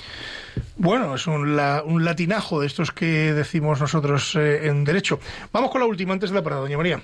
Bueno, 0.77 1.15
es 1.15 1.27
un, 1.27 1.59
un, 1.85 2.05
latinajo 2.05 2.61
de 2.61 2.67
estos 2.67 2.91
que 2.91 3.33
decimos 3.33 3.79
nosotros 3.79 4.35
eh, 4.35 4.67
en 4.67 4.83
derecho. 4.83 5.19
Vamos 5.51 5.69
con 5.69 5.81
la 5.81 5.87
última 5.87 6.13
antes 6.13 6.29
de 6.31 6.35
la 6.35 6.43
parada, 6.43 6.61
doña 6.61 6.77
María. 6.77 7.01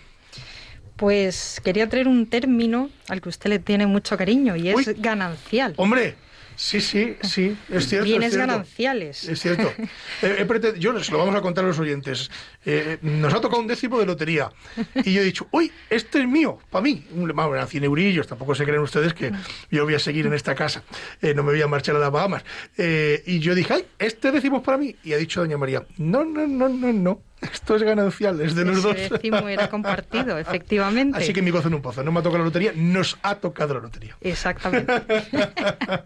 Pues 0.96 1.62
quería 1.64 1.88
traer 1.88 2.08
un 2.08 2.26
término 2.26 2.90
al 3.08 3.22
que 3.22 3.30
usted 3.30 3.52
le 3.52 3.60
tiene 3.60 3.86
mucho 3.86 4.18
cariño 4.18 4.56
y 4.56 4.70
es 4.70 5.00
ganancial. 5.00 5.76
Hombre, 5.78 6.16
Sí, 6.60 6.82
sí, 6.82 7.16
sí, 7.22 7.56
es 7.70 7.88
cierto. 7.88 8.06
Bienes 8.06 8.30
es 8.30 8.34
cierto. 8.34 8.52
gananciales. 8.52 9.24
Es 9.30 9.40
cierto. 9.40 9.72
Eh, 10.24 10.44
preten- 10.48 10.78
yo 10.80 10.92
les 10.92 11.12
lo 11.12 11.20
vamos 11.20 11.36
a 11.36 11.42
contar 11.42 11.64
a 11.64 11.68
los 11.68 11.78
oyentes. 11.78 12.32
Eh, 12.66 12.98
nos 13.04 13.32
ha 13.34 13.40
tocado 13.40 13.62
un 13.62 13.68
décimo 13.68 14.00
de 14.00 14.08
lotería. 14.08 14.50
Y 14.96 15.14
yo 15.14 15.22
he 15.22 15.24
dicho, 15.24 15.48
uy, 15.52 15.72
este 15.92 16.20
es 16.22 16.28
mío, 16.28 16.58
para 16.72 16.82
mí. 16.82 17.06
Un, 17.12 17.28
vamos, 17.36 17.54
eran 17.56 17.68
100 17.68 17.84
eurillos, 17.84 18.26
tampoco 18.28 18.56
se 18.56 18.64
creen 18.66 18.82
ustedes 18.82 19.14
que 19.14 19.32
yo 19.70 19.86
voy 19.86 19.94
a 19.94 20.00
seguir 20.00 20.26
en 20.26 20.34
esta 20.34 20.56
casa. 20.56 20.84
Eh, 21.22 21.36
no 21.36 21.44
me 21.44 21.52
voy 21.52 21.62
a 21.62 21.68
marchar 21.68 21.96
a 21.96 22.00
las 22.00 22.12
Bahamas. 22.12 22.44
Eh, 22.78 23.22
y 23.28 23.38
yo 23.40 23.54
dije, 23.54 23.74
ay, 23.76 23.86
este 24.00 24.32
décimo 24.32 24.58
es 24.58 24.64
para 24.64 24.80
mí. 24.80 24.96
Y 25.04 25.14
ha 25.14 25.18
dicho 25.18 25.40
doña 25.42 25.58
María, 25.58 25.86
no, 25.98 26.26
no, 26.26 26.48
no, 26.48 26.68
no, 26.68 26.92
no. 26.92 27.22
Esto 27.42 27.76
es 27.76 27.84
ganancial, 27.84 28.42
es 28.42 28.56
de 28.56 28.66
los 28.66 28.82
dos. 28.82 28.96
Décimo 28.96 29.48
era 29.48 29.70
compartido, 29.70 30.38
efectivamente. 30.40 31.20
Así 31.20 31.34
que 31.34 31.42
mi 31.42 31.52
gozo 31.52 31.68
en 31.68 31.76
un 31.76 31.82
pozo. 31.82 32.04
No 32.04 32.12
me 32.12 32.20
ha 32.20 32.24
tocado 32.24 32.40
la 32.40 32.46
lotería, 32.46 32.72
nos 32.76 33.18
ha 33.22 33.36
tocado 33.36 33.76
la 33.76 33.82
lotería. 33.82 34.16
Exactamente. 34.22 34.94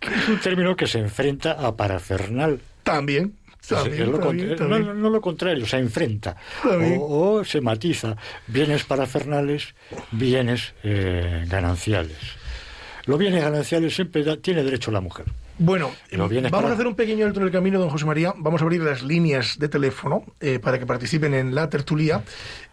Es 0.00 0.28
un 0.28 0.38
término 0.40 0.76
que 0.76 0.86
se 0.86 0.98
enfrenta 0.98 1.52
a 1.52 1.74
parafernal. 1.76 2.60
También. 2.82 3.34
Es 3.60 3.68
También, 3.68 4.12
lo 4.12 4.18
también, 4.20 4.48
contra- 4.50 4.68
también. 4.68 4.86
No, 4.86 4.94
no 4.94 5.10
lo 5.10 5.20
contrario, 5.20 5.66
se 5.66 5.78
enfrenta. 5.78 6.36
O 7.00 7.42
se 7.44 7.60
matiza. 7.60 8.16
Bienes 8.46 8.84
parafernales, 8.84 9.74
bienes 10.12 10.74
eh, 10.84 11.44
gananciales. 11.48 12.18
Los 13.06 13.18
bienes 13.18 13.42
gananciales 13.42 13.94
siempre 13.96 14.22
da- 14.22 14.36
tiene 14.36 14.62
derecho 14.62 14.90
la 14.92 15.00
mujer. 15.00 15.26
Bueno, 15.58 15.90
vamos 16.50 16.50
para- 16.50 16.68
a 16.68 16.74
hacer 16.74 16.86
un 16.86 16.94
pequeño 16.94 17.24
alto 17.26 17.40
en 17.40 17.46
el 17.46 17.52
camino, 17.52 17.78
don 17.78 17.88
José 17.88 18.04
María. 18.04 18.34
Vamos 18.36 18.60
a 18.60 18.64
abrir 18.64 18.82
las 18.82 19.02
líneas 19.02 19.58
de 19.58 19.68
teléfono 19.68 20.24
eh, 20.40 20.58
para 20.58 20.78
que 20.78 20.84
participen 20.86 21.32
en 21.34 21.54
la 21.54 21.70
tertulia. 21.70 22.22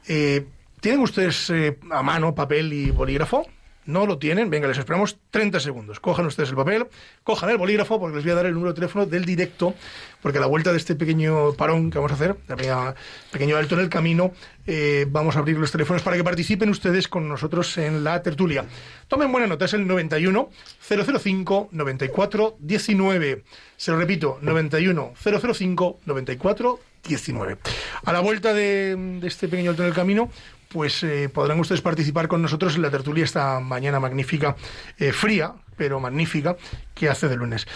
Eh, 0.08 0.46
¿Tienen 0.82 1.00
ustedes 1.02 1.50
eh, 1.50 1.78
a 1.91 2.04
mano 2.04 2.36
papel 2.36 2.74
y 2.74 2.91
bolígrafo? 2.91 3.48
¿No 3.86 4.06
lo 4.06 4.17
tienen? 4.17 4.50
Venga, 4.50 4.67
les 4.67 4.78
esperamos 4.78 5.17
30 5.32 5.60
segundos. 5.60 6.00
Cojan 6.00 6.26
ustedes 6.26 6.50
el 6.50 6.56
papel, 6.56 6.88
cojan 7.24 7.50
el 7.50 7.58
bolígrafo, 7.58 8.00
porque 8.00 8.15
les 8.15 8.24
voy 8.24 8.32
a 8.32 8.36
dar 8.36 8.46
el 8.46 8.54
número 8.54 8.72
de 8.72 8.76
teléfono 8.76 9.06
del 9.06 9.26
directo, 9.26 9.74
porque 10.22 10.38
a 10.38 10.41
la 10.41 10.48
vuelta 10.48 10.72
de 10.72 10.78
este 10.78 10.96
pequeño 10.96 11.52
parón 11.54 11.91
que 11.91 11.98
vamos 11.98 12.12
a 12.12 12.15
hacer, 12.15 12.36
de 12.48 12.56
pequeña- 12.56 12.96
pequeño 13.32 13.58
alto 13.58 13.76
en 13.76 13.82
el 13.82 13.89
camino, 13.89 14.32
eh, 14.65 15.06
vamos 15.10 15.36
a 15.36 15.39
abrir 15.39 15.58
los 15.58 15.72
teléfonos 15.72 16.02
para 16.02 16.15
que 16.15 16.24
participen 16.24 16.69
ustedes 16.69 17.10
con 17.10 17.28
nosotros 17.28 17.78
en 17.78 18.04
la 18.06 18.22
tertulia. 18.22 18.63
Tomen 19.10 19.32
buena 19.32 19.48
nota, 19.48 19.65
es 19.65 19.74
el 19.74 19.86
91 19.86 20.50
005 20.80 21.69
94 21.72 22.56
19. 22.60 23.43
Se 23.76 23.91
lo 23.91 23.98
repito, 23.98 24.39
91 24.41 25.13
005 25.22 26.00
94 26.06 26.80
19. 27.06 27.58
A 28.06 28.13
la 28.13 28.22
vuelta 28.22 28.54
de 28.54 29.19
este 29.24 29.50
pequeño 29.50 29.72
alto 29.72 29.84
en 29.84 29.89
el 29.89 29.93
camino, 29.96 30.30
pues 30.74 31.04
eh, 31.04 31.30
podrán 31.30 31.60
ustedes 31.60 31.82
participar 31.82 32.28
con 32.28 32.42
nosotros 32.42 32.76
en 32.76 32.82
la 32.82 32.90
tertulia 32.90 33.24
esta 33.24 33.60
mañana 33.60 34.00
magnífica, 34.00 34.56
eh, 34.98 35.14
fría, 35.14 35.54
pero 35.78 36.00
magnífica, 36.00 36.58
que 36.96 37.10
hace 37.10 37.30
de 37.30 37.38
lunes. 37.38 37.68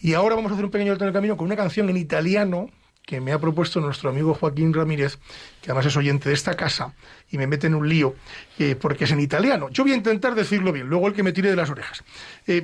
Y 0.00 0.14
ahora 0.14 0.34
vamos 0.34 0.50
a 0.50 0.54
hacer 0.54 0.64
un 0.64 0.70
pequeño 0.70 0.92
alto 0.92 1.04
en 1.04 1.08
el 1.08 1.14
camino 1.14 1.36
con 1.36 1.46
una 1.46 1.56
canción 1.56 1.90
en 1.90 1.98
italiano 1.98 2.70
que 3.04 3.20
me 3.20 3.32
ha 3.32 3.38
propuesto 3.38 3.80
nuestro 3.80 4.10
amigo 4.10 4.34
Joaquín 4.34 4.72
Ramírez, 4.72 5.18
que 5.60 5.70
además 5.70 5.86
es 5.86 5.96
oyente 5.96 6.30
de 6.30 6.34
esta 6.34 6.54
casa, 6.54 6.94
y 7.30 7.38
me 7.38 7.46
mete 7.46 7.66
en 7.66 7.74
un 7.74 7.88
lío, 7.88 8.14
eh, 8.58 8.76
porque 8.76 9.04
es 9.04 9.10
en 9.10 9.20
italiano. 9.20 9.68
Yo 9.70 9.82
voy 9.82 9.92
a 9.92 9.96
intentar 9.96 10.34
decirlo 10.34 10.72
bien, 10.72 10.88
luego 10.88 11.06
el 11.06 11.14
que 11.14 11.22
me 11.22 11.32
tire 11.32 11.50
de 11.50 11.56
las 11.56 11.70
orejas. 11.70 12.02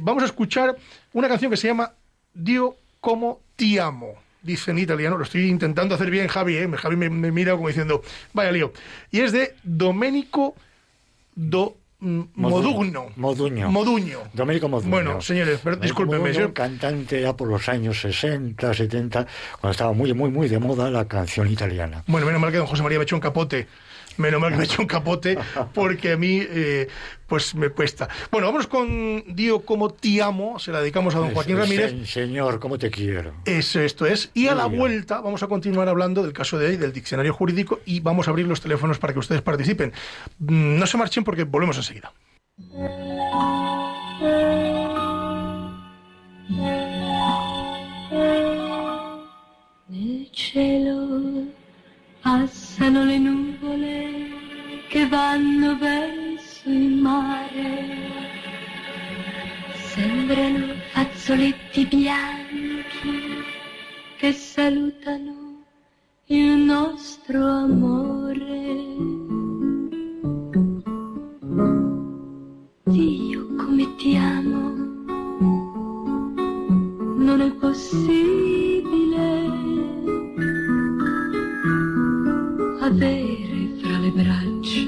Vamos 0.01 0.23
a 0.23 0.27
escuchar 0.27 0.77
una 1.13 1.29
canción 1.29 1.51
que 1.51 1.57
se 1.57 1.69
llama 1.69 1.93
Dio 2.33 2.77
como 3.01 3.41
ti 3.57 3.79
amo. 3.79 4.24
Dice 4.45 4.71
en 4.71 4.79
italiano, 4.79 5.17
lo 5.17 5.25
estoy 5.25 5.49
intentando 5.49 5.95
hacer 5.97 6.11
bien, 6.11 6.29
Javi, 6.29 6.57
¿eh? 6.59 6.69
Javi 6.77 6.97
me, 6.97 7.09
me 7.11 7.33
mira 7.33 7.53
como 7.57 7.67
diciendo, 7.69 8.03
vaya 8.33 8.53
lío. 8.53 8.73
Y 9.11 9.21
es 9.21 9.33
de 9.33 9.55
Domenico 9.63 10.55
Do 11.35 11.77
mm, 12.01 12.21
Modugno. 12.35 13.07
Moduño. 13.17 13.71
Moduño. 13.71 14.19
Domenico 14.35 14.69
Moduño. 14.69 14.91
Bueno, 14.91 15.21
señores, 15.21 15.61
pero 15.65 15.77
discúlpenme. 15.77 16.29
Moduño, 16.29 16.41
yo- 16.49 16.55
cantante 16.55 17.21
ya 17.23 17.35
por 17.35 17.49
los 17.49 17.69
años 17.69 17.99
60, 18.01 18.75
70, 18.75 19.27
cuando 19.61 19.73
estaba 19.73 19.93
muy, 19.93 20.13
muy, 20.13 20.31
muy 20.31 20.49
de 20.49 20.59
moda 20.59 20.91
la 20.91 21.09
canción 21.09 21.51
italiana. 21.51 22.05
Bueno, 22.07 22.27
menos 22.27 22.41
mal 22.41 22.53
que 22.53 22.59
don 22.59 22.67
José 22.67 22.83
María 22.83 22.99
me 22.99 23.05
echó 23.05 23.17
un 23.17 23.21
capote. 23.23 23.67
Menos 24.17 24.41
mal 24.41 24.53
que 24.53 24.59
me 24.59 24.65
echó 24.65 24.83
un 24.83 24.89
capote 24.89 25.37
porque 25.73 26.13
a 26.13 26.17
mí 26.17 26.39
eh, 26.41 26.89
pues 27.27 27.55
me 27.55 27.69
cuesta. 27.71 28.09
Bueno, 28.31 28.47
vamos 28.47 28.67
con 28.67 29.25
Dio 29.35 29.61
como 29.65 29.91
ti 29.91 30.21
amo, 30.21 30.59
se 30.59 30.71
la 30.73 30.81
dedicamos 30.81 31.15
a 31.15 31.19
don 31.19 31.33
Joaquín 31.35 31.57
Ramírez. 31.59 31.91
se- 31.91 32.07
señor, 32.07 32.61
¿cómo 32.61 32.79
te 32.79 32.91
quiero? 32.91 33.33
Eso, 33.45 33.81
esto 33.81 34.07
es. 34.07 34.31
Y 34.35 34.47
a 34.49 34.55
la 34.55 34.67
vuelta 34.67 35.21
vamos 35.21 35.43
a 35.43 35.49
continuar 35.49 35.89
hablando 35.89 36.23
del 36.23 36.33
caso 36.33 36.59
de 36.59 36.69
hoy, 36.69 36.77
del 36.77 36.93
diccionario 36.93 37.33
jurídico, 37.33 37.81
y 37.85 38.01
vamos 38.01 38.29
a 38.29 38.31
abrir 38.31 38.47
los 38.47 38.61
teléfonos 38.61 38.99
para 38.99 39.13
que 39.13 39.19
ustedes 39.19 39.43
participen. 39.43 39.93
Mm, 40.39 40.79
No 40.79 40.87
se 40.87 40.97
marchen 40.97 41.25
porque 41.25 41.45
volvemos 41.45 41.77
enseguida. 41.77 42.13
Nel 49.89 50.29
cielo 50.33 50.99
passano 52.23 53.01
le 53.05 53.19
nuvole 53.19 53.44
che 54.89 55.09
vanno 55.09 55.77
verso 55.77 56.69
il 56.69 56.93
mare. 56.93 58.13
Sembrano 59.75 60.75
fazzoletti 60.93 61.85
bianchi 61.87 63.43
che 64.17 64.33
salutano 64.33 65.65
il 66.27 66.59
nostro 66.59 67.45
amore. 67.45 68.53
Dio 72.85 73.47
come 73.57 73.95
ti 73.97 74.17
amo, 74.17 74.73
non 77.19 77.41
è 77.41 77.51
possibile 77.53 78.53
avere 82.81 83.44
braccia 84.65 84.81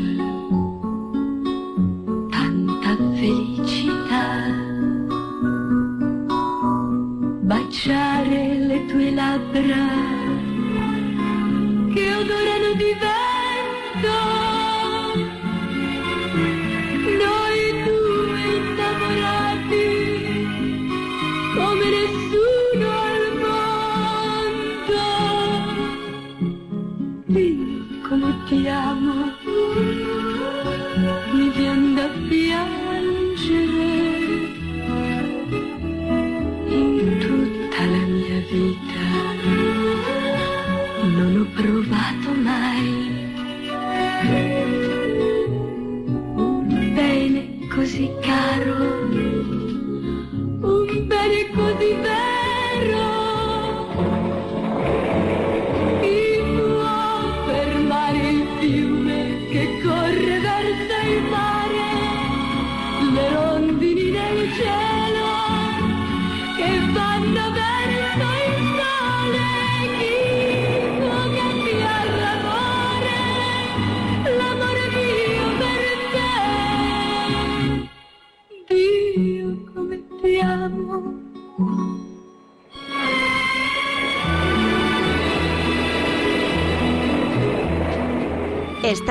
tanta 2.30 2.96
felicità, 3.14 4.24
baciare 7.42 8.54
le 8.54 8.86
tue 8.86 9.10
labbra 9.10 9.84
che 11.92 12.14
odorano 12.14 12.55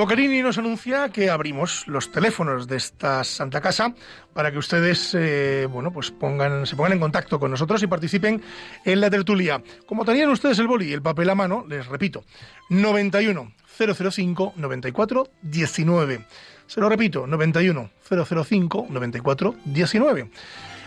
Y 0.00 0.02
Bocarini 0.02 0.40
nos 0.40 0.56
anuncia 0.56 1.10
que 1.10 1.28
abrimos 1.28 1.86
los 1.86 2.10
teléfonos 2.10 2.66
de 2.66 2.78
esta 2.78 3.22
Santa 3.22 3.60
Casa 3.60 3.94
para 4.32 4.50
que 4.50 4.56
ustedes 4.56 5.14
eh, 5.14 5.68
bueno, 5.70 5.92
pues 5.92 6.10
pongan, 6.10 6.64
se 6.64 6.74
pongan 6.74 6.94
en 6.94 7.00
contacto 7.00 7.38
con 7.38 7.50
nosotros 7.50 7.82
y 7.82 7.86
participen 7.86 8.40
en 8.86 8.98
la 8.98 9.10
tertulia. 9.10 9.62
Como 9.84 10.06
tenían 10.06 10.30
ustedes 10.30 10.58
el 10.58 10.68
boli 10.68 10.88
y 10.88 10.94
el 10.94 11.02
papel 11.02 11.28
a 11.28 11.34
mano, 11.34 11.66
les 11.68 11.86
repito, 11.86 12.24
91 12.70 13.52
005 13.78 14.54
94 14.56 15.28
19. 15.42 16.24
Se 16.66 16.80
lo 16.80 16.88
repito, 16.88 17.26
91 17.26 17.90
005 18.08 18.86
94 18.88 19.54
19. 19.66 20.30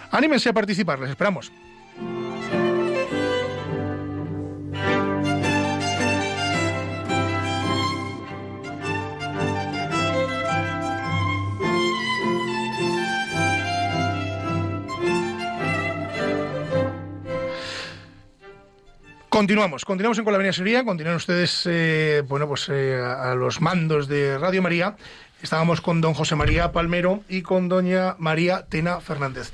Anímense 0.10 0.50
a 0.50 0.54
participar, 0.54 0.98
les 0.98 1.12
esperamos. 1.12 1.52
Continuamos, 19.34 19.84
continuamos 19.84 20.20
en 20.20 20.26
Con 20.26 20.34
la 20.34 20.36
Avenida 20.36 20.54
Sería, 20.54 20.86
continúan 20.86 21.16
ustedes, 21.16 21.68
eh, 21.68 22.22
bueno, 22.28 22.48
pues 22.48 22.70
eh, 22.70 23.02
a, 23.04 23.34
los 23.34 23.62
mandos 23.62 24.08
de 24.08 24.38
Radio 24.38 24.62
María. 24.62 24.96
Estábamos 25.42 25.82
con 25.82 26.02
don 26.02 26.14
José 26.14 26.36
María 26.36 26.72
Palmero 26.72 27.24
y 27.28 27.42
con 27.42 27.68
doña 27.68 28.14
María 28.20 28.68
Tena 28.70 29.02
Fernández. 29.02 29.52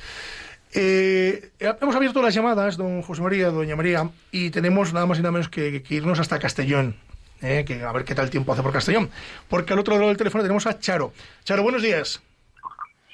Eh, 0.73 1.51
hemos 1.59 1.95
abierto 1.95 2.21
las 2.21 2.33
llamadas, 2.33 2.75
don 2.75 3.01
José 3.03 3.21
María, 3.21 3.51
doña 3.51 3.77
María, 3.77 4.09
y 4.33 4.49
tenemos 4.49 4.91
nada 4.91 5.05
más 5.05 5.17
y 5.17 5.21
nada 5.21 5.31
menos 5.31 5.47
que, 5.47 5.81
que 5.81 5.95
irnos 5.95 6.19
hasta 6.19 6.39
Castellón. 6.39 6.97
eh, 7.41 7.63
que 7.65 7.81
a 7.81 7.93
ver 7.93 8.03
qué 8.03 8.15
tal 8.15 8.29
tiempo 8.29 8.51
hace 8.51 8.61
por 8.61 8.73
Castellón. 8.73 9.09
Porque 9.47 9.71
al 9.71 9.79
otro 9.79 9.95
lado 9.95 10.09
del 10.09 10.17
teléfono 10.17 10.43
tenemos 10.43 10.67
a 10.67 10.77
Charo. 10.77 11.13
Charo, 11.45 11.63
buenos 11.63 11.81
días. 11.81 12.21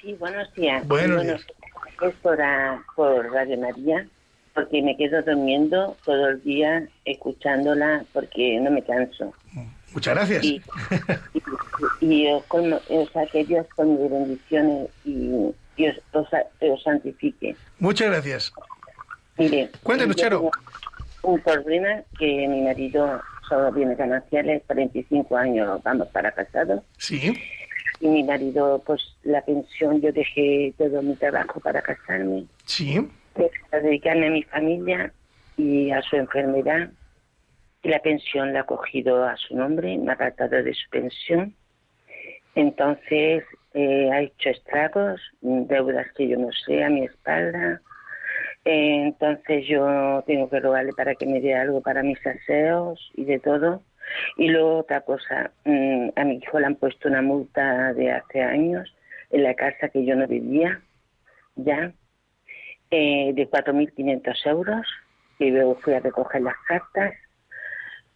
Sí, 0.02 0.14
buenos 0.14 0.52
días. 0.56 0.88
Buenos 0.88 1.18
Bueno, 1.18 1.32
días. 1.32 1.46
Es 2.02 2.16
por, 2.24 2.40
por 2.96 3.32
Radio 3.32 3.56
María, 3.60 4.08
porque 4.56 4.82
me 4.82 4.96
quedo 4.98 5.22
durmiendo 5.22 5.96
todo 6.06 6.30
el 6.30 6.42
día 6.44 6.88
escuchándola 7.04 8.06
porque 8.14 8.58
no 8.62 8.72
me 8.72 8.82
canso. 8.82 9.34
Muchas 9.94 10.16
gracias. 10.16 10.44
Y, 10.44 10.62
y, 12.02 12.06
y 12.06 12.28
os, 12.32 12.44
colmo- 12.48 12.82
o 12.90 13.06
sea, 13.08 13.26
que 13.28 13.44
Dios 13.46 13.66
con 13.76 14.02
mis 14.02 14.10
bendiciones 14.10 14.90
y, 15.04 15.30
y 15.78 15.88
os, 15.88 15.96
os, 16.14 16.84
santifique. 16.84 17.56
Muchas 17.80 18.08
gracias. 18.10 18.54
Mire, 19.38 19.70
Cuéntenos, 19.84 20.16
yo 20.16 20.24
Charo. 20.24 20.52
Un 21.24 21.40
problema 21.42 22.02
que 22.18 22.48
mi 22.48 22.62
marido 22.62 23.20
solo 23.50 23.72
viene 23.72 23.96
gananciales, 23.96 24.62
45 24.68 25.36
años 25.38 25.82
vamos 25.84 26.08
para 26.10 26.32
casados. 26.32 26.82
Sí, 26.98 27.34
Y 28.00 28.08
mi 28.08 28.24
marido, 28.24 28.82
pues 28.86 29.02
la 29.24 29.42
pensión, 29.42 30.02
yo 30.02 30.12
dejé 30.12 30.74
todo 30.78 31.02
mi 31.02 31.16
trabajo 31.16 31.60
para 31.60 31.82
casarme. 31.82 32.46
sí. 32.66 33.06
Para 33.70 33.84
dedicarme 33.84 34.28
a 34.28 34.32
mi 34.32 34.44
familia 34.44 35.14
y 35.58 35.92
a 35.92 36.02
su 36.02 36.16
enfermedad. 36.16 36.90
Y 37.84 37.90
la 37.90 38.00
pensión 38.00 38.54
la 38.54 38.62
ha 38.62 38.66
cogido 38.66 39.24
a 39.24 39.38
su 39.38 39.56
nombre, 39.56 39.98
me 39.98 40.12
ha 40.12 40.16
apartado 40.16 40.64
de 40.64 40.74
su 40.74 40.90
pensión. 40.90 41.56
Entonces 42.56 43.44
eh, 43.74 44.10
ha 44.12 44.22
hecho 44.22 44.50
estragos, 44.50 45.22
deudas 45.42 46.08
que 46.14 46.28
yo 46.28 46.38
no 46.38 46.50
sé 46.66 46.84
a 46.84 46.90
mi 46.90 47.06
espalda. 47.06 47.82
Eh, 48.64 49.04
entonces 49.04 49.68
yo 49.68 50.24
tengo 50.26 50.50
que 50.50 50.60
rogarle 50.60 50.94
para 50.94 51.14
que 51.14 51.28
me 51.28 51.42
dé 51.42 51.54
algo 51.54 51.82
para 51.82 52.02
mis 52.02 52.26
aseos 52.26 53.12
y 53.14 53.26
de 53.26 53.40
todo. 53.40 53.84
Y 54.38 54.50
luego 54.50 54.80
otra 54.80 55.02
cosa, 55.02 55.52
mm, 55.66 56.10
a 56.16 56.24
mi 56.24 56.38
hijo 56.38 56.60
le 56.60 56.68
han 56.68 56.76
puesto 56.76 57.10
una 57.10 57.22
multa 57.22 57.94
de 57.94 58.12
hace 58.12 58.42
años 58.42 58.96
en 59.32 59.44
la 59.44 59.54
casa 59.56 59.90
que 59.90 60.06
yo 60.06 60.16
no 60.16 60.28
vivía, 60.28 60.82
ya, 61.56 61.92
eh, 62.98 63.34
de 63.34 63.50
4.500 63.50 64.46
euros 64.46 64.86
y 65.40 65.52
luego 65.52 65.76
fui 65.84 65.94
a 65.94 66.00
recoger 66.00 66.42
las 66.42 66.56
cartas. 66.68 67.14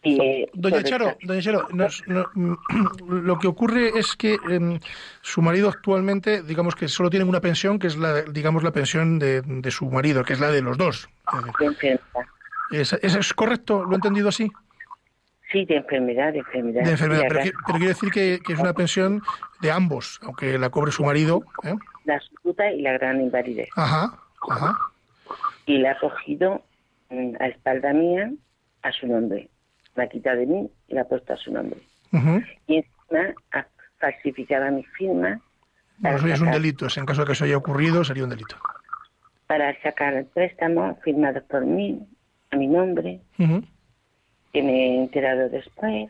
Y, 0.01 0.21
eh, 0.21 0.49
Doña 0.53 0.81
Charo, 0.83 1.17
doña 1.23 1.41
Charo, 1.41 1.67
nos- 1.73 2.05
mm, 2.07 2.53
lo 3.27 3.37
que 3.37 3.47
ocurre 3.47 3.99
es 3.99 4.15
que 4.15 4.39
em, 4.47 4.79
su 5.21 5.41
marido 5.41 5.67
actualmente, 5.67 6.41
digamos 6.43 6.75
que 6.75 6.87
solo 6.87 7.09
tienen 7.09 7.27
una 7.27 7.41
pensión, 7.41 7.77
que 7.79 7.87
es 7.87 7.97
la, 7.97 8.21
digamos, 8.21 8.63
la 8.63 8.71
pensión 8.71 9.19
de, 9.19 9.41
de 9.41 9.71
su 9.71 9.89
marido, 9.91 10.23
que 10.23 10.33
es 10.33 10.39
la 10.39 10.51
de 10.51 10.61
los 10.61 10.77
dos. 10.77 11.09
¿Es, 12.71 12.93
es- 12.93 13.33
correcto? 13.33 13.83
¿Lo 13.83 13.91
he 13.91 13.95
entendido 13.95 14.29
así? 14.29 14.49
Sí, 15.51 15.65
de 15.65 15.77
enfermedad, 15.77 16.31
de 16.31 16.39
enfermedad. 16.39 16.83
De 16.85 16.91
enfermedad, 16.91 17.23
pero, 17.27 17.39
acá 17.41 17.49
qui- 17.49 17.53
pero 17.65 17.77
quiere 17.79 17.93
decir 17.93 18.11
que, 18.11 18.39
que 18.45 18.53
es 18.53 18.59
una 18.59 18.73
pensión 18.73 19.21
de 19.59 19.71
ambos, 19.71 20.19
aunque 20.23 20.57
la 20.59 20.69
cobre 20.69 20.91
su 20.91 21.03
marido. 21.03 21.43
¿eh? 21.63 21.73
La 22.05 22.15
absoluta 22.15 22.71
y 22.71 22.81
la 22.81 22.93
gran 22.93 23.19
invalidez. 23.19 23.67
Ajá, 23.75 24.13
ajá. 24.49 24.78
Y 25.65 25.78
la 25.80 25.91
ha 25.91 25.99
cogido 25.99 26.63
mm, 27.10 27.36
a 27.39 27.47
espalda 27.47 27.93
mía 27.93 28.32
a 28.82 28.91
su 28.91 29.08
nombre. 29.08 29.49
La 29.95 30.04
ha 30.04 30.08
quitado 30.08 30.38
de 30.38 30.45
mí 30.45 30.69
y 30.88 30.93
la 30.93 31.02
ha 31.02 31.06
puesto 31.06 31.34
a 31.34 31.38
su 31.38 31.52
nombre. 31.52 31.80
Y 32.67 32.78
encima 32.78 33.34
ha 33.52 33.65
falsificado 33.99 34.71
mi 34.71 34.84
firma 34.84 35.39
Bueno, 35.97 36.17
eso 36.17 36.28
es 36.28 36.41
un 36.41 36.52
delito. 36.52 36.88
En 36.95 37.06
caso 37.06 37.21
de 37.21 37.28
que 37.28 37.34
eso 37.34 37.45
haya 37.45 37.58
ocurrido, 37.58 38.04
sería 38.04 38.23
un 38.23 38.30
delito. 38.30 38.56
para 39.47 39.80
sacar 39.82 40.13
el 40.13 40.25
préstamo 40.25 40.95
firmado 41.04 41.41
por 41.43 41.65
mí, 41.65 41.99
a 42.52 42.56
mi 42.56 42.67
nombre, 42.67 43.19
que 43.38 44.63
me 44.63 44.71
he 44.71 44.95
enterado 45.02 45.49
después, 45.49 46.10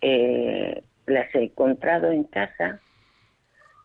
eh, 0.00 0.82
las 1.06 1.34
he 1.34 1.44
encontrado 1.44 2.10
en 2.10 2.24
casa 2.24 2.80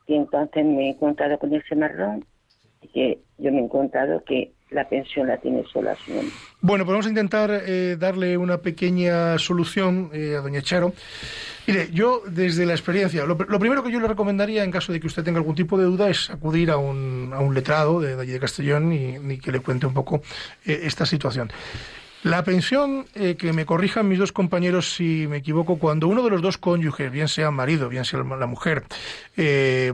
y 0.08 0.16
entonces 0.16 0.66
me 0.66 0.88
he 0.88 0.90
encontrado 0.92 1.38
con 1.40 1.54
ese 1.54 1.76
marrón 1.76 2.26
y 2.82 2.88
que 2.88 3.20
yo 3.38 3.52
me 3.52 3.60
he 3.60 3.64
encontrado 3.64 4.24
que 4.26 4.52
la 4.72 4.90
pensión 4.90 5.28
la 5.28 5.38
tiene 5.38 5.64
sola 5.72 5.96
su 5.96 6.14
nombre. 6.14 6.34
Bueno, 6.62 6.84
pues 6.86 6.94
vamos 6.94 7.06
a 7.06 7.10
intentar 7.10 7.52
eh, 7.66 7.96
darle 8.00 8.36
una 8.38 8.58
pequeña 8.58 9.38
solución 9.38 10.10
eh, 10.12 10.36
a 10.38 10.42
doña 10.42 10.62
Charo. 10.62 10.94
Mire, 11.68 11.90
yo 11.92 12.22
desde 12.28 12.66
la 12.66 12.74
experiencia, 12.74 13.26
lo, 13.26 13.38
pr- 13.38 13.48
lo 13.48 13.60
primero 13.60 13.84
que 13.84 13.92
yo 13.92 14.00
le 14.00 14.08
recomendaría 14.08 14.64
en 14.64 14.72
caso 14.72 14.92
de 14.92 15.00
que 15.00 15.08
usted 15.08 15.24
tenga 15.24 15.38
algún 15.40 15.56
tipo 15.56 15.78
de 15.78 15.86
duda 15.86 16.10
es 16.10 16.30
acudir 16.30 16.72
a 16.72 16.78
un, 16.78 17.32
a 17.34 17.40
un 17.40 17.54
letrado 17.54 18.02
de, 18.02 18.16
de 18.16 18.22
allí 18.22 18.32
de 18.32 18.40
Castellón 18.40 18.92
y, 18.92 19.18
y 19.34 19.38
que 19.40 19.52
le 19.52 19.60
cuente 19.60 19.86
un 19.86 19.94
poco 19.94 20.22
eh, 20.66 20.82
esta 20.84 21.06
situación. 21.06 21.50
La 22.26 22.44
pensión, 22.44 23.06
eh, 23.14 23.36
que 23.38 23.54
me 23.54 23.68
corrijan 23.68 24.08
mis 24.08 24.18
dos 24.18 24.32
compañeros 24.32 24.96
si 24.96 25.28
me 25.28 25.38
equivoco, 25.38 25.78
cuando 25.78 26.08
uno 26.08 26.24
de 26.24 26.32
los 26.32 26.42
dos 26.42 26.58
cónyuges, 26.58 27.12
bien 27.12 27.28
sea 27.28 27.52
marido, 27.52 27.88
bien 27.88 28.04
sea 28.04 28.24
la 28.24 28.48
mujer, 28.48 28.84
eh, 29.38 29.94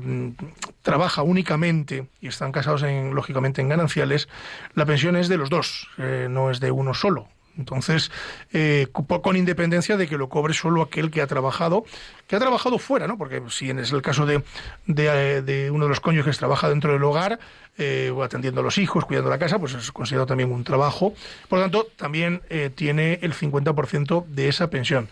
trabaja 0.82 1.24
únicamente 1.24 2.08
y 2.22 2.28
están 2.30 2.54
casados 2.54 2.84
en, 2.84 3.14
lógicamente 3.14 3.60
en 3.60 3.68
gananciales, 3.68 4.30
la 4.76 4.86
pensión 4.86 5.18
es 5.18 5.28
de 5.28 5.36
los 5.36 5.50
dos, 5.50 5.90
eh, 5.98 6.28
no 6.30 6.50
es 6.52 6.62
de 6.62 6.72
uno 6.72 6.94
solo. 6.94 7.28
Entonces, 7.58 8.12
eh, 8.54 8.88
co- 8.92 9.22
con 9.22 9.36
independencia 9.36 9.98
de 9.98 10.08
que 10.08 10.18
lo 10.18 10.30
cobre 10.30 10.54
solo 10.54 10.82
aquel 10.82 11.12
que 11.12 11.22
ha 11.22 11.28
trabajado, 11.28 11.84
que 12.28 12.36
ha 12.36 12.40
trabajado 12.40 12.80
fuera, 12.80 13.08
¿no? 13.08 13.18
Porque 13.18 13.42
si 13.50 13.70
es 13.70 13.92
el 13.92 14.02
caso 14.02 14.26
de, 14.26 14.42
de, 14.88 15.44
eh, 15.46 15.70
uno 15.72 15.86
de 15.86 15.90
los 15.90 16.00
cónyuges 16.00 16.38
trabaja 16.38 16.70
dentro 16.70 16.94
del 16.94 17.04
hogar, 17.04 17.40
eh, 17.78 18.14
atendiendo 18.24 18.62
a 18.62 18.64
los 18.64 18.78
hijos, 18.78 19.06
cuidando 19.06 19.30
la 19.30 19.40
casa, 19.40 19.60
pues 19.60 19.74
es 19.74 19.92
considerado 19.92 20.26
también 20.28 20.52
un 20.52 20.64
trabajo. 20.64 21.14
Por 21.50 21.60
lo 21.60 21.66
tanto, 21.66 21.88
también 21.98 22.42
eh, 22.50 22.70
tiene 22.74 23.20
el 23.22 23.34
50% 23.34 24.26
de 24.28 24.48
esa 24.50 24.70
pensión. 24.70 25.10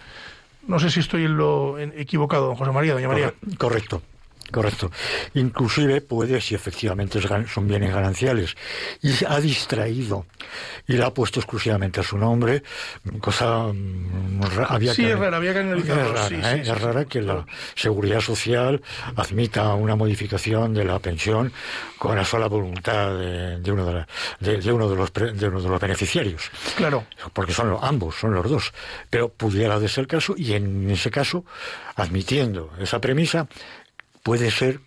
No 0.67 0.79
sé 0.79 0.89
si 0.91 0.99
estoy 0.99 1.25
en 1.25 1.37
lo 1.37 1.79
equivocado, 1.79 2.47
don 2.47 2.55
José 2.55 2.71
María, 2.71 2.93
doña 2.93 3.07
María. 3.07 3.33
Corre- 3.33 3.57
Correcto. 3.57 4.01
Correcto. 4.51 4.91
Inclusive 5.35 6.01
puede, 6.01 6.41
si 6.41 6.55
efectivamente 6.55 7.19
son 7.47 7.67
bienes 7.67 7.93
gananciales, 7.93 8.55
y 9.01 9.13
ha 9.27 9.39
distraído 9.39 10.25
y 10.87 10.93
la 10.93 11.07
ha 11.07 11.13
puesto 11.13 11.39
exclusivamente 11.39 11.99
a 11.99 12.03
su 12.03 12.17
nombre, 12.17 12.63
cosa 13.19 13.67
mm, 13.73 14.41
había 14.67 14.93
Sí, 14.93 15.03
que 15.03 15.11
es 15.11 15.19
rara, 15.19 15.37
había 15.37 15.53
que 15.53 15.59
analizarlo, 15.59 16.15
Es 16.15 16.27
sí, 16.27 16.35
¿eh? 16.35 16.61
es 16.65 16.81
rara 16.81 17.05
que 17.05 17.21
la 17.21 17.45
seguridad 17.75 18.21
social 18.21 18.81
admita 19.15 19.73
una 19.75 19.95
modificación 19.95 20.73
de 20.73 20.85
la 20.85 20.99
pensión 20.99 21.51
con 21.97 22.15
la 22.15 22.25
sola 22.25 22.47
voluntad 22.47 23.17
de, 23.17 23.59
de 23.59 23.71
uno, 23.71 23.85
de, 23.85 23.93
la- 23.93 24.07
de- 24.39 24.57
de 24.61 24.71
uno 24.71 24.89
de 24.89 24.95
los 24.95 25.11
pre- 25.11 25.33
de 25.33 25.47
uno 25.47 25.61
de 25.61 25.69
los 25.69 25.79
beneficiarios 25.79 26.49
Claro. 26.75 27.05
porque 27.33 27.53
son 27.53 27.69
los- 27.69 27.83
ambos, 27.83 28.15
son 28.15 28.33
los 28.33 28.49
dos. 28.49 28.73
Pero 29.09 29.29
pudiera 29.29 29.79
de 29.79 29.87
ser 29.87 30.03
el 30.03 30.07
caso, 30.07 30.33
y 30.37 30.53
en 30.53 30.89
ese 30.89 31.11
caso, 31.11 31.43
admitiendo 31.95 32.71
esa 32.79 32.99
premisa, 33.01 33.47
puede 34.23 34.51
ser 34.51 34.79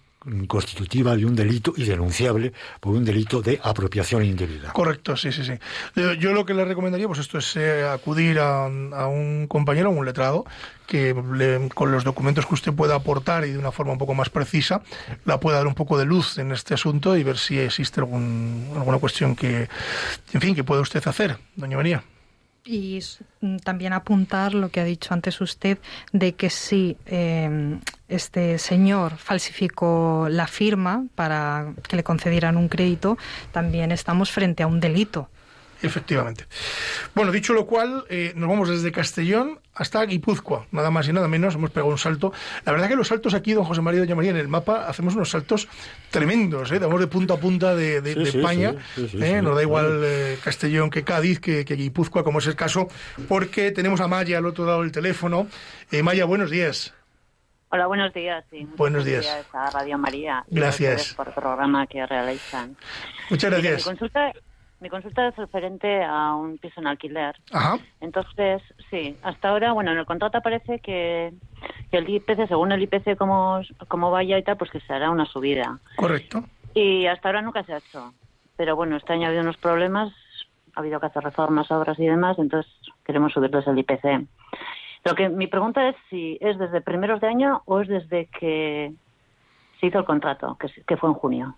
constitutiva 0.47 1.17
de 1.17 1.27
un 1.27 1.35
delito 1.35 1.73
y 1.77 1.83
denunciable 1.83 2.53
por 2.79 2.95
un 2.95 3.05
delito 3.05 3.43
de 3.43 3.59
apropiación 3.61 4.25
indebida. 4.25 4.73
Correcto, 4.73 5.17
sí, 5.17 5.33
sí, 5.33 5.45
sí. 5.45 5.55
Yo, 5.97 6.13
yo 6.13 6.33
lo 6.33 6.47
que 6.47 6.55
le 6.55 6.65
recomendaría, 6.65 7.09
pues 7.09 7.19
esto 7.19 7.39
es 7.39 7.57
eh, 7.57 7.85
acudir 7.85 8.39
a, 8.39 8.67
a 8.67 9.07
un 9.09 9.49
compañero, 9.49 9.89
a 9.89 9.91
un 9.91 10.05
letrado, 10.07 10.45
que 10.87 11.13
le- 11.35 11.69
con 11.71 11.91
los 11.91 12.05
documentos 12.05 12.47
que 12.47 12.55
usted 12.55 12.73
pueda 12.73 12.95
aportar 12.95 13.45
y 13.45 13.51
de 13.51 13.59
una 13.59 13.73
forma 13.73 13.95
un 13.95 13.99
poco 13.99 14.15
más 14.15 14.31
precisa, 14.31 14.83
la 15.25 15.41
pueda 15.41 15.57
dar 15.59 15.67
un 15.67 15.75
poco 15.75 15.99
de 15.99 16.05
luz 16.05 16.39
en 16.39 16.53
este 16.53 16.75
asunto 16.75 17.17
y 17.17 17.25
ver 17.25 17.37
si 17.37 17.59
existe 17.59 17.99
algún, 17.99 18.69
alguna 18.77 18.99
cuestión 18.99 19.35
que, 19.35 19.69
en 20.33 20.41
fin, 20.41 20.55
que 20.55 20.63
pueda 20.63 20.83
usted 20.83 21.03
hacer, 21.05 21.37
doña 21.57 21.77
María. 21.77 22.05
Y 22.65 23.01
mm, 23.41 23.57
también 23.59 23.93
apuntar 23.93 24.55
lo 24.55 24.71
que 24.71 24.81
ha 24.81 24.85
dicho 24.85 25.15
antes 25.15 25.41
usted 25.41 25.79
de 26.13 26.35
que 26.35 26.49
si 26.51 26.97
eh, 27.07 27.79
este 28.09 28.59
señor 28.59 29.17
falsificó 29.17 30.29
la 30.31 30.47
firma 30.47 31.05
para 31.15 31.73
que 31.89 31.97
le 31.97 32.05
concedieran 32.05 32.57
un 32.57 32.69
crédito, 32.69 33.19
también 33.51 33.91
estamos 33.91 34.31
frente 34.31 34.63
a 34.63 34.67
un 34.67 34.81
delito. 34.81 35.29
Efectivamente. 35.83 36.45
Bueno, 37.15 37.33
dicho 37.33 37.53
lo 37.53 37.67
cual, 37.67 38.05
eh, 38.09 38.33
nos 38.37 38.49
vamos 38.49 38.69
desde 38.69 38.93
Castellón 38.93 39.59
hasta 39.75 40.05
Guipúzcoa, 40.05 40.67
nada 40.71 40.91
más 40.91 41.09
y 41.09 41.13
nada 41.15 41.29
menos, 41.29 41.55
hemos 41.55 41.71
pegado 41.71 41.91
un 41.91 41.99
salto. 41.99 42.33
La 42.67 42.73
verdad 42.73 42.89
que 42.89 42.97
los 42.97 43.09
saltos 43.09 43.33
aquí, 43.35 43.53
don 43.55 43.65
José 43.65 43.81
María 43.81 43.99
y 43.99 44.01
doña 44.03 44.15
María, 44.15 44.31
en 44.33 44.37
el 44.37 44.49
mapa, 44.49 44.87
hacemos 44.87 45.15
unos 45.15 45.31
saltos 45.31 45.67
tremendos, 46.11 46.71
¿eh? 46.73 46.79
Damos 46.79 47.01
de 47.01 47.07
punta 47.07 47.35
a 47.35 47.37
punta 47.39 47.75
de, 47.75 48.01
de- 48.03 48.13
Sí, 48.15 48.19
de 48.21 48.27
sí, 48.33 48.39
España, 48.39 48.75
sí, 48.95 49.09
sí, 49.09 49.19
sí, 49.19 49.25
¿eh? 49.25 49.37
sí. 49.39 49.43
nos 49.45 49.57
da 49.57 49.63
igual 49.63 50.03
eh, 50.05 50.39
Castellón 50.45 50.91
que 50.91 51.05
Cádiz, 51.05 51.41
que, 51.41 51.65
que 51.65 51.75
Guipúzcoa, 51.75 52.23
como 52.23 52.39
es 52.41 52.47
el 52.47 52.55
caso, 52.57 52.89
porque 53.29 53.71
tenemos 53.73 54.01
a 54.03 54.09
Maya 54.09 54.39
al 54.39 54.47
otro 54.47 54.67
lado 54.67 54.83
del 54.83 54.93
teléfono. 54.93 55.47
Eh, 55.91 56.03
Maya, 56.03 56.27
buenos 56.27 56.51
días. 56.51 56.93
Hola, 57.71 57.87
buenos 57.87 58.13
días. 58.13 58.45
Sí, 58.51 58.69
Buenos 58.77 59.07
días. 59.07 59.25
gracias 59.25 59.55
a 59.55 59.71
Radio 59.71 59.97
María. 59.97 60.45
y 60.51 60.59
a 60.59 60.61
Gracias. 60.61 61.15
por 61.15 61.29
el 61.29 61.33
programa 61.33 61.87
que 61.87 62.05
realizan. 62.05 62.77
Muchas 63.31 63.51
gracias. 63.51 63.79
Mi 63.79 63.83
consulta, 63.85 64.33
mi 64.83 64.91
consulta 64.91 65.29
es 65.29 65.37
referente 65.37 66.03
a 66.03 66.35
un 66.35 66.59
piso 66.59 66.81
en 66.81 66.89
alquiler. 66.89 67.37
Ajá. 67.53 67.79
Entonces, 68.01 68.61
sí, 68.91 69.17
hasta 69.23 69.51
ahora, 69.51 69.73
bueno, 69.73 69.93
en 69.93 69.99
el 69.99 70.07
contrato 70.07 70.39
aparece 70.39 70.81
que, 70.81 71.33
que 71.91 71.99
el 71.99 72.11
IPC, 72.11 72.49
según 72.49 72.73
el 72.73 72.83
IPC 72.83 73.17
como, 73.17 73.61
como 73.87 74.11
vaya 74.11 74.37
y 74.39 74.43
tal, 74.43 74.57
pues 74.57 74.73
que 74.73 74.81
se 74.81 74.93
hará 74.93 75.11
una 75.11 75.25
subida. 75.25 75.79
Correcto. 75.97 76.43
Y 76.75 77.07
hasta 77.07 77.29
ahora 77.29 77.43
nunca 77.43 77.63
se 77.63 77.75
ha 77.75 77.79
hecho. 77.79 78.13
Pero 78.57 78.75
bueno, 78.75 78.97
este 78.97 79.13
año 79.13 79.27
ha 79.27 79.29
habido 79.29 79.43
unos 79.43 79.57
problemas, 79.57 80.13
ha 80.75 80.81
habido 80.81 80.99
que 80.99 81.07
hacer 81.07 81.23
reformas, 81.23 81.71
obras 81.71 81.99
y 82.01 82.07
demás, 82.07 82.39
entonces 82.39 82.71
queremos 83.05 83.33
subirles 83.33 83.67
el 83.69 83.79
IPC. 83.79 84.27
Lo 85.05 85.15
que 85.15 85.29
mi 85.29 85.47
pregunta 85.47 85.89
es 85.89 85.97
si 86.11 86.39
es 86.41 86.59
desde 86.59 86.81
primeros 86.81 87.21
de 87.21 87.29
año 87.29 87.63
o 87.67 87.81
es 87.81 87.89
desde 87.89 88.27
que 88.27 88.93
se 89.81 89.87
hizo 89.87 89.99
el 89.99 90.05
contrato, 90.05 90.57
que, 90.59 90.69
que 90.85 90.97
fue 90.97 91.09
en 91.09 91.15
junio. 91.15 91.57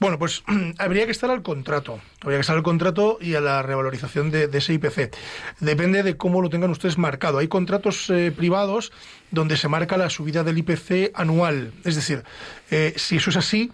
Bueno, 0.00 0.18
pues 0.18 0.42
habría 0.78 1.06
que 1.06 1.12
estar 1.12 1.30
al 1.30 1.42
contrato. 1.42 2.00
Habría 2.22 2.38
que 2.38 2.42
estar 2.42 2.56
al 2.56 2.62
contrato 2.62 3.18
y 3.20 3.34
a 3.34 3.40
la 3.40 3.62
revalorización 3.62 4.30
de, 4.30 4.48
ese 4.52 4.74
IPC. 4.74 5.14
Depende 5.60 6.02
de 6.02 6.16
cómo 6.16 6.40
lo 6.40 6.50
tengan 6.50 6.70
ustedes 6.70 6.98
marcado. 6.98 7.38
Hay 7.38 7.48
contratos 7.48 8.10
eh, 8.10 8.32
privados 8.36 8.92
donde 9.30 9.56
se 9.56 9.68
marca 9.68 9.96
la 9.96 10.10
subida 10.10 10.44
del 10.44 10.58
IPC 10.58 11.12
anual. 11.14 11.72
Es 11.84 11.94
decir, 11.94 12.24
eh, 12.70 12.94
si 12.96 13.16
eso 13.16 13.30
es 13.30 13.36
así, 13.36 13.70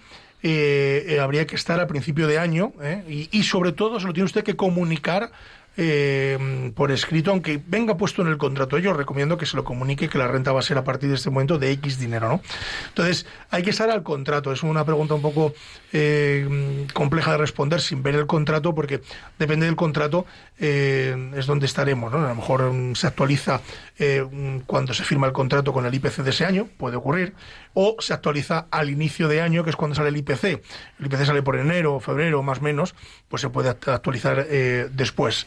eh, 0.47 1.14
eh, 1.14 1.20
habría 1.20 1.47
que 1.47 1.57
estar 1.57 1.81
a 1.81 1.87
principio 1.87 2.27
de 2.27 2.39
año 2.39 2.75
¿eh? 2.83 3.29
y 3.33 3.43
sobre 3.45 3.72
todo 3.72 3.99
se 3.99 4.07
lo 4.07 4.12
tiene 4.12 4.27
usted 4.27 4.45
que 4.45 4.57
comunicar 4.57 5.33
eh, 5.77 6.72
por 6.75 6.93
escrito, 6.93 7.31
aunque 7.31 7.61
venga 7.66 7.97
puesto 7.97 8.22
en 8.22 8.29
el 8.29 8.39
contrato. 8.39 8.79
Yo 8.79 8.93
recomiendo 8.93 9.37
que 9.37 9.47
se 9.47 9.57
lo 9.57 9.64
comunique 9.64 10.09
que 10.09 10.18
la 10.18 10.29
renta 10.29 10.53
va 10.53 10.61
a 10.61 10.62
ser 10.62 10.79
a 10.79 10.85
partir 10.85 11.09
de 11.09 11.16
este 11.16 11.31
momento 11.31 11.59
de 11.59 11.70
X 11.72 11.99
dinero, 11.99 12.29
¿no? 12.29 12.41
Entonces, 12.89 13.27
hay 13.51 13.62
que 13.62 13.70
estar 13.70 13.91
al 13.91 14.03
contrato. 14.03 14.53
Es 14.53 14.62
una 14.62 14.85
pregunta 14.85 15.14
un 15.14 15.22
poco 15.22 15.55
eh, 15.93 16.87
compleja 16.93 17.33
de 17.33 17.39
responder 17.39 17.81
sin 17.81 18.03
ver 18.03 18.14
el 18.14 18.27
contrato, 18.27 18.75
porque 18.75 19.01
depende 19.39 19.66
del 19.66 19.77
contrato, 19.77 20.27
eh, 20.59 21.33
es 21.37 21.47
donde 21.47 21.66
estaremos, 21.66 22.12
¿no? 22.12 22.25
A 22.25 22.29
lo 22.29 22.35
mejor 22.35 22.72
mm, 22.72 22.95
se 22.95 23.07
actualiza 23.07 23.61
eh, 23.99 24.25
mm, 24.29 24.61
cuando 24.66 24.95
se 24.95 25.05
firma 25.05 25.27
el 25.27 25.33
contrato 25.33 25.72
con 25.72 25.87
el 25.87 25.95
IPC 25.95 26.22
de 26.22 26.31
ese 26.31 26.45
año, 26.45 26.68
puede 26.77 26.97
ocurrir, 26.97 27.35
o 27.75 27.97
se 27.99 28.14
actualiza 28.14 28.66
al 28.70 28.89
inicio 28.89 29.29
de 29.29 29.41
año, 29.43 29.64
que 29.64 29.70
es 29.70 29.77
cuando 29.77 29.95
sale 29.95 30.09
el 30.09 30.16
IPC. 30.16 30.45
El 30.45 31.07
IPC 31.07 31.25
sale 31.27 31.43
por 31.43 31.57
enero, 31.57 32.01
febrero, 32.01 32.43
más 32.43 32.59
o 32.59 32.62
menos, 32.62 32.95
pues 33.29 33.43
se 33.43 33.51
puede 33.51 33.70
act- 33.70 33.93
actualizar 33.93 34.47
eh, 34.49 34.89
después. 34.93 35.47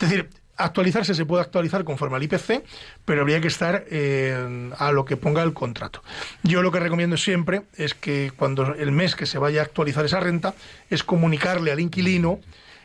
Es 0.00 0.08
decir, 0.08 0.30
actualizarse 0.56 1.14
se 1.16 1.26
puede 1.26 1.42
actualizar 1.42 1.82
conforme 1.82 2.14
al 2.16 2.22
IPC, 2.22 2.62
pero 3.04 3.22
habría 3.22 3.40
que 3.40 3.48
estar 3.48 3.84
eh, 3.90 4.70
a 4.78 4.92
lo 4.92 5.04
que 5.04 5.16
ponga 5.16 5.42
el 5.42 5.52
contrato. 5.52 6.02
Yo 6.44 6.62
lo 6.62 6.70
que 6.70 6.78
recomiendo 6.78 7.16
siempre 7.16 7.62
es 7.76 7.94
que 7.94 8.30
cuando 8.36 8.72
el 8.74 8.92
mes 8.92 9.16
que 9.16 9.26
se 9.26 9.38
vaya 9.38 9.62
a 9.62 9.64
actualizar 9.64 10.04
esa 10.04 10.20
renta 10.20 10.54
es 10.90 11.02
comunicarle 11.02 11.72
al 11.72 11.80
inquilino 11.80 12.38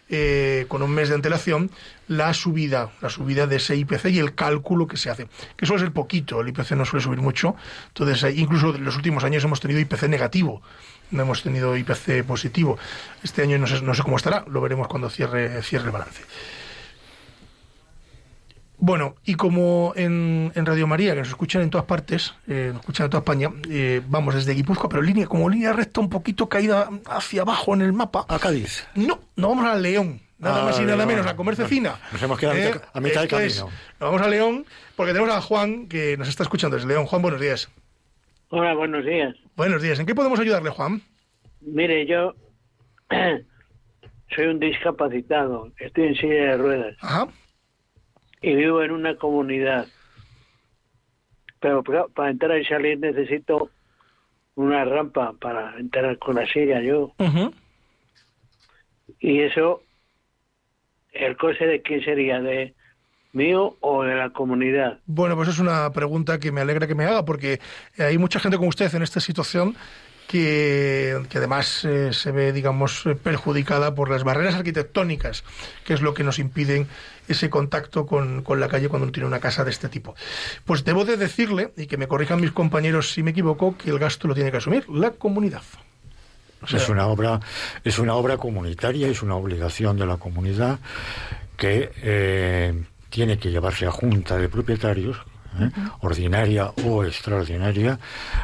eh, 0.09 0.65
con 0.67 0.81
un 0.81 0.91
mes 0.91 1.09
de 1.09 1.15
antelación 1.15 1.69
la 2.07 2.33
subida, 2.33 2.91
la 3.01 3.09
subida 3.09 3.45
de 3.45 3.57
ese 3.57 3.75
IPC 3.75 4.05
y 4.05 4.19
el 4.19 4.33
cálculo 4.33 4.87
que 4.87 4.97
se 4.97 5.09
hace, 5.09 5.27
que 5.55 5.65
suele 5.65 5.83
ser 5.83 5.91
poquito, 5.91 6.41
el 6.41 6.49
IPC 6.49 6.71
no 6.71 6.85
suele 6.85 7.03
subir 7.03 7.21
mucho, 7.21 7.55
entonces 7.89 8.23
eh, 8.23 8.33
incluso 8.35 8.75
en 8.75 8.83
los 8.83 8.95
últimos 8.95 9.23
años 9.23 9.43
hemos 9.43 9.59
tenido 9.59 9.79
IPC 9.79 10.03
negativo, 10.03 10.61
no 11.11 11.23
hemos 11.23 11.43
tenido 11.43 11.75
IPC 11.75 12.23
positivo. 12.23 12.77
Este 13.23 13.41
año 13.41 13.57
no 13.57 13.67
sé, 13.67 13.81
no 13.81 13.93
sé 13.93 14.03
cómo 14.03 14.17
estará, 14.17 14.45
lo 14.47 14.61
veremos 14.61 14.87
cuando 14.87 15.09
cierre, 15.09 15.61
cierre 15.63 15.85
el 15.85 15.91
balance. 15.91 16.23
Bueno, 18.81 19.15
y 19.25 19.35
como 19.35 19.91
en, 19.97 20.51
en 20.55 20.65
Radio 20.65 20.87
María, 20.87 21.13
que 21.13 21.19
nos 21.19 21.27
escuchan 21.27 21.61
en 21.61 21.69
todas 21.69 21.85
partes, 21.85 22.33
eh, 22.47 22.69
nos 22.71 22.79
escuchan 22.79 23.05
en 23.05 23.09
toda 23.11 23.19
España, 23.21 23.49
eh, 23.69 24.01
vamos 24.07 24.35
desde 24.35 24.53
Guipúzcoa, 24.53 24.89
pero 24.89 25.01
línea, 25.01 25.27
como 25.27 25.49
línea 25.49 25.73
recta 25.73 25.99
un 25.99 26.09
poququito 26.09 26.47
caída 26.47 26.89
hacia 27.07 27.41
abajo 27.41 27.73
en 27.73 27.81
el 27.81 27.91
mapa. 27.91 28.25
A 28.29 28.39
Cádiz. 28.39 28.87
No, 28.95 29.19
no 29.35 29.49
vamos 29.49 29.65
a 29.65 29.75
León, 29.75 30.21
nada 30.37 30.61
Ah, 30.61 30.65
más 30.65 30.79
y 30.79 30.83
nada 30.85 31.05
menos, 31.05 31.27
a 31.27 31.35
comer 31.35 31.57
cecina. 31.57 31.99
Nos 32.13 32.23
hemos 32.23 32.39
quedado 32.39 32.55
a 32.55 32.59
mitad- 32.59 32.81
a 32.93 32.99
mitad 33.01 33.19
de 33.27 33.45
es, 33.47 33.57
camino. 33.59 33.75
nos 33.99 34.11
vamos 34.11 34.21
a 34.21 34.29
León 34.29 34.65
porque 34.95 35.11
tenemos 35.11 35.35
a 35.35 35.41
Juan 35.41 35.87
que 35.89 36.15
nos 36.17 36.29
está 36.29 36.43
escuchando 36.43 36.77
desde 36.77 36.87
León. 36.87 37.05
Juan, 37.05 37.21
buenos 37.21 37.41
días. 37.41 37.69
Hola, 38.47 38.73
buenos 38.75 39.05
días. 39.05 39.35
Buenos 39.57 39.81
días. 39.81 39.99
¿En 39.99 40.05
qué 40.05 40.15
podemos 40.15 40.39
ayudarle, 40.39 40.69
Juan? 40.69 41.01
Mire, 41.59 42.05
yo 42.07 42.33
soy 44.35 44.45
un 44.45 44.59
discapacitado, 44.59 45.69
estoy 45.79 46.05
en 46.07 46.15
silla 46.15 46.33
de 46.51 46.57
ruedas 46.57 46.95
Ajá. 47.01 47.27
Y 48.41 48.55
vivo 48.55 48.83
en 48.83 48.91
una 48.91 49.15
comunidad. 49.15 49.87
Pero 51.59 51.83
para, 51.83 52.07
para 52.07 52.31
entrar 52.31 52.59
y 52.59 52.65
salir 52.65 52.99
necesito 52.99 53.69
una 54.55 54.83
rampa 54.83 55.33
para 55.39 55.77
entrar 55.79 56.17
con 56.19 56.35
la 56.35 56.45
silla 56.45 56.81
yo. 56.81 57.13
Y 59.19 59.41
eso, 59.41 59.81
¿el 61.13 61.37
coste 61.37 61.65
de 61.65 61.81
quién 61.81 62.03
sería? 62.03 62.41
¿De 62.41 62.73
mío 63.31 63.77
o 63.79 64.03
de 64.03 64.15
la 64.15 64.31
comunidad? 64.31 64.99
Bueno, 65.05 65.35
pues 65.35 65.49
es 65.49 65.59
una 65.59 65.91
pregunta 65.91 66.39
que 66.39 66.51
me 66.51 66.61
alegra 66.61 66.87
que 66.87 66.95
me 66.95 67.05
haga, 67.05 67.25
porque 67.25 67.59
hay 67.97 68.17
mucha 68.17 68.39
gente 68.39 68.57
como 68.57 68.69
usted 68.69 68.93
en 68.95 69.03
esta 69.03 69.19
situación 69.19 69.75
que, 70.27 71.21
que 71.29 71.37
además 71.37 71.85
eh, 71.85 72.13
se 72.13 72.31
ve, 72.31 72.51
digamos, 72.51 73.05
eh, 73.05 73.15
perjudicada 73.15 73.95
por 73.95 74.11
las 74.11 74.23
barreras 74.23 74.55
arquitectónicas, 74.55 75.43
que 75.83 75.93
es 75.93 76.01
lo 76.01 76.13
que 76.13 76.23
nos 76.23 76.37
impiden 76.37 76.87
ese 77.29 77.49
contacto 77.49 78.05
con, 78.05 78.43
con 78.43 78.59
la 78.59 78.67
calle 78.67 78.89
cuando 78.89 79.03
uno 79.03 79.11
tiene 79.11 79.27
una 79.27 79.39
casa 79.39 79.63
de 79.63 79.71
este 79.71 79.89
tipo. 79.89 80.15
Pues 80.65 80.83
debo 80.83 81.05
de 81.05 81.17
decirle, 81.17 81.71
y 81.77 81.87
que 81.87 81.97
me 81.97 82.07
corrijan 82.07 82.41
mis 82.41 82.51
compañeros 82.51 83.11
si 83.11 83.23
me 83.23 83.31
equivoco, 83.31 83.77
que 83.77 83.89
el 83.89 83.99
gasto 83.99 84.27
lo 84.27 84.35
tiene 84.35 84.51
que 84.51 84.57
asumir 84.57 84.89
la 84.89 85.11
comunidad. 85.11 85.61
O 86.61 86.67
sea, 86.67 86.79
es 86.79 86.89
una 86.89 87.07
obra 87.07 87.39
es 87.83 87.99
una 87.99 88.15
obra 88.15 88.37
comunitaria 88.37 89.07
es 89.07 89.21
una 89.21 89.35
obligación 89.35 89.97
de 89.97 90.05
la 90.05 90.17
comunidad 90.17 90.79
que 91.55 91.91
eh, 92.01 92.83
tiene 93.09 93.39
que 93.39 93.49
llevarse 93.49 93.85
a 93.85 93.91
junta 93.91 94.37
de 94.37 94.49
propietarios 94.49 95.17
¿eh? 95.59 95.69
ordinaria 96.01 96.71
o 96.83 97.05
extraordinaria 97.05 97.97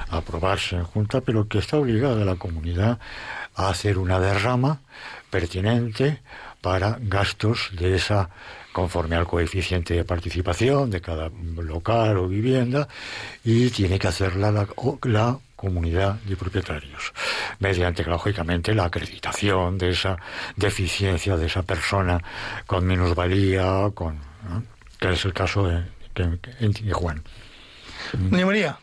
a 0.10 0.18
aprobarse 0.18 0.78
en 0.78 0.86
junta 0.86 1.20
pero 1.20 1.50
que 1.50 1.58
está 1.58 1.78
obligada 1.78 2.24
la 2.24 2.38
comunidad 2.38 3.00
a 3.54 3.70
hacer 3.70 3.98
una 3.98 4.20
derrama 4.20 4.80
pertinente 5.30 6.22
para 6.62 6.98
gastos 7.02 7.72
de 7.74 7.96
esa 7.96 8.30
conforme 8.76 9.16
al 9.16 9.26
coeficiente 9.26 9.94
de 9.94 10.04
participación 10.04 10.90
de 10.92 11.00
cada 11.00 11.30
local 11.56 12.18
o 12.18 12.28
vivienda 12.28 12.90
y 13.46 13.70
tiene 13.70 13.98
que 13.98 14.10
hacerla 14.10 14.52
la, 14.52 14.68
la 15.04 15.40
comunidad 15.56 16.16
de 16.26 16.36
propietarios 16.36 17.14
mediante 17.60 18.04
lógicamente 18.04 18.76
la 18.76 18.84
acreditación 18.84 19.78
de 19.78 19.92
esa 19.92 20.18
deficiencia 20.58 21.38
de 21.38 21.46
esa 21.46 21.64
persona 21.64 22.22
con 22.68 22.86
minusvalía 22.86 23.90
con 23.94 24.20
que 25.00 25.14
es 25.14 25.24
el 25.24 25.32
caso 25.32 25.66
de, 25.70 25.86
de- 26.14 26.38
de 26.68 26.92
Juan 26.94 27.24
Doña 28.12 28.46
María, 28.46 28.78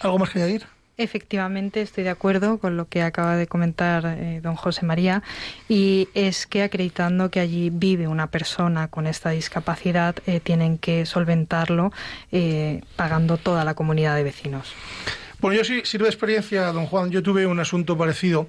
¿algo 0.00 0.18
más 0.18 0.30
que 0.30 0.38
añadir? 0.38 0.66
Efectivamente, 0.98 1.82
estoy 1.82 2.04
de 2.04 2.10
acuerdo 2.10 2.56
con 2.56 2.78
lo 2.78 2.88
que 2.88 3.02
acaba 3.02 3.36
de 3.36 3.46
comentar 3.46 4.06
eh, 4.06 4.40
don 4.42 4.56
José 4.56 4.86
María 4.86 5.22
y 5.68 6.08
es 6.14 6.46
que 6.46 6.62
acreditando 6.62 7.30
que 7.30 7.38
allí 7.38 7.68
vive 7.68 8.08
una 8.08 8.28
persona 8.28 8.88
con 8.88 9.06
esta 9.06 9.28
discapacidad, 9.28 10.16
eh, 10.26 10.40
tienen 10.40 10.78
que 10.78 11.04
solventarlo 11.04 11.92
eh, 12.32 12.80
pagando 12.96 13.36
toda 13.36 13.62
la 13.64 13.74
comunidad 13.74 14.16
de 14.16 14.22
vecinos. 14.22 14.72
Bueno, 15.38 15.58
yo 15.58 15.64
sí 15.64 15.82
sirvo 15.84 16.04
de 16.04 16.10
experiencia, 16.12 16.72
don 16.72 16.86
Juan. 16.86 17.10
Yo 17.10 17.22
tuve 17.22 17.46
un 17.46 17.60
asunto 17.60 17.98
parecido 17.98 18.48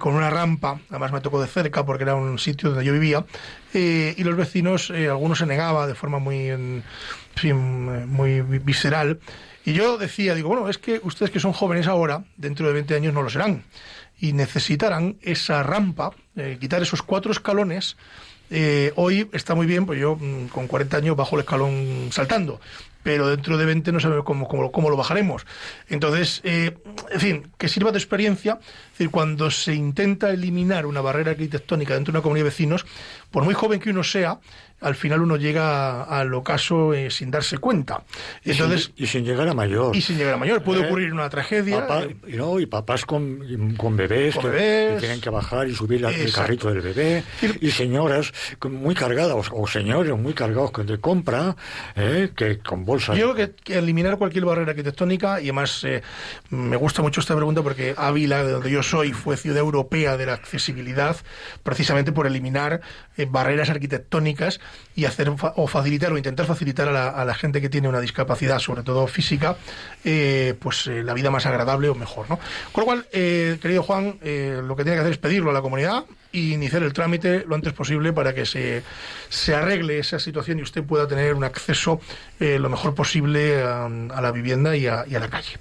con 0.00 0.14
una 0.14 0.28
rampa, 0.28 0.80
además 0.90 1.12
me 1.12 1.20
tocó 1.20 1.40
de 1.40 1.46
cerca 1.46 1.86
porque 1.86 2.02
era 2.02 2.16
un 2.16 2.40
sitio 2.40 2.70
donde 2.70 2.84
yo 2.84 2.92
vivía, 2.92 3.24
y 3.72 4.24
los 4.24 4.34
vecinos, 4.36 4.90
algunos 4.90 5.38
se 5.38 5.46
negaba 5.46 5.86
de 5.86 5.94
forma 5.94 6.18
muy, 6.18 6.48
en 6.50 6.82
muy 8.08 8.40
vi- 8.40 8.58
visceral. 8.58 9.20
Y 9.66 9.74
yo 9.74 9.98
decía, 9.98 10.34
digo, 10.34 10.48
bueno, 10.48 10.70
es 10.70 10.78
que 10.78 11.00
ustedes 11.02 11.30
que 11.30 11.40
son 11.40 11.52
jóvenes 11.52 11.88
ahora, 11.88 12.24
dentro 12.36 12.66
de 12.68 12.72
20 12.72 12.94
años 12.94 13.12
no 13.12 13.22
lo 13.22 13.28
serán, 13.28 13.64
y 14.18 14.32
necesitarán 14.32 15.16
esa 15.20 15.62
rampa, 15.62 16.12
eh, 16.36 16.56
quitar 16.58 16.80
esos 16.80 17.02
cuatro 17.02 17.32
escalones 17.32 17.96
Eh, 18.50 18.92
hoy 18.94 19.28
está 19.32 19.54
muy 19.54 19.66
bien, 19.66 19.86
pues 19.86 19.98
yo 19.98 20.16
mm, 20.16 20.46
con 20.48 20.68
40 20.68 20.96
años 20.98 21.16
bajo 21.16 21.34
el 21.36 21.40
escalón 21.40 22.10
saltando, 22.12 22.60
pero 23.02 23.28
dentro 23.28 23.58
de 23.58 23.64
20 23.64 23.90
no 23.92 24.00
sabemos 24.00 24.24
cómo, 24.24 24.46
cómo, 24.46 24.70
cómo 24.70 24.90
lo 24.90 24.96
bajaremos. 24.96 25.44
Entonces, 25.88 26.40
eh, 26.44 26.76
en 27.10 27.20
fin, 27.20 27.52
que 27.58 27.68
sirva 27.68 27.90
de 27.90 27.98
experiencia, 27.98 28.58
es 28.60 28.90
decir, 28.92 29.10
cuando 29.10 29.50
se 29.50 29.74
intenta 29.74 30.30
eliminar 30.30 30.86
una 30.86 31.00
barrera 31.00 31.32
arquitectónica 31.32 31.94
dentro 31.94 32.12
de 32.12 32.18
una 32.18 32.22
comunidad 32.22 32.44
de 32.44 32.50
vecinos, 32.50 32.86
por 33.30 33.44
muy 33.44 33.54
joven 33.54 33.80
que 33.80 33.90
uno 33.90 34.04
sea, 34.04 34.38
al 34.80 34.94
final 34.94 35.22
uno 35.22 35.36
llega 35.36 36.02
al 36.04 36.32
ocaso 36.34 36.92
eh, 36.92 37.10
sin 37.10 37.30
darse 37.30 37.56
cuenta. 37.58 38.04
Y 38.44 38.50
Entonces, 38.52 38.92
sin, 38.94 39.04
y 39.04 39.06
sin 39.06 39.24
llegar 39.24 39.48
a 39.48 39.54
mayor. 39.54 39.96
y 39.96 40.02
sin 40.02 40.18
llegar 40.18 40.34
a 40.34 40.36
mayor, 40.36 40.62
puede 40.62 40.82
Eh, 40.82 40.86
ocurrir 40.86 41.12
una 41.12 41.30
tragedia. 41.30 41.80
Papá- 41.86 42.04
eh, 42.04 42.16
y, 42.28 42.32
no, 42.36 42.60
y 42.60 42.66
papás 42.66 43.04
con, 43.06 43.74
con 43.76 43.96
bebés, 43.96 44.34
Con 44.34 44.44
que, 44.44 44.50
bebés. 44.50 44.94
que 44.94 45.00
tienen 45.00 45.20
que 45.20 45.30
bajar 45.30 45.66
y 45.68 45.74
subir 45.74 46.02
la- 46.02 46.10
el 46.10 46.30
carrito 46.32 46.68
del 46.72 46.82
bebé, 46.82 47.24
y 47.60 47.70
señoras 47.70 48.32
muy 48.68 48.94
cargadas, 48.94 49.46
o 49.50 49.66
señores 49.66 50.14
muy 50.16 50.34
cargados 50.34 50.72
de 50.86 50.98
compra, 51.00 51.56
eh, 51.94 52.30
que 52.36 52.58
con 52.58 52.84
bolsas. 52.84 53.16
Yo 53.16 53.32
creo 53.32 53.48
que, 53.54 53.54
que 53.62 53.78
eliminar 53.78 54.18
cualquier 54.18 54.44
barrera 54.44 54.70
arquitectónica, 54.72 55.40
y 55.40 55.44
además 55.44 55.86
me 56.50 56.76
gusta 56.76 57.00
mucho 57.02 57.20
esta 57.20 57.34
pregunta 57.34 57.62
porque 57.62 57.94
Ávila, 57.96 58.44
de 58.44 58.52
donde 58.52 58.70
yo 58.70 58.82
soy, 58.82 59.12
fue 59.12 59.36
ciudad 59.36 59.58
europea 59.58 60.16
de 60.18 60.26
la 60.26 60.34
accesibilidad, 60.34 61.16
precisamente 61.62 62.12
por 62.12 62.26
eliminar 62.26 62.82
barreras 63.30 63.70
arquitectónicas 63.70 64.60
y 64.96 65.04
hacer 65.04 65.30
o 65.30 65.66
facilitar 65.66 66.10
o 66.10 66.16
intentar 66.16 66.46
facilitar 66.46 66.88
a 66.88 67.24
la, 67.24 67.34
gente 67.34 67.60
que 67.60 67.68
tiene 67.68 67.86
una 67.86 68.00
discapacidad, 68.00 68.58
sobre 68.58 68.82
todo 68.82 69.06
física, 69.06 69.56
eh, 70.04 70.54
pues 70.58 70.86
eh, 70.86 71.02
la 71.02 71.12
vida 71.12 71.30
más 71.30 71.44
agradable 71.44 71.90
o 71.90 71.94
mejor. 71.94 72.28
¿no? 72.30 72.38
Con 72.72 72.82
lo 72.82 72.86
cual, 72.86 73.06
eh, 73.12 73.58
querido 73.60 73.82
Juan, 73.82 74.18
lo 74.22 74.74
que 74.74 74.84
tiene 74.84 74.96
que 74.96 75.00
hacer 75.00 75.12
es 75.12 75.18
pedirlo 75.18 75.50
a 75.50 75.52
la 75.52 75.60
comunidad 75.60 76.06
y 76.32 76.54
iniciar 76.54 76.82
el 76.82 76.94
trámite 76.94 77.44
lo 77.46 77.54
antes 77.54 77.74
posible 77.74 78.14
para 78.14 78.34
que 78.34 78.46
se, 78.46 78.82
se 79.28 79.54
arregle 79.54 79.98
esa 79.98 80.18
situación 80.18 80.58
y 80.58 80.62
usted 80.62 80.82
pueda 80.82 81.06
tener 81.06 81.34
un 81.34 81.44
acceso 81.44 82.00
lo 82.38 82.70
mejor 82.70 82.94
posible 82.94 83.62
a, 83.62 83.88
la 83.88 84.32
vivienda 84.32 84.74
y 84.76 84.86
a, 84.86 85.04
la 85.06 85.28
calle. 85.28 85.58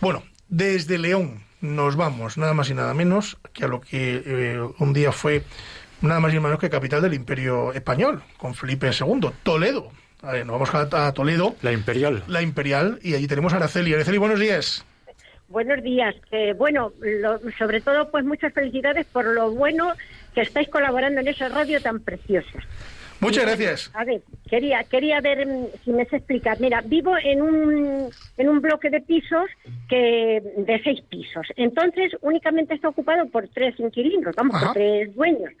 Bueno, 0.00 0.22
desde 0.48 0.96
León 0.96 1.44
nos 1.60 1.96
vamos, 1.96 2.38
nada 2.38 2.54
más 2.54 2.70
y 2.70 2.74
nada 2.74 2.94
menos 2.94 3.36
que 3.52 3.64
a 3.64 3.68
lo 3.68 3.80
que 3.80 4.58
un 4.78 4.92
día 4.92 5.12
fue 5.12 5.44
nada 6.08 6.20
más 6.20 6.32
y 6.32 6.36
nada 6.36 6.48
menos 6.48 6.60
que 6.60 6.70
capital 6.70 7.02
del 7.02 7.14
Imperio 7.14 7.72
Español, 7.72 8.22
con 8.36 8.54
Felipe 8.54 8.90
II, 8.98 9.30
Toledo. 9.42 9.90
A 10.22 10.32
ver, 10.32 10.46
nos 10.46 10.54
vamos 10.58 10.74
a, 10.74 11.06
a 11.06 11.12
Toledo, 11.12 11.54
La 11.62 11.72
imperial. 11.72 12.22
la 12.28 12.40
imperial, 12.42 12.98
y 13.02 13.14
allí 13.14 13.26
tenemos 13.26 13.52
a 13.52 13.56
Araceli. 13.56 13.92
Araceli, 13.92 14.18
buenos 14.18 14.40
días. 14.40 14.84
Buenos 15.48 15.82
días. 15.82 16.14
Eh, 16.30 16.54
bueno, 16.56 16.92
lo- 17.00 17.38
sobre 17.58 17.80
todo, 17.82 18.10
pues 18.10 18.24
muchas 18.24 18.52
felicidades 18.54 19.06
por 19.06 19.26
lo 19.26 19.50
bueno 19.50 19.92
que 20.34 20.40
estáis 20.40 20.68
colaborando 20.68 21.20
en 21.20 21.28
esa 21.28 21.48
radio 21.50 21.80
tan 21.80 22.00
preciosa. 22.00 22.58
Muchas 23.20 23.44
gracias. 23.44 23.90
A 23.94 24.04
ver, 24.04 24.22
quería 24.50 24.82
quería 24.84 25.20
ver 25.20 25.46
mm, 25.46 25.66
si 25.84 25.92
me 25.92 26.04
sé 26.06 26.16
explicar. 26.16 26.58
Mira, 26.60 26.80
vivo 26.84 27.14
en 27.22 27.40
un 27.42 28.10
en 28.36 28.48
un 28.48 28.60
bloque 28.60 28.90
de 28.90 29.00
pisos 29.00 29.46
que 29.88 30.42
de 30.56 30.80
seis 30.82 31.00
pisos. 31.08 31.46
Entonces, 31.56 32.12
únicamente 32.22 32.74
está 32.74 32.88
ocupado 32.88 33.26
por 33.28 33.46
tres 33.48 33.78
inquilinos, 33.78 34.34
vamos, 34.34 34.56
Ajá. 34.56 34.66
por 34.66 34.74
tres 34.74 35.14
dueños. 35.14 35.52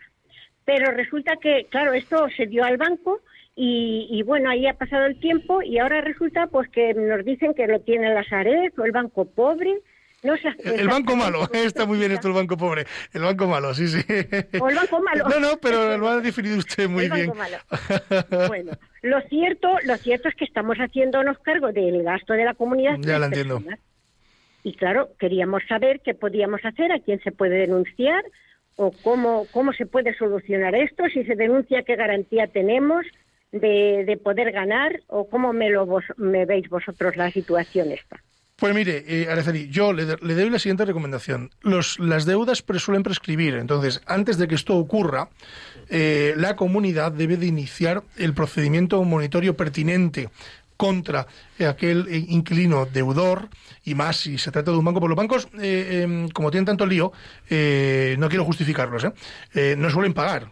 Pero 0.64 0.90
resulta 0.92 1.36
que, 1.36 1.66
claro, 1.70 1.92
esto 1.92 2.26
se 2.36 2.46
dio 2.46 2.64
al 2.64 2.76
banco 2.76 3.20
y, 3.56 4.06
y, 4.10 4.22
bueno, 4.22 4.50
ahí 4.50 4.66
ha 4.66 4.74
pasado 4.74 5.06
el 5.06 5.20
tiempo 5.20 5.62
y 5.62 5.78
ahora 5.78 6.00
resulta 6.00 6.46
pues 6.48 6.68
que 6.70 6.92
nos 6.94 7.24
dicen 7.24 7.54
que 7.54 7.66
lo 7.66 7.80
tiene 7.80 8.12
la 8.12 8.24
Sareb 8.24 8.72
o 8.78 8.84
el 8.84 8.92
banco 8.92 9.26
pobre. 9.26 9.78
No 10.22 10.34
sé 10.38 10.48
El, 10.64 10.80
el 10.80 10.88
banco 10.88 11.14
malo, 11.16 11.46
está 11.52 11.84
muy 11.84 11.98
bien 11.98 12.12
esto, 12.12 12.28
el 12.28 12.34
banco 12.34 12.56
pobre. 12.56 12.86
El 13.12 13.20
banco 13.22 13.46
malo, 13.46 13.74
sí, 13.74 13.86
sí. 13.88 14.00
O 14.58 14.68
el 14.70 14.74
banco 14.74 15.02
malo. 15.02 15.28
No, 15.28 15.38
no, 15.38 15.58
pero 15.60 15.98
lo 15.98 16.08
ha 16.08 16.20
definido 16.20 16.56
usted 16.56 16.88
muy 16.88 17.04
El 17.04 17.12
bien. 17.12 17.26
banco 17.28 17.38
malo. 17.38 17.58
Bueno, 18.48 18.72
lo 19.02 19.20
cierto, 19.28 19.68
lo 19.84 19.96
cierto 19.98 20.28
es 20.30 20.34
que 20.34 20.46
estamos 20.46 20.78
haciéndonos 20.78 21.38
cargo 21.40 21.72
del 21.72 22.02
gasto 22.02 22.32
de 22.32 22.44
la 22.46 22.54
comunidad. 22.54 22.96
Ya 23.00 23.18
la 23.18 23.26
entiendo. 23.26 23.56
personas. 23.56 23.80
Y 24.62 24.74
claro, 24.76 25.10
queríamos 25.20 25.62
saber 25.68 26.00
qué 26.02 26.14
podíamos 26.14 26.64
hacer, 26.64 26.90
a 26.90 27.00
quién 27.00 27.20
se 27.22 27.30
puede 27.30 27.56
denunciar 27.58 28.24
o 28.76 28.90
cómo, 29.02 29.46
cómo 29.52 29.72
se 29.72 29.86
puede 29.86 30.14
solucionar 30.16 30.74
esto, 30.74 31.04
si 31.12 31.24
se 31.24 31.34
denuncia, 31.34 31.82
qué 31.82 31.96
garantía 31.96 32.46
tenemos 32.48 33.04
de, 33.52 34.04
de 34.04 34.16
poder 34.16 34.50
ganar 34.52 35.00
o 35.06 35.28
cómo 35.28 35.52
me, 35.52 35.70
lo 35.70 35.86
vos- 35.86 36.04
me 36.16 36.44
veis 36.44 36.68
vosotros 36.68 37.16
la 37.16 37.30
situación 37.30 37.92
esta. 37.92 38.20
Pues 38.56 38.72
mire, 38.72 39.04
eh, 39.08 39.26
Araceli, 39.28 39.68
yo 39.68 39.92
le, 39.92 40.04
le 40.04 40.34
doy 40.34 40.48
la 40.48 40.60
siguiente 40.60 40.84
recomendación. 40.84 41.50
Los, 41.62 41.98
las 41.98 42.24
deudas 42.24 42.64
suelen 42.78 43.02
prescribir, 43.02 43.54
entonces, 43.54 44.00
antes 44.06 44.38
de 44.38 44.46
que 44.46 44.54
esto 44.54 44.76
ocurra, 44.76 45.28
eh, 45.90 46.34
la 46.36 46.54
comunidad 46.54 47.10
debe 47.10 47.36
de 47.36 47.46
iniciar 47.46 48.02
el 48.16 48.32
procedimiento 48.32 49.02
monitorio 49.02 49.56
pertinente 49.56 50.28
contra 50.76 51.26
aquel 51.60 52.06
eh, 52.08 52.24
inquilino 52.28 52.86
deudor 52.86 53.48
y 53.84 53.94
más 53.94 54.16
si 54.16 54.38
se 54.38 54.50
trata 54.50 54.70
de 54.70 54.76
un 54.76 54.84
banco. 54.84 55.00
Por 55.00 55.10
los 55.10 55.16
bancos, 55.16 55.48
eh, 55.60 56.02
em, 56.02 56.28
como 56.30 56.50
tienen 56.50 56.64
tanto 56.64 56.86
lío, 56.86 57.12
eh, 57.48 58.16
no 58.18 58.28
quiero 58.28 58.44
justificarlos, 58.44 59.04
no 59.04 59.90
suelen 59.90 60.14
pagar. 60.14 60.50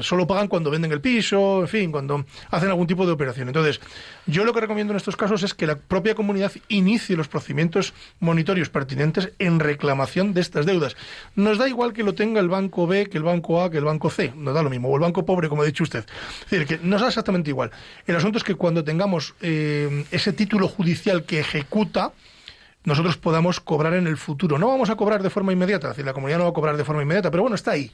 Solo 0.00 0.26
pagan 0.26 0.48
cuando 0.48 0.70
venden 0.70 0.90
el 0.92 1.00
piso, 1.00 1.60
en 1.60 1.68
fin, 1.68 1.92
cuando 1.92 2.24
hacen 2.50 2.68
algún 2.68 2.86
tipo 2.86 3.06
de 3.06 3.12
operación. 3.12 3.48
Entonces, 3.48 3.80
yo 4.26 4.44
lo 4.44 4.52
que 4.52 4.60
recomiendo 4.60 4.92
en 4.92 4.96
estos 4.96 5.16
casos 5.16 5.42
es 5.42 5.54
que 5.54 5.66
la 5.66 5.76
propia 5.76 6.14
comunidad 6.14 6.52
inicie 6.68 7.16
los 7.16 7.28
procedimientos 7.28 7.92
monitorios 8.18 8.70
pertinentes 8.70 9.32
en 9.38 9.60
reclamación 9.60 10.32
de 10.32 10.40
estas 10.40 10.66
deudas. 10.66 10.96
Nos 11.36 11.58
da 11.58 11.68
igual 11.68 11.92
que 11.92 12.02
lo 12.02 12.14
tenga 12.14 12.40
el 12.40 12.48
banco 12.48 12.86
B, 12.86 13.08
que 13.08 13.18
el 13.18 13.24
banco 13.24 13.62
A, 13.62 13.70
que 13.70 13.78
el 13.78 13.84
banco 13.84 14.10
C, 14.10 14.32
nos 14.34 14.54
da 14.54 14.62
lo 14.62 14.70
mismo, 14.70 14.88
o 14.88 14.94
el 14.96 15.02
banco 15.02 15.24
pobre, 15.24 15.48
como 15.48 15.62
ha 15.62 15.66
dicho 15.66 15.84
usted. 15.84 16.04
Es 16.44 16.50
decir, 16.50 16.66
que 16.66 16.78
nos 16.86 17.02
da 17.02 17.08
exactamente 17.08 17.50
igual. 17.50 17.70
El 18.06 18.16
asunto 18.16 18.38
es 18.38 18.44
que 18.44 18.54
cuando 18.54 18.82
tengamos 18.82 19.34
ese 19.40 20.32
título 20.40 20.68
judicial 20.68 21.24
que 21.24 21.40
ejecuta, 21.40 22.12
nosotros 22.84 23.18
podamos 23.18 23.60
cobrar 23.60 23.92
en 23.92 24.06
el 24.06 24.16
futuro. 24.16 24.58
No 24.58 24.68
vamos 24.68 24.88
a 24.88 24.96
cobrar 24.96 25.22
de 25.22 25.28
forma 25.28 25.52
inmediata, 25.52 25.88
es 25.88 25.90
decir, 25.90 26.06
la 26.06 26.14
comunidad 26.14 26.38
no 26.38 26.44
va 26.44 26.50
a 26.50 26.54
cobrar 26.54 26.78
de 26.78 26.84
forma 26.84 27.02
inmediata, 27.02 27.30
pero 27.30 27.42
bueno, 27.42 27.56
está 27.56 27.72
ahí. 27.72 27.92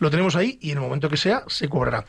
Lo 0.00 0.10
tenemos 0.10 0.34
ahí 0.34 0.58
y 0.60 0.72
en 0.72 0.78
el 0.78 0.82
momento 0.82 1.08
que 1.08 1.16
sea 1.16 1.44
se 1.46 1.68
cobrará. 1.68 2.04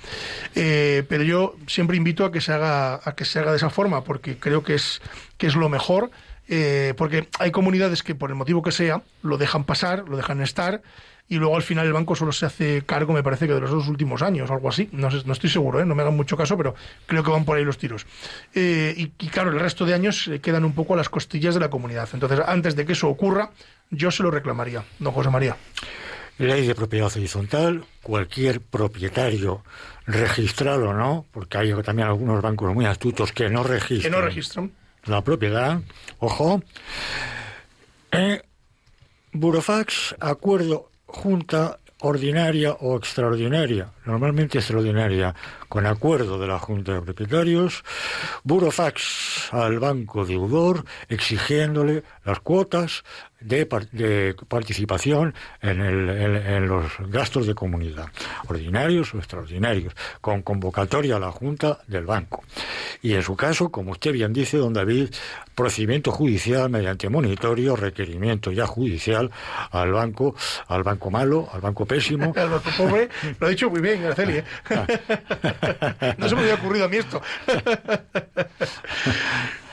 Eh, 0.55 1.03
pero 1.07 1.23
yo 1.23 1.55
siempre 1.67 1.97
invito 1.97 2.25
a 2.25 2.31
que 2.31 2.41
se 2.41 2.51
haga 2.51 2.95
a 2.95 3.13
que 3.13 3.25
se 3.25 3.37
haga 3.37 3.51
de 3.51 3.57
esa 3.57 3.69
forma 3.69 4.03
porque 4.03 4.39
creo 4.39 4.63
que 4.63 4.73
es 4.73 5.03
que 5.37 5.45
es 5.45 5.55
lo 5.55 5.69
mejor. 5.69 6.09
eh, 6.47 6.95
porque 6.97 7.27
hay 7.39 7.51
comunidades 7.51 8.01
que 8.01 8.15
por 8.15 8.31
el 8.31 8.35
motivo 8.35 8.63
que 8.63 8.71
sea 8.71 9.03
lo 9.21 9.37
dejan 9.37 9.65
pasar, 9.65 10.09
lo 10.09 10.17
dejan 10.17 10.41
estar 10.41 10.81
y 11.27 11.37
luego 11.37 11.55
al 11.55 11.63
final 11.63 11.87
el 11.87 11.93
banco 11.93 12.15
solo 12.15 12.31
se 12.31 12.45
hace 12.45 12.83
cargo, 12.85 13.11
me 13.13 13.23
parece 13.23 13.47
que 13.47 13.53
de 13.53 13.59
los 13.59 13.71
dos 13.71 13.87
últimos 13.87 14.21
años 14.21 14.49
o 14.49 14.53
algo 14.53 14.69
así. 14.69 14.89
No, 14.91 15.09
sé, 15.09 15.23
no 15.25 15.33
estoy 15.33 15.49
seguro, 15.49 15.79
¿eh? 15.81 15.85
no 15.85 15.95
me 15.95 16.03
hagan 16.03 16.15
mucho 16.15 16.37
caso, 16.37 16.55
pero 16.55 16.75
creo 17.07 17.23
que 17.23 17.31
van 17.31 17.45
por 17.45 17.57
ahí 17.57 17.63
los 17.65 17.77
tiros. 17.79 18.05
Eh, 18.53 18.93
y, 18.95 19.03
y 19.25 19.29
claro, 19.29 19.51
el 19.51 19.59
resto 19.59 19.85
de 19.85 19.93
años 19.95 20.27
eh, 20.27 20.39
quedan 20.39 20.65
un 20.65 20.73
poco 20.73 20.93
a 20.93 20.97
las 20.97 21.09
costillas 21.09 21.55
de 21.55 21.61
la 21.61 21.69
comunidad. 21.69 22.07
Entonces, 22.13 22.39
antes 22.45 22.75
de 22.75 22.85
que 22.85 22.93
eso 22.93 23.07
ocurra, 23.09 23.49
yo 23.89 24.11
se 24.11 24.21
lo 24.23 24.29
reclamaría, 24.29 24.83
don 24.99 25.13
José 25.13 25.29
María. 25.31 25.57
Ley 26.37 26.67
de 26.67 26.75
propiedad 26.75 27.11
horizontal, 27.15 27.85
cualquier 28.03 28.59
propietario, 28.61 29.63
registrado 30.05 30.89
o 30.89 30.93
no, 30.93 31.25
porque 31.31 31.57
hay 31.57 31.73
también 31.81 32.07
algunos 32.09 32.41
bancos 32.41 32.73
muy 32.73 32.85
astutos 32.85 33.31
que 33.31 33.49
no 33.49 33.63
Que 33.63 33.69
registran 33.69 34.11
no 34.11 34.21
registran. 34.21 34.71
la 35.05 35.23
propiedad, 35.23 35.79
ojo. 36.19 36.61
Eh, 38.11 38.41
Burofax, 39.31 40.15
acuerdo 40.19 40.89
junta 41.21 41.79
ordinaria 42.01 42.75
o 42.81 42.95
extraordinaria, 42.97 43.87
normalmente 44.05 44.57
extraordinaria, 44.59 45.33
con 45.69 45.85
acuerdo 45.85 46.37
de 46.39 46.47
la 46.47 46.59
Junta 46.59 46.93
de 46.93 47.01
Propietarios, 47.01 47.83
Burofax 48.43 49.49
al 49.51 49.79
banco 49.79 50.25
deudor 50.25 50.85
exigiéndole 51.09 52.03
las 52.23 52.39
cuotas 52.39 53.03
de, 53.39 53.65
par- 53.65 53.89
de 53.91 54.35
participación 54.47 55.33
en, 55.61 55.81
el- 55.81 56.09
en- 56.09 56.67
los 56.67 56.85
gastos 57.09 57.45
de 57.45 57.53
comunidad, 57.53 58.07
ordinarios 58.47 59.13
o 59.13 59.17
extraordinarios, 59.17 59.93
con 60.21 60.41
convocatoria 60.41 61.17
a 61.17 61.19
la 61.19 61.31
Junta 61.31 61.79
del 61.87 62.05
banco. 62.05 62.43
Y 63.01 63.13
en 63.13 63.21
su 63.23 63.35
caso, 63.35 63.69
como 63.69 63.91
usted 63.91 64.13
bien 64.13 64.33
dice, 64.33 64.57
don 64.57 64.73
David, 64.73 65.09
procedimiento 65.53 66.11
judicial 66.11 66.69
mediante 66.69 67.07
monitorio, 67.09 67.75
requerimiento 67.75 68.51
ya 68.51 68.65
judicial 68.65 69.29
al 69.71 69.91
banco, 69.91 70.35
al 70.67 70.83
banco 70.83 71.11
malo, 71.11 71.47
al 71.51 71.61
banco 71.61 71.85
pésimo. 71.85 72.33
El 72.35 72.49
banco 72.49 72.69
pobre, 72.77 73.09
lo 73.39 73.47
ha 73.47 73.49
dicho 73.49 73.69
muy 73.69 73.81
bien, 73.81 73.94
Araceli. 74.03 74.37
¿eh? 74.39 74.43
no 76.17 76.27
se 76.29 76.35
me 76.35 76.41
había 76.41 76.55
ocurrido 76.55 76.85
a 76.85 76.89
mí 76.89 76.97
esto. 76.97 77.21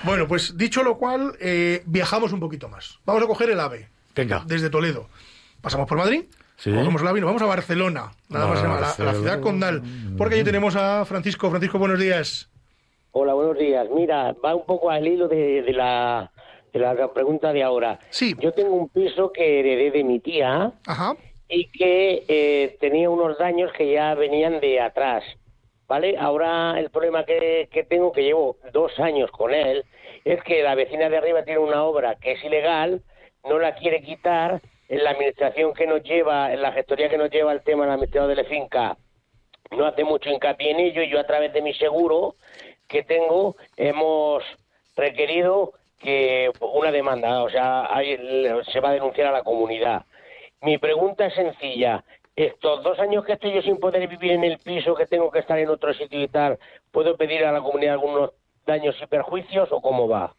bueno, 0.04 0.26
pues 0.28 0.56
dicho 0.56 0.82
lo 0.82 0.98
cual, 0.98 1.32
eh, 1.40 1.82
viajamos 1.86 2.32
un 2.32 2.40
poquito 2.40 2.68
más. 2.68 2.98
Vamos 3.04 3.22
a 3.22 3.26
coger 3.26 3.50
el 3.50 3.60
AVE. 3.60 3.88
Venga. 4.14 4.42
Desde 4.46 4.70
Toledo. 4.70 5.08
Pasamos 5.60 5.88
por 5.88 5.98
Madrid. 5.98 6.24
Sí. 6.56 6.70
Cogemos 6.72 7.02
el 7.02 7.08
AVE 7.08 7.18
y 7.18 7.20
nos 7.22 7.28
vamos 7.28 7.42
a 7.42 7.46
Barcelona. 7.46 8.12
Nada 8.28 8.46
más, 8.46 8.60
a 8.60 8.62
la, 8.62 8.68
a 8.68 8.74
la 8.74 8.80
Barcelona. 8.86 9.18
ciudad 9.18 9.40
condal. 9.40 9.82
Porque 10.16 10.34
allí 10.36 10.44
tenemos 10.44 10.76
a 10.76 11.04
Francisco. 11.04 11.50
Francisco, 11.50 11.78
buenos 11.78 11.98
días. 11.98 12.48
Hola, 13.12 13.34
buenos 13.34 13.58
días. 13.58 13.86
Mira, 13.94 14.34
va 14.44 14.54
un 14.54 14.64
poco 14.64 14.90
al 14.90 15.06
hilo 15.06 15.28
de, 15.28 15.62
de 15.62 15.72
la, 15.72 16.30
de 16.72 16.78
la 16.80 17.12
pregunta 17.12 17.52
de 17.52 17.62
ahora. 17.62 17.98
Sí. 18.10 18.34
Yo 18.40 18.52
tengo 18.52 18.74
un 18.74 18.88
piso 18.88 19.32
que 19.32 19.60
heredé 19.60 19.90
de 19.90 20.04
mi 20.04 20.18
tía 20.20 20.72
Ajá. 20.86 21.14
Y 21.54 21.66
que 21.66 22.24
eh, 22.28 22.76
tenía 22.80 23.10
unos 23.10 23.36
daños 23.36 23.70
que 23.72 23.92
ya 23.92 24.14
venían 24.14 24.58
de 24.60 24.80
atrás. 24.80 25.22
¿Vale? 25.86 26.16
Ahora 26.18 26.74
el 26.78 26.88
problema 26.88 27.24
que, 27.26 27.68
que 27.70 27.84
tengo, 27.84 28.12
que 28.12 28.22
llevo 28.22 28.56
dos 28.72 28.98
años 28.98 29.30
con 29.30 29.52
él, 29.52 29.84
es 30.24 30.42
que 30.44 30.62
la 30.62 30.74
vecina 30.74 31.10
de 31.10 31.18
arriba 31.18 31.44
tiene 31.44 31.58
una 31.60 31.84
obra 31.84 32.14
que 32.14 32.32
es 32.32 32.44
ilegal, 32.44 33.02
no 33.44 33.58
la 33.58 33.74
quiere 33.74 34.00
quitar, 34.02 34.62
en 34.88 35.04
la 35.04 35.10
administración 35.10 35.74
que 35.74 35.86
nos 35.86 36.02
lleva, 36.02 36.52
en 36.52 36.62
la 36.62 36.72
gestoría 36.72 37.10
que 37.10 37.18
nos 37.18 37.30
lleva 37.30 37.52
el 37.52 37.62
tema 37.62 37.84
del 37.84 37.92
administrador 37.92 38.30
de 38.34 38.42
la 38.42 38.48
finca, 38.48 38.96
no 39.70 39.84
hace 39.84 40.04
mucho 40.04 40.30
hincapié 40.30 40.70
en 40.70 40.80
ello 40.80 41.02
y 41.02 41.10
yo 41.10 41.20
a 41.20 41.26
través 41.26 41.52
de 41.52 41.60
mi 41.60 41.74
seguro 41.74 42.36
que 42.88 43.02
tengo 43.02 43.56
hemos 43.76 44.42
requerido 44.96 45.72
que 45.98 46.50
una 46.60 46.90
demanda, 46.90 47.42
o 47.42 47.50
sea, 47.50 47.94
hay- 47.94 48.16
se 48.70 48.80
va 48.80 48.90
a 48.90 48.94
denunciar 48.94 49.28
a 49.28 49.32
la 49.32 49.42
comunidad. 49.42 50.02
Mi 50.62 50.78
pregunta 50.78 51.26
es 51.26 51.34
sencilla. 51.34 52.04
Estos 52.34 52.82
dos 52.82 52.98
años 52.98 53.24
que 53.24 53.32
estoy 53.34 53.52
yo 53.54 53.60
sin 53.62 53.78
poder 53.78 54.08
vivir 54.08 54.32
en 54.32 54.44
el 54.44 54.58
piso, 54.58 54.94
que 54.94 55.06
tengo 55.06 55.30
que 55.30 55.40
estar 55.40 55.58
en 55.58 55.68
otro 55.68 55.92
sitio 55.92 56.22
y 56.22 56.28
tal, 56.28 56.58
¿puedo 56.90 57.16
pedir 57.16 57.44
a 57.44 57.52
la 57.52 57.60
comunidad 57.60 57.94
algunos 57.94 58.30
daños 58.66 58.96
y 59.02 59.06
perjuicios 59.06 59.68
o 59.70 59.80
cómo 59.82 60.08
va? 60.08 60.34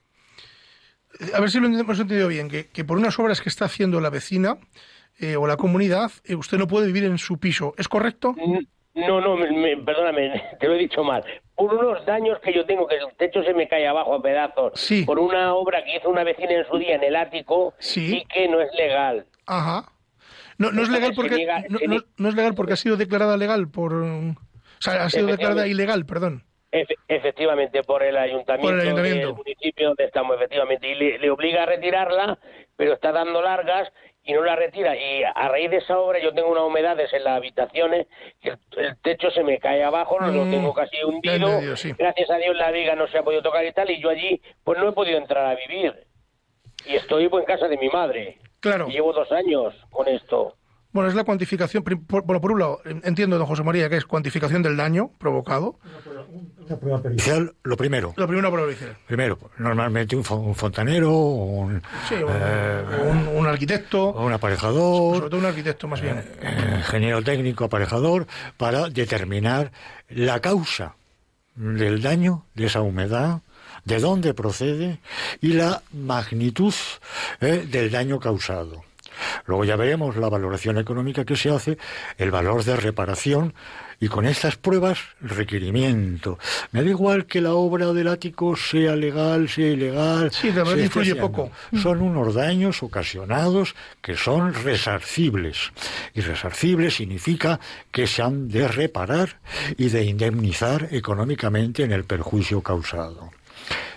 A 1.36 1.40
ver 1.40 1.50
si 1.52 1.60
lo 1.60 1.68
hemos 1.68 2.00
entendido 2.00 2.28
bien, 2.28 2.50
que, 2.50 2.70
que 2.70 2.84
por 2.84 2.98
unas 2.98 3.20
obras 3.20 3.42
que 3.42 3.50
está 3.50 3.66
haciendo 3.66 4.02
la 4.02 4.10
vecina 4.10 4.58
eh, 5.20 5.36
o 5.36 5.46
la 5.46 5.58
comunidad, 5.58 6.10
eh, 6.26 6.34
usted 6.36 6.58
no 6.58 6.68
puede 6.68 6.88
vivir 6.88 7.04
en 7.04 7.20
su 7.20 7.40
piso. 7.40 7.76
¿Es 7.78 7.88
correcto? 7.88 8.34
No, 8.96 9.22
no, 9.22 9.36
me- 9.36 9.52
me- 9.52 9.78
perdóname, 9.78 10.42
te 10.60 10.68
lo 10.68 10.74
he 10.74 10.80
dicho 10.80 11.04
mal. 11.04 11.24
Por 11.56 11.72
unos 11.76 12.04
daños 12.08 12.40
que 12.40 12.52
yo 12.54 12.66
tengo, 12.66 12.88
que 12.88 12.96
el 12.96 13.16
techo 13.18 13.44
se 13.44 13.54
me 13.54 13.68
cae 13.68 13.88
abajo 13.88 14.16
a 14.16 14.22
pedazos, 14.24 14.74
por 15.06 15.20
una 15.20 15.54
obra 15.54 15.84
que 15.84 15.98
hizo 15.98 16.10
una 16.10 16.24
vecina 16.24 16.54
en 16.54 16.66
su 16.66 16.78
día 16.80 16.96
en 16.96 17.04
el 17.04 17.16
ático 17.16 17.76
y 18.14 18.26
que 18.26 18.48
no 18.48 18.60
es 18.62 18.74
legal. 18.74 19.28
Ajá. 19.46 19.90
No, 20.58 20.72
no 20.72 20.82
es 20.84 20.90
legal 20.90 21.14
porque 21.16 21.36
niega- 21.36 21.64
no, 22.18 22.30
es 22.30 22.36
legal 22.36 22.54
porque 22.56 22.74
ha 22.74 22.78
sido 22.78 22.96
declarada 22.98 23.38
legal 23.38 23.68
por 23.70 23.94
o 23.94 24.36
sea, 24.80 25.06
ha 25.06 25.10
sido 25.10 25.28
declarada 25.28 25.66
ilegal, 25.68 26.06
perdón. 26.06 26.44
Efe- 26.72 26.96
efectivamente, 27.08 27.84
por 27.84 28.02
el 28.04 28.18
ayuntamiento, 28.18 28.68
Por 28.68 28.74
el 28.76 28.82
ayuntamiento. 28.82 29.28
del 29.28 29.36
municipio 29.36 29.88
donde 29.90 30.06
estamos, 30.06 30.36
efectivamente. 30.36 30.88
Y 30.90 30.96
le, 30.96 31.20
le 31.20 31.30
obliga 31.30 31.64
a 31.64 31.66
retirarla, 31.68 32.38
pero 32.76 32.94
está 32.94 33.12
dando 33.12 33.42
largas 33.44 33.92
y 34.24 34.34
no 34.34 34.44
la 34.44 34.56
retira. 34.56 34.96
Y 34.96 35.22
a 35.24 35.48
raíz 35.50 35.70
de 35.70 35.78
esa 35.78 36.00
obra 36.00 36.20
yo 36.20 36.34
tengo 36.34 36.50
unas 36.50 36.64
humedades 36.64 37.14
en 37.14 37.24
las 37.26 37.38
habitaciones, 37.38 38.08
que 38.42 38.50
el, 38.50 38.58
el 38.78 38.98
techo 39.04 39.30
se 39.30 39.44
me 39.44 39.60
cae 39.60 39.84
abajo, 39.84 40.20
no 40.20 40.32
lo 40.32 40.46
Mm, 40.46 40.50
tengo 40.52 40.74
casi 40.74 40.98
hundido. 41.04 41.76
sí. 41.78 41.94
Gracias 41.98 42.30
a 42.32 42.38
Dios 42.38 42.56
la 42.58 42.72
viga 42.72 42.96
no 42.96 43.08
se 43.08 43.20
ha 43.20 43.24
podido 43.24 43.44
tocar 43.44 43.64
y 43.66 43.72
tal, 43.72 43.92
y 43.92 44.02
yo 44.02 44.10
allí 44.10 44.42
pues 44.64 44.80
no 44.80 44.90
he 44.90 44.94
podido 44.94 45.20
entrar 45.20 45.46
a 45.46 45.56
vivir. 45.56 45.94
Y 46.88 46.96
estoy 46.96 47.30
pues, 47.30 47.44
en 47.44 47.48
casa 47.48 47.68
de 47.68 47.78
mi 47.78 47.90
madre. 47.90 48.40
Claro. 48.64 48.88
Y 48.90 48.94
llevo 48.94 49.12
dos 49.14 49.30
años 49.32 49.74
con 49.92 50.08
esto. 50.08 50.56
Bueno, 50.94 51.10
es 51.10 51.16
la 51.16 51.24
cuantificación. 51.24 51.84
Por, 51.84 52.24
bueno, 52.24 52.40
por 52.40 52.52
un 52.54 52.60
lado, 52.60 52.80
en- 52.86 53.02
entiendo, 53.04 53.38
don 53.38 53.46
José 53.48 53.64
María, 53.64 53.90
que 53.90 53.98
es 53.98 54.06
cuantificación 54.06 54.62
del 54.64 54.78
daño 54.78 55.10
provocado. 55.20 55.80
Una 56.66 56.78
prueba 56.80 57.02
pericial, 57.02 57.54
lo 57.64 57.76
primero. 57.76 58.14
Lo 58.16 58.26
primero, 58.28 58.50
prueba 58.52 58.68
pericial. 58.68 58.96
Primero, 59.08 59.38
normalmente 59.58 60.16
un, 60.16 60.24
fo- 60.24 60.40
un 60.40 60.56
fontanero, 60.56 61.12
un, 61.12 61.82
Sí, 62.08 62.16
eh, 62.16 62.86
o 63.02 63.10
un, 63.10 63.28
un 63.40 63.48
arquitecto. 63.48 64.12
un 64.14 64.32
aparejador, 64.32 65.18
Sobre 65.18 65.30
todo 65.30 65.40
un 65.40 65.46
arquitecto, 65.48 65.88
más 65.88 66.00
bien. 66.00 66.20
eh, 66.42 66.76
ingeniero 66.78 67.22
técnico, 67.22 67.66
aparejador, 67.66 68.28
para 68.58 68.88
determinar 68.90 69.72
la 70.10 70.40
causa 70.40 70.96
del 71.56 72.02
daño, 72.02 72.46
de 72.54 72.68
esa 72.68 72.82
humedad, 72.82 73.42
de 73.86 74.00
dónde 74.00 74.34
procede 74.34 75.00
y 75.42 75.54
la 75.54 75.82
magnitud 75.92 76.74
eh, 77.42 77.68
del 77.70 77.92
daño 77.92 78.20
causado. 78.20 78.84
Luego 79.46 79.64
ya 79.64 79.76
veremos 79.76 80.16
la 80.18 80.30
valoración 80.30 80.78
económica 80.78 81.26
que 81.26 81.36
se 81.36 81.50
hace, 81.50 81.78
el 82.18 82.32
valor 82.32 82.64
de 82.64 82.76
reparación 82.76 83.54
y 84.00 84.10
con 84.10 84.26
estas 84.26 84.58
pruebas, 84.58 85.00
requerimiento. 85.22 86.38
Me 86.72 86.84
da 86.84 86.90
igual 86.90 87.26
que 87.26 87.40
la 87.40 87.54
obra 87.54 87.94
del 87.94 88.10
ático 88.10 88.56
sea 88.56 88.96
legal, 88.96 89.48
sea 89.48 89.70
ilegal. 89.70 90.32
Sí, 90.32 90.48
de 90.48 90.64
verdad 90.64 90.78
influye 90.78 91.16
poco. 91.16 91.52
Son 91.82 92.02
unos 92.02 92.34
daños 92.34 92.84
ocasionados 92.84 93.76
que 94.02 94.18
son 94.18 94.54
resarcibles. 94.54 95.72
Y 96.14 96.22
resarcible 96.22 96.92
significa 96.92 97.60
que 97.92 98.08
se 98.08 98.22
han 98.22 98.50
de 98.50 98.68
reparar 98.68 99.40
y 99.78 99.88
de 99.90 100.04
indemnizar 100.04 100.90
económicamente 100.92 101.84
en 101.84 101.94
el 101.94 102.04
perjuicio 102.04 102.62
causado. 102.62 103.32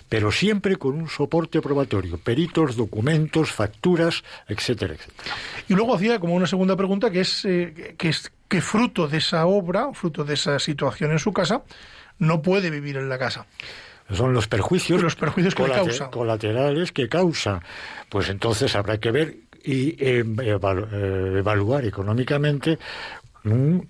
Pero 0.08 0.30
siempre 0.30 0.76
con 0.76 0.94
un 0.94 1.08
soporte 1.08 1.60
probatorio, 1.60 2.18
peritos, 2.18 2.76
documentos, 2.76 3.50
facturas, 3.50 4.22
etcétera, 4.48 4.94
etcétera. 4.94 5.34
Y 5.68 5.74
luego 5.74 5.94
hacía 5.94 6.20
como 6.20 6.34
una 6.34 6.46
segunda 6.46 6.76
pregunta, 6.76 7.10
que 7.10 7.20
es 7.20 7.44
eh, 7.44 7.94
que 7.98 8.08
es 8.10 8.30
que 8.48 8.60
fruto 8.60 9.08
de 9.08 9.18
esa 9.18 9.46
obra, 9.46 9.92
fruto 9.92 10.24
de 10.24 10.34
esa 10.34 10.58
situación 10.58 11.10
en 11.10 11.18
su 11.18 11.32
casa, 11.32 11.62
no 12.18 12.42
puede 12.42 12.70
vivir 12.70 12.96
en 12.96 13.08
la 13.08 13.18
casa. 13.18 13.46
Son 14.12 14.32
los 14.32 14.46
perjuicios, 14.46 15.02
Los 15.02 15.16
perjuicios 15.16 15.54
que 15.54 15.64
causa. 15.64 16.10
colaterales 16.10 16.92
que 16.92 17.08
causa. 17.08 17.60
Pues 18.08 18.28
entonces 18.28 18.76
habrá 18.76 18.98
que 18.98 19.10
ver 19.10 19.36
y 19.64 19.88
eh, 19.98 20.24
eh, 20.42 21.34
evaluar 21.38 21.84
económicamente 21.84 22.78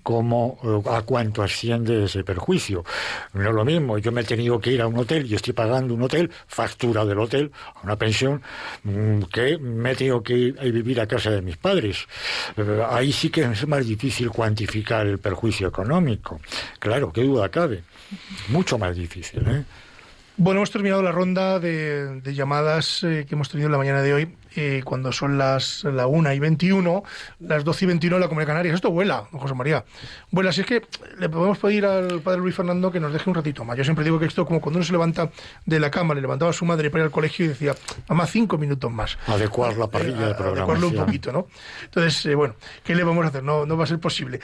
cómo, 0.03 0.59
eh, 0.63 0.89
a 0.89 1.01
cuánto 1.01 1.43
asciende 1.43 2.05
ese 2.05 2.23
perjuicio. 2.23 2.83
No 3.33 3.49
es 3.49 3.55
lo 3.55 3.65
mismo, 3.65 3.97
yo 3.97 4.11
me 4.11 4.21
he 4.21 4.23
tenido 4.23 4.59
que 4.59 4.71
ir 4.71 4.81
a 4.81 4.87
un 4.87 4.97
hotel 4.97 5.25
y 5.25 5.35
estoy 5.35 5.53
pagando 5.53 5.93
un 5.93 6.03
hotel, 6.03 6.31
factura 6.47 7.05
del 7.05 7.19
hotel, 7.19 7.51
a 7.75 7.81
una 7.83 7.95
pensión, 7.95 8.41
mm, 8.83 9.21
que 9.23 9.57
me 9.57 9.91
he 9.91 9.95
tenido 9.95 10.21
que 10.21 10.33
ir 10.33 10.59
a 10.59 10.63
vivir 10.63 11.01
a 11.01 11.07
casa 11.07 11.31
de 11.31 11.41
mis 11.41 11.57
padres. 11.57 12.07
Eh, 12.55 12.83
ahí 12.89 13.11
sí 13.11 13.29
que 13.29 13.41
es 13.41 13.67
más 13.67 13.85
difícil 13.85 14.29
cuantificar 14.29 15.07
el 15.07 15.19
perjuicio 15.19 15.67
económico. 15.67 16.39
Claro, 16.79 17.11
qué 17.11 17.23
duda 17.23 17.49
cabe. 17.49 17.83
Mucho 18.49 18.77
más 18.77 18.95
difícil, 18.95 19.41
¿eh? 19.47 19.63
Bueno, 20.39 20.59
hemos 20.59 20.69
terminado 20.69 21.01
la 21.01 21.11
ronda 21.11 21.59
de, 21.59 22.21
de 22.21 22.33
llamadas 22.35 23.03
eh, 23.03 23.25
que 23.27 23.33
hemos 23.33 23.49
tenido 23.49 23.67
en 23.67 23.71
la 23.71 23.79
mañana 23.79 24.03
de 24.03 24.13
hoy, 24.13 24.35
eh, 24.55 24.81
cuando 24.85 25.11
son 25.11 25.39
las 25.39 25.83
la 25.83 26.05
1 26.05 26.31
y 26.33 26.39
21, 26.39 27.03
las 27.39 27.63
12 27.63 27.85
y 27.85 27.87
21 27.87 28.15
en 28.17 28.21
la 28.21 28.27
Comunidad 28.27 28.45
de 28.45 28.51
Canarias. 28.53 28.75
Esto 28.75 28.91
vuela, 28.91 29.27
don 29.31 29.41
José 29.41 29.55
María. 29.55 29.83
Vuela, 30.29 30.51
si 30.51 30.61
es 30.61 30.67
que 30.67 30.83
le 31.17 31.27
podemos 31.29 31.57
pedir 31.57 31.87
al 31.87 32.21
padre 32.21 32.39
Luis 32.39 32.55
Fernando 32.55 32.91
que 32.91 32.99
nos 32.99 33.11
deje 33.13 33.27
un 33.29 33.35
ratito 33.35 33.65
más. 33.65 33.77
Yo 33.77 33.83
siempre 33.83 34.03
digo 34.05 34.19
que 34.19 34.25
esto, 34.25 34.45
como 34.45 34.61
cuando 34.61 34.77
uno 34.77 34.85
se 34.85 34.91
levanta 34.91 35.31
de 35.65 35.79
la 35.79 35.89
cama, 35.89 36.13
le 36.13 36.21
levantaba 36.21 36.51
a 36.51 36.53
su 36.53 36.65
madre 36.65 36.91
para 36.91 37.03
ir 37.03 37.05
al 37.05 37.11
colegio 37.11 37.45
y 37.45 37.49
decía, 37.49 37.73
mamá, 38.07 38.27
cinco 38.27 38.59
minutos 38.59 38.91
más. 38.91 39.17
Adecuar 39.25 39.75
la 39.75 39.87
parrilla 39.87 40.27
de 40.27 40.31
Eh, 40.31 40.35
adecuarlo 40.37 40.89
un 40.89 40.95
poquito, 40.95 41.31
¿no? 41.31 41.47
Entonces, 41.83 42.27
eh, 42.27 42.35
bueno, 42.35 42.55
¿qué 42.83 42.93
le 42.93 43.03
vamos 43.03 43.25
a 43.25 43.29
hacer? 43.29 43.43
No, 43.43 43.65
no 43.65 43.75
va 43.75 43.85
a 43.85 43.87
ser 43.87 43.99
posible. 43.99 44.39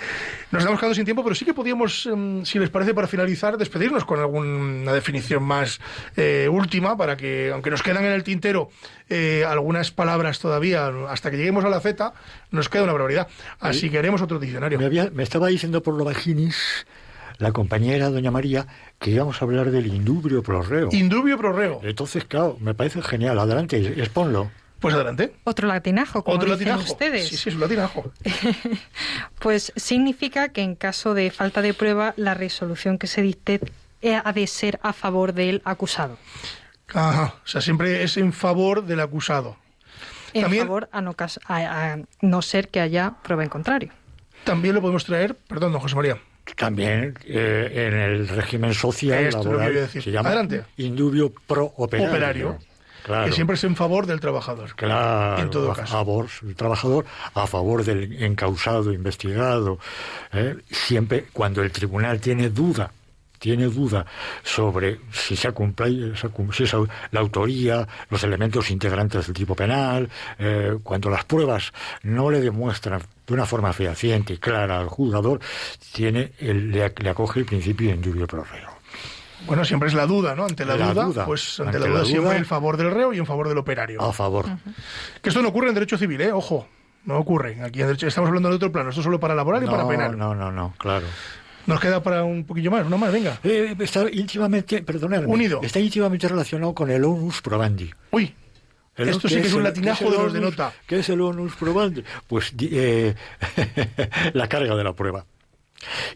Nos 0.50 0.62
estamos 0.62 0.80
quedando 0.80 0.96
sin 0.96 1.06
tiempo, 1.06 1.24
pero 1.24 1.36
sí 1.36 1.46
que 1.46 1.54
podíamos, 1.54 2.08
em, 2.08 2.44
si 2.46 2.58
les 2.58 2.72
parece, 2.72 2.96
para 2.96 3.08
finalizar, 3.08 3.58
despedirnos 3.58 4.06
con 4.06 4.20
alguna 4.20 4.92
definición 4.92 5.44
más 5.44 5.80
eh, 6.16 6.48
última, 6.52 6.98
para 6.98 7.18
que, 7.18 7.52
aunque 7.54 7.70
nos 7.70 7.82
quedan 7.84 8.06
en 8.06 8.12
el 8.12 8.24
tintero 8.24 8.70
eh, 9.10 9.44
algunas 9.48 9.92
palabras 9.92 10.40
todavía, 10.40 10.92
hasta 11.10 11.32
que 11.32 11.38
lleguemos 11.38 11.64
a 11.66 11.70
la 11.70 11.80
Z, 11.80 12.14
nos 12.52 12.70
queda 12.70 12.84
una 12.84 12.94
barbaridad. 12.94 13.28
Así 13.60 13.90
que 13.90 13.98
haremos 13.98 14.22
otro 14.22 14.40
diccionario. 14.40 14.80
Me, 14.80 14.86
había- 14.86 15.10
me 15.12 15.24
estaba 15.24 15.48
diciendo 15.48 15.84
por 15.84 15.96
lo 15.96 16.04
bajinis 16.06 16.86
la 17.40 17.52
compañera 17.52 18.10
doña 18.10 18.32
María 18.32 18.68
que 19.00 19.12
íbamos 19.12 19.42
a 19.42 19.46
hablar 19.46 19.72
del 19.72 19.88
indubrio 19.88 20.44
prorreo. 20.44 20.90
Indubio 20.92 21.38
prorreo. 21.38 21.82
Entonces, 21.84 22.26
claro, 22.26 22.58
me 22.62 22.74
parece 22.74 23.02
genial. 23.02 23.38
Adelante, 23.40 23.78
exponlo. 24.00 24.52
Pues 24.80 24.94
adelante. 24.96 25.34
Otro 25.46 25.68
latinajo, 25.70 26.24
como 26.26 26.36
Otro 26.38 26.52
dicen 26.58 26.68
latinajo. 26.74 26.92
ustedes. 26.94 27.28
Sí, 27.30 27.38
sí, 27.38 27.50
es 27.50 27.56
un 27.56 27.62
latinajo. 27.62 28.12
Pues 29.40 29.74
significa 29.76 30.50
que 30.50 30.62
en 30.62 30.76
caso 30.76 31.14
de 31.14 31.32
falta 31.32 31.62
de 31.62 31.74
prueba, 31.74 32.14
la 32.18 32.34
resolución 32.34 32.98
que 32.98 33.08
se 33.08 33.22
dicte 33.22 33.60
ha 34.12 34.34
de 34.34 34.48
ser 34.48 34.80
a 34.84 34.94
favor 34.94 35.34
del 35.34 35.62
acusado. 35.66 36.18
Ajá. 36.94 37.36
O 37.44 37.48
sea, 37.48 37.62
siempre 37.62 38.04
es 38.04 38.18
en 38.18 38.34
favor 38.34 38.84
del 38.86 39.00
acusado. 39.00 39.58
En 40.34 40.42
También- 40.44 40.66
favor 40.68 40.90
a 40.92 41.02
no, 41.02 41.16
a- 41.48 41.94
a 41.94 41.98
no 42.22 42.42
ser 42.42 42.70
que 42.70 42.80
haya 42.82 43.16
prueba 43.24 43.44
en 43.44 43.50
contrario. 43.50 43.92
También 44.44 44.76
lo 44.76 44.82
podemos 44.82 45.06
traer, 45.06 45.36
perdón, 45.36 45.72
don 45.72 45.82
José 45.82 45.96
María. 45.96 46.18
También 46.58 47.18
eh, 47.26 47.72
en 47.88 47.94
el 47.94 48.28
régimen 48.28 48.74
social 48.74 49.24
Esto 49.24 49.40
es 49.40 49.46
lo 49.46 49.52
que 49.52 49.58
laboral 49.58 49.74
decir. 49.76 50.04
se 50.04 50.12
llama 50.12 50.30
Adelante. 50.30 50.66
indubio 50.78 51.32
pro 51.48 51.74
operario. 51.78 52.10
Operario. 52.12 52.60
Claro. 53.04 53.26
Que 53.26 53.32
siempre 53.34 53.56
es 53.56 53.64
en 53.66 53.76
favor 53.76 54.06
del 54.06 54.20
trabajador. 54.20 54.76
Claro, 54.76 55.42
En 55.42 55.50
todo 55.50 55.72
a 55.72 55.76
caso. 55.76 55.92
favor 55.92 56.28
del 56.42 56.56
trabajador, 56.56 57.06
a 57.34 57.48
favor 57.48 57.84
del 57.84 58.22
encausado, 58.24 58.92
investigado. 58.94 59.78
¿eh? 60.34 60.56
Siempre 60.70 61.26
cuando 61.34 61.62
el 61.62 61.72
tribunal 61.72 62.20
tiene 62.22 62.50
duda, 62.50 62.92
tiene 63.44 63.66
duda 63.66 64.06
sobre 64.42 65.02
si 65.12 65.36
se 65.36 65.50
ha 65.50 65.52
cumplido, 65.52 66.16
si 66.54 66.64
esa- 66.64 66.78
la 67.12 67.20
autoría, 67.20 67.86
los 68.10 68.24
elementos 68.24 68.72
integrantes 68.72 69.26
del 69.28 69.36
tipo 69.36 69.54
penal, 69.54 70.10
eh, 70.40 70.78
cuando 70.82 71.10
las 71.10 71.26
pruebas 71.26 71.74
no 72.04 72.32
le 72.32 72.40
demuestran 72.40 73.02
de 73.28 73.34
una 73.34 73.46
forma 73.46 73.74
fehaciente 73.74 74.32
y 74.36 74.38
clara 74.38 74.80
al 74.80 74.88
juzgador, 74.88 75.42
tiene 75.92 76.32
el- 76.40 76.72
le, 76.72 76.94
le 76.98 77.10
acoge 77.10 77.42
el 77.42 77.46
principio 77.46 77.90
de 77.90 77.96
indubio 77.96 78.28
pro 78.28 78.46
reo. 78.46 78.70
Bueno, 79.46 79.66
siempre 79.66 79.90
es 79.90 79.94
la 79.94 80.06
duda, 80.06 80.36
¿no? 80.36 80.46
Ante 80.46 80.64
la, 80.64 80.78
La 80.78 80.94
duda, 80.94 81.04
duda. 81.04 81.26
pues 81.26 81.60
ante, 81.60 81.76
Ante 81.76 81.80
la 81.80 81.86
la 81.88 82.00
duda 82.00 82.06
siempre 82.06 82.38
en 82.38 82.46
favor 82.46 82.78
del 82.78 82.92
reo 82.92 83.12
y 83.12 83.18
en 83.18 83.26
favor 83.26 83.50
del 83.50 83.58
operario. 83.58 84.02
A 84.02 84.14
favor. 84.14 84.46
Que 85.22 85.28
esto 85.28 85.42
no 85.42 85.50
ocurre 85.50 85.68
en 85.68 85.74
derecho 85.74 85.98
civil, 85.98 86.22
¿eh? 86.22 86.32
Ojo. 86.32 86.66
no 87.04 87.18
ocurre. 87.18 87.62
Aquí 87.62 87.82
en 87.82 87.88
derecho 87.88 88.08
estamos 88.08 88.30
hablando 88.30 88.48
de 88.48 88.56
otro 88.56 88.72
plano, 88.72 88.88
esto 88.88 89.02
es 89.02 89.04
solo 89.04 89.20
para 89.20 89.36
laboral 89.36 89.62
y 89.62 89.66
para 89.66 89.84
No, 89.84 89.90
penal. 89.90 90.18
no, 90.18 90.34
no, 90.34 90.50
no, 90.54 90.74
claro. 90.78 91.06
Nos 91.66 91.80
queda 91.80 92.04
para 92.04 92.24
un 92.24 92.46
poquillo 92.46 92.72
más, 92.72 92.86
uno 92.86 92.98
más, 92.98 93.12
venga. 93.12 93.40
Eh, 93.44 93.76
está 93.80 94.06
íntimamente, 94.12 94.82
perdonadme, 94.84 95.28
Unido. 95.28 95.62
está 95.64 95.80
íntimamente 95.80 96.28
relacionado 96.28 96.74
con 96.76 96.90
el 96.92 97.04
onus 97.06 97.42
probandi. 97.42 97.90
Uy, 98.12 98.34
El- 98.96 99.10
Esto 99.10 99.28
sí 99.28 99.36
que 99.36 99.48
es 99.48 99.54
un 99.54 99.60
el- 99.60 99.64
latinajo 99.66 100.06
¿qué 100.06 100.12
de 100.12 100.18
los 100.24 100.34
de 100.34 100.42
nota. 100.42 100.74
¿Qué 100.86 101.00
es 101.00 101.10
el 101.10 101.22
onus 101.22 101.56
probandi? 101.56 102.04
Pues 102.28 102.54
eh, 102.60 103.16
la 104.34 104.48
carga 104.48 104.76
de 104.76 104.84
la 104.84 104.94
prueba. 104.94 105.26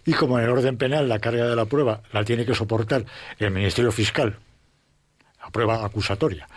Y 0.05 0.13
como 0.13 0.37
en 0.37 0.45
el 0.45 0.51
orden 0.51 0.77
penal 0.77 1.09
la 1.09 1.19
carga 1.19 1.45
de 1.47 1.55
la 1.55 1.65
prueba 1.65 2.01
la 2.13 2.23
tiene 2.23 2.45
que 2.45 2.53
soportar 2.55 3.05
el 3.39 3.51
Ministerio 3.51 3.91
Fiscal, 3.91 4.37
la 5.41 5.49
prueba 5.49 5.83
acusatoria, 5.85 6.47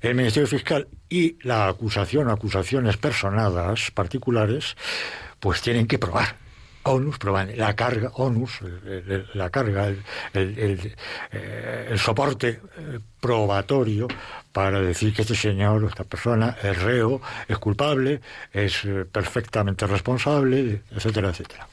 el 0.00 0.14
Ministerio 0.14 0.46
Fiscal 0.48 0.88
y 1.08 1.36
la 1.46 1.68
acusación 1.68 2.28
acusaciones 2.30 2.96
personadas 2.96 3.90
particulares, 3.92 4.76
pues 5.38 5.60
tienen 5.62 5.86
que 5.86 5.98
probar. 5.98 6.36
Onus 6.84 7.16
la 7.56 7.74
carga, 7.76 8.10
onus, 8.14 8.58
la 9.34 9.50
carga, 9.50 9.94
el, 10.32 10.94
eh, 11.30 11.94
soporte 11.96 12.48
eh, 12.48 12.98
probatorio 13.20 14.08
para 14.52 14.80
decir 14.80 15.14
que 15.14 15.22
este 15.22 15.36
señor 15.36 15.84
o 15.84 15.88
esta 15.88 16.04
persona 16.04 16.56
es 16.62 16.82
reo, 16.82 17.20
es 17.46 17.58
culpable, 17.58 18.20
es 18.52 18.84
eh, 18.84 19.04
perfectamente 19.10 19.86
responsable, 19.86 20.82
etcétera, 20.90 21.30
etcétera. 21.30 21.68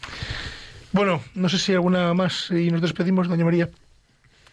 Bueno, 0.92 1.22
no 1.36 1.50
sé 1.50 1.58
si 1.58 1.74
alguna 1.74 2.14
más 2.14 2.50
y 2.52 2.70
nos 2.70 2.82
despedimos, 2.82 3.28
doña 3.28 3.46
María. 3.46 3.70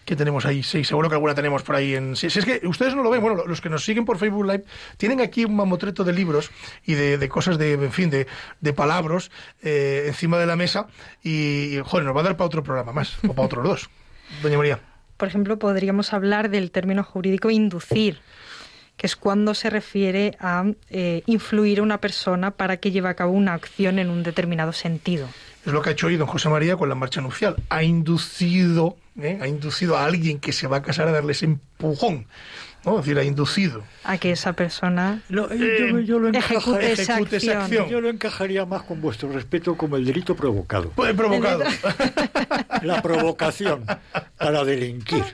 ¿Qué 0.07 0.15
tenemos 0.15 0.47
ahí? 0.47 0.63
Sí, 0.63 0.85
seguro 0.85 1.09
que 1.09 1.17
alguna 1.17 1.35
tenemos 1.35 1.65
por 1.65 1.75
ahí. 1.75 1.97
En... 1.97 2.15
Si, 2.15 2.31
si 2.31 2.39
es 2.39 2.45
que 2.45 2.65
ustedes 2.65 2.95
no 2.95 3.03
lo 3.03 3.11
ven, 3.11 3.21
bueno, 3.21 3.45
los 3.45 3.61
que 3.61 3.69
nos 3.69 3.85
siguen 3.85 4.05
por 4.05 4.19
Facebook 4.19 4.47
Live 4.47 4.65
tienen 4.97 5.21
aquí 5.21 5.45
un 5.45 5.57
mamotreto 5.57 6.05
de 6.05 6.13
libros 6.13 6.53
y 6.85 6.95
de, 6.95 7.19
de 7.19 7.29
cosas 7.29 7.59
de, 7.59 7.73
en 7.73 7.93
fin, 7.93 8.09
de, 8.09 8.29
de 8.61 8.73
palabras 8.73 9.33
eh, 9.63 10.05
encima 10.07 10.39
de 10.39 10.47
la 10.47 10.55
mesa 10.55 10.87
y, 11.25 11.77
y, 11.77 11.83
joder, 11.85 12.07
nos 12.07 12.15
va 12.15 12.21
a 12.21 12.23
dar 12.23 12.37
para 12.37 12.47
otro 12.47 12.63
programa 12.63 12.93
más, 12.93 13.19
o 13.27 13.35
para 13.35 13.47
otros 13.47 13.65
dos. 13.65 13.91
Doña 14.43 14.57
María. 14.57 14.81
Por 15.17 15.27
ejemplo, 15.27 15.59
podríamos 15.59 16.13
hablar 16.13 16.51
del 16.51 16.71
término 16.71 17.03
jurídico 17.03 17.51
inducir, 17.51 18.21
que 18.97 19.09
es 19.09 19.17
cuando 19.17 19.55
se 19.55 19.71
refiere 19.71 20.37
a 20.39 20.67
eh, 20.89 21.25
influir 21.27 21.81
a 21.81 21.83
una 21.83 21.99
persona 22.01 22.53
para 22.53 22.77
que 22.77 22.93
lleve 22.93 23.09
a 23.09 23.15
cabo 23.15 23.33
una 23.33 23.55
acción 23.55 23.99
en 23.99 24.09
un 24.09 24.23
determinado 24.23 24.73
sentido. 24.73 25.27
Es 25.65 25.73
lo 25.73 25.83
que 25.83 25.89
ha 25.89 25.93
hecho 25.93 26.07
hoy 26.07 26.17
don 26.17 26.29
José 26.29 26.49
María 26.49 26.77
con 26.77 26.89
la 26.89 26.95
marcha 26.95 27.21
nupcial. 27.21 27.57
Ha 27.71 27.83
inducido, 27.83 28.97
¿eh? 29.21 29.39
ha 29.41 29.47
inducido 29.49 29.97
a 29.97 30.05
alguien 30.05 30.39
que 30.39 30.53
se 30.53 30.67
va 30.67 30.79
a 30.79 30.83
casar 30.83 31.09
a 31.09 31.13
darle 31.13 31.33
ese 31.33 31.47
empujón. 31.47 32.27
¿no? 32.85 33.01
Es 33.01 33.05
decir, 33.05 33.19
ha 33.19 33.25
inducido. 33.25 33.83
A 34.05 34.17
que 34.17 34.31
esa 34.31 34.53
persona 34.53 35.21
Lo- 35.29 35.51
eh, 35.51 35.89
yo, 35.91 35.99
yo 36.01 36.19
lo 36.21 36.29
ejecute, 36.29 36.55
encajaría, 36.55 36.93
esa, 36.93 37.13
ejecute 37.15 37.37
esa 37.39 37.51
acción. 37.63 37.63
acción. 37.83 37.89
yo 37.89 38.01
lo 38.01 38.09
encajaría 38.11 38.65
más 38.65 38.83
con 38.85 39.01
vuestro 39.01 39.29
respeto 39.33 39.77
como 39.77 39.97
el 39.97 40.05
delito 40.05 40.37
provocado. 40.37 40.91
Pues 40.91 41.13
provocado. 41.15 41.65
La 42.83 43.03
provocación 43.03 43.85
para 44.39 44.65
delinquir. 44.65 45.25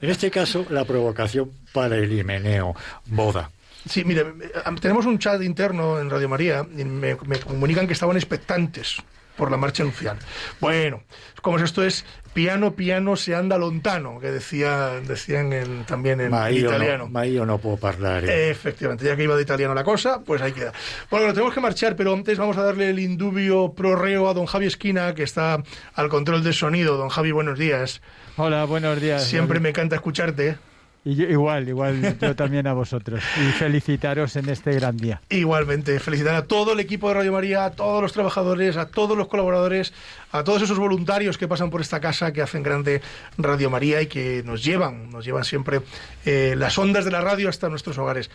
En 0.00 0.10
este 0.10 0.30
caso, 0.30 0.64
la 0.70 0.84
provocación 0.84 1.50
para 1.72 1.96
el 1.96 2.12
himeneo, 2.12 2.76
boda. 3.06 3.50
Sí, 3.88 4.04
mire, 4.04 4.20
eh, 4.20 4.52
tenemos 4.80 5.06
un 5.06 5.18
chat 5.18 5.42
interno 5.42 5.98
en 5.98 6.08
Radio 6.10 6.28
María 6.28 6.64
y 6.76 6.84
me, 6.84 7.16
me 7.26 7.40
comunican 7.40 7.86
que 7.88 7.94
estaban 7.94 8.16
expectantes 8.16 8.98
por 9.36 9.50
la 9.50 9.56
marcha 9.56 9.82
nupcial. 9.84 10.18
Bueno, 10.60 11.02
como 11.40 11.56
es 11.56 11.62
esto 11.64 11.82
es 11.84 12.04
piano, 12.34 12.72
piano, 12.74 13.16
se 13.16 13.34
anda 13.34 13.58
lontano, 13.58 14.18
que 14.20 14.30
decía, 14.30 15.00
decían 15.06 15.52
en- 15.52 15.84
también 15.84 16.20
en 16.20 16.30
Ma 16.30 16.50
italiano. 16.50 17.04
no, 17.04 17.10
ma 17.10 17.26
io 17.26 17.44
no 17.44 17.58
puedo 17.58 17.76
parlare. 17.76 18.50
Efectivamente, 18.50 19.04
ya 19.04 19.16
que 19.16 19.24
iba 19.24 19.36
de 19.36 19.42
italiano 19.42 19.74
la 19.74 19.84
cosa, 19.84 20.20
pues 20.24 20.40
ahí 20.40 20.52
queda. 20.52 20.72
Bueno, 21.10 21.32
tenemos 21.34 21.52
que 21.52 21.60
marchar, 21.60 21.94
pero 21.96 22.12
antes 22.14 22.38
vamos 22.38 22.56
a 22.56 22.62
darle 22.62 22.90
el 22.90 22.98
indubio 22.98 23.72
prorreo 23.74 24.28
a 24.28 24.34
don 24.34 24.46
Javi 24.46 24.66
Esquina, 24.66 25.14
que 25.14 25.22
está 25.24 25.62
al 25.94 26.08
control 26.08 26.42
del 26.42 26.54
sonido. 26.54 26.96
Don 26.96 27.08
Javi, 27.10 27.32
buenos 27.32 27.58
días. 27.58 28.00
Hola, 28.36 28.64
buenos 28.64 29.00
días. 29.00 29.24
Siempre 29.26 29.60
me 29.60 29.70
encanta 29.70 29.96
escucharte. 29.96 30.56
Y 31.04 31.16
yo- 31.16 31.24
igual, 31.28 31.68
igual 31.68 32.16
yo 32.20 32.36
también 32.36 32.66
a 32.68 32.74
vosotros. 32.74 33.20
Y 33.36 33.50
felicitaros 33.52 34.36
en 34.36 34.48
este 34.48 34.72
gran 34.74 34.96
día. 34.96 35.20
Igualmente, 35.30 35.98
felicitar 35.98 36.34
a 36.36 36.44
todo 36.46 36.74
el 36.74 36.80
equipo 36.80 37.08
de 37.08 37.14
Radio 37.14 37.32
María, 37.32 37.64
a 37.64 37.70
todos 37.72 38.00
los 38.00 38.12
trabajadores, 38.12 38.76
a 38.76 38.86
todos 38.86 39.16
los 39.18 39.26
colaboradores, 39.26 39.92
a 40.30 40.44
todos 40.44 40.62
esos 40.62 40.78
voluntarios 40.78 41.38
que 41.38 41.48
pasan 41.48 41.70
por 41.70 41.80
esta 41.80 41.98
casa, 42.00 42.32
que 42.32 42.40
hacen 42.40 42.62
grande 42.62 43.02
Radio 43.36 43.68
María 43.68 44.00
y 44.00 44.06
que 44.06 44.42
nos 44.44 44.62
llevan, 44.62 45.10
nos 45.10 45.24
llevan 45.24 45.44
siempre 45.44 45.80
eh, 46.24 46.54
las 46.56 46.78
ondas 46.78 47.04
de 47.04 47.10
la 47.10 47.20
radio 47.20 47.48
hasta 47.48 47.68
nuestros 47.68 47.98
hogares. 47.98 48.30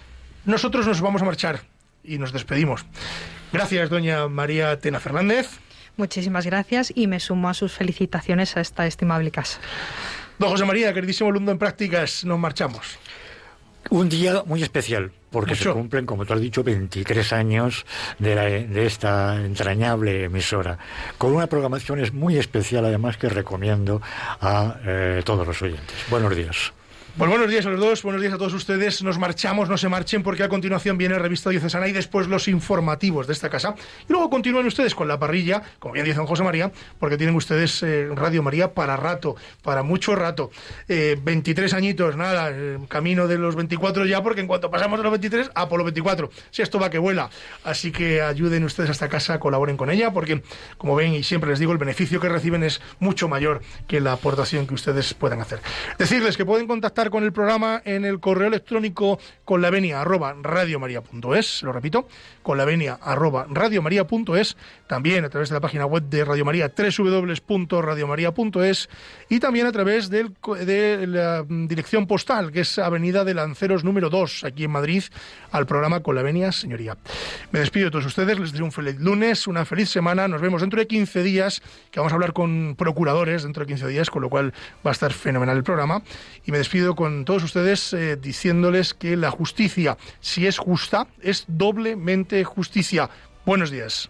Nosotros 0.45 0.85
nos 0.87 0.99
vamos 0.99 1.21
a 1.21 1.25
marchar 1.25 1.61
y 2.03 2.17
nos 2.17 2.33
despedimos. 2.33 2.85
Gracias, 3.53 3.89
doña 3.89 4.27
María 4.27 4.77
Tena 4.79 4.99
Fernández. 4.99 5.47
Muchísimas 5.95 6.45
gracias 6.45 6.91
y 6.93 7.07
me 7.07 7.19
sumo 7.21 7.49
a 7.49 7.53
sus 7.53 7.71
felicitaciones 7.73 8.55
a 8.57 8.61
esta 8.61 8.85
estimable 8.85 9.31
casa. 9.31 9.59
Don 10.39 10.49
José 10.49 10.65
María, 10.65 10.93
queridísimo 10.93 11.29
alumno 11.29 11.51
en 11.51 11.57
prácticas, 11.57 12.23
nos 12.25 12.37
marchamos. 12.39 12.97
Un 13.89 14.09
día 14.09 14.43
muy 14.45 14.61
especial, 14.61 15.11
porque 15.31 15.55
se 15.55 15.69
cumplen, 15.71 16.05
como 16.05 16.25
tú 16.25 16.33
has 16.33 16.41
dicho, 16.41 16.61
23 16.63 17.31
años 17.33 17.85
de, 18.19 18.35
la- 18.35 18.43
de 18.43 18.85
esta 18.85 19.35
entrañable 19.43 20.25
emisora, 20.25 20.77
con 21.17 21.33
una 21.33 21.47
programación 21.47 21.99
es 22.01 22.13
muy 22.13 22.37
especial, 22.37 22.85
además, 22.85 23.17
que 23.17 23.29
recomiendo 23.29 24.01
a 24.41 24.75
eh, 24.85 25.21
todos 25.25 25.47
los 25.47 25.61
oyentes. 25.61 25.95
Buenos 26.09 26.35
días. 26.35 26.73
Buenos 27.17 27.49
días 27.49 27.65
a 27.65 27.71
los 27.71 27.79
dos, 27.79 28.03
buenos 28.03 28.21
días 28.21 28.35
a 28.35 28.37
todos 28.37 28.53
ustedes. 28.53 29.01
Nos 29.01 29.17
marchamos, 29.17 29.69
no 29.69 29.77
se 29.79 29.89
marchen, 29.89 30.21
porque 30.21 30.43
a 30.43 30.49
continuación 30.49 30.99
viene 30.99 31.17
Revista 31.17 31.49
Diocesana 31.49 31.87
y 31.87 31.91
después 31.91 32.27
los 32.27 32.47
informativos 32.47 33.25
de 33.25 33.33
esta 33.33 33.49
casa. 33.49 33.73
Y 34.07 34.11
luego 34.13 34.29
continúan 34.29 34.67
ustedes 34.67 34.93
con 34.93 35.07
la 35.07 35.17
parrilla, 35.17 35.63
como 35.79 35.95
bien 35.95 36.05
dice 36.05 36.17
don 36.17 36.27
José 36.27 36.43
María, 36.43 36.71
porque 36.99 37.17
tienen 37.17 37.35
ustedes 37.35 37.81
eh, 37.81 38.07
Radio 38.13 38.43
María 38.43 38.71
para 38.71 38.97
rato, 38.97 39.35
para 39.63 39.81
mucho 39.81 40.15
rato. 40.15 40.51
Eh, 40.87 41.17
23 41.19 41.73
añitos, 41.73 42.15
nada, 42.15 42.51
eh, 42.51 42.77
camino 42.87 43.27
de 43.27 43.39
los 43.39 43.55
24 43.55 44.05
ya, 44.05 44.21
porque 44.21 44.41
en 44.41 44.47
cuanto 44.47 44.69
pasamos 44.69 44.99
de 44.99 45.03
los 45.03 45.11
23, 45.11 45.49
a 45.55 45.67
por 45.67 45.79
los 45.79 45.85
24. 45.85 46.29
Si 46.51 46.61
esto 46.61 46.79
va 46.79 46.91
que 46.91 46.99
vuela. 46.99 47.31
Así 47.63 47.91
que 47.91 48.21
ayuden 48.21 48.63
ustedes 48.63 48.89
a 48.89 48.93
esta 48.93 49.09
casa, 49.09 49.39
colaboren 49.39 49.75
con 49.75 49.89
ella, 49.89 50.13
porque, 50.13 50.43
como 50.77 50.95
ven 50.95 51.15
y 51.15 51.23
siempre 51.23 51.49
les 51.49 51.57
digo, 51.57 51.71
el 51.71 51.79
beneficio 51.79 52.19
que 52.19 52.29
reciben 52.29 52.63
es 52.63 52.79
mucho 52.99 53.27
mayor 53.27 53.63
que 53.87 54.01
la 54.01 54.11
aportación 54.11 54.67
que 54.67 54.75
ustedes 54.75 55.15
puedan 55.15 55.41
hacer. 55.41 55.61
Decirles 55.97 56.37
que 56.37 56.45
pueden 56.45 56.67
contactar 56.67 57.06
con 57.09 57.23
el 57.23 57.33
programa 57.33 57.81
en 57.85 58.05
el 58.05 58.19
correo 58.19 58.47
electrónico 58.47 59.19
con 59.45 59.61
la 59.61 59.69
venia 59.69 60.01
arroba 60.01 60.33
lo 60.33 61.71
repito, 61.71 62.07
con 62.43 62.57
la 62.57 62.65
venia 62.65 62.99
arroba 63.01 63.47
radiomaria.es, 63.49 64.57
también 64.87 65.23
a 65.25 65.29
través 65.29 65.49
de 65.49 65.55
la 65.55 65.61
página 65.61 65.85
web 65.85 66.03
de 66.03 66.25
Radio 66.25 66.45
María, 66.45 66.71
www.radiomaria.es 66.75 68.89
y 69.29 69.39
también 69.39 69.67
a 69.67 69.71
través 69.71 70.09
del 70.09 70.33
de 70.65 71.07
la 71.07 71.45
mm, 71.47 71.67
dirección 71.67 72.07
postal, 72.07 72.51
que 72.51 72.61
es 72.61 72.79
Avenida 72.79 73.23
de 73.23 73.33
Lanceros 73.33 73.83
número 73.83 74.09
2, 74.09 74.45
aquí 74.45 74.65
en 74.65 74.71
Madrid, 74.71 75.03
al 75.51 75.65
programa 75.65 76.01
con 76.01 76.15
la 76.15 76.23
venia, 76.23 76.51
señoría. 76.51 76.97
Me 77.51 77.59
despido 77.59 77.85
de 77.85 77.91
todos 77.91 78.05
ustedes, 78.05 78.39
les 78.39 78.51
deseo 78.51 78.65
un 78.65 78.71
feliz 78.71 78.99
lunes, 78.99 79.47
una 79.47 79.65
feliz 79.65 79.89
semana, 79.89 80.27
nos 80.27 80.41
vemos 80.41 80.61
dentro 80.61 80.79
de 80.79 80.87
15 80.87 81.23
días, 81.23 81.61
que 81.91 81.99
vamos 81.99 82.13
a 82.13 82.15
hablar 82.15 82.33
con 82.33 82.75
procuradores 82.77 83.43
dentro 83.43 83.61
de 83.61 83.67
15 83.67 83.87
días, 83.87 84.09
con 84.09 84.21
lo 84.21 84.29
cual 84.29 84.53
va 84.85 84.91
a 84.91 84.93
estar 84.93 85.13
fenomenal 85.13 85.57
el 85.57 85.63
programa. 85.63 86.01
Y 86.45 86.51
me 86.51 86.57
despido 86.57 86.95
con 86.97 87.23
todos 87.23 87.43
ustedes 87.43 87.93
eh, 87.93 88.17
diciéndoles 88.17 88.93
que 88.93 89.15
la 89.15 89.31
justicia, 89.31 89.97
si 90.19 90.47
es 90.47 90.57
justa, 90.57 91.07
es 91.21 91.45
doblemente 91.47 92.43
justicia. 92.43 93.09
Buenos 93.45 93.71
días. 93.71 94.09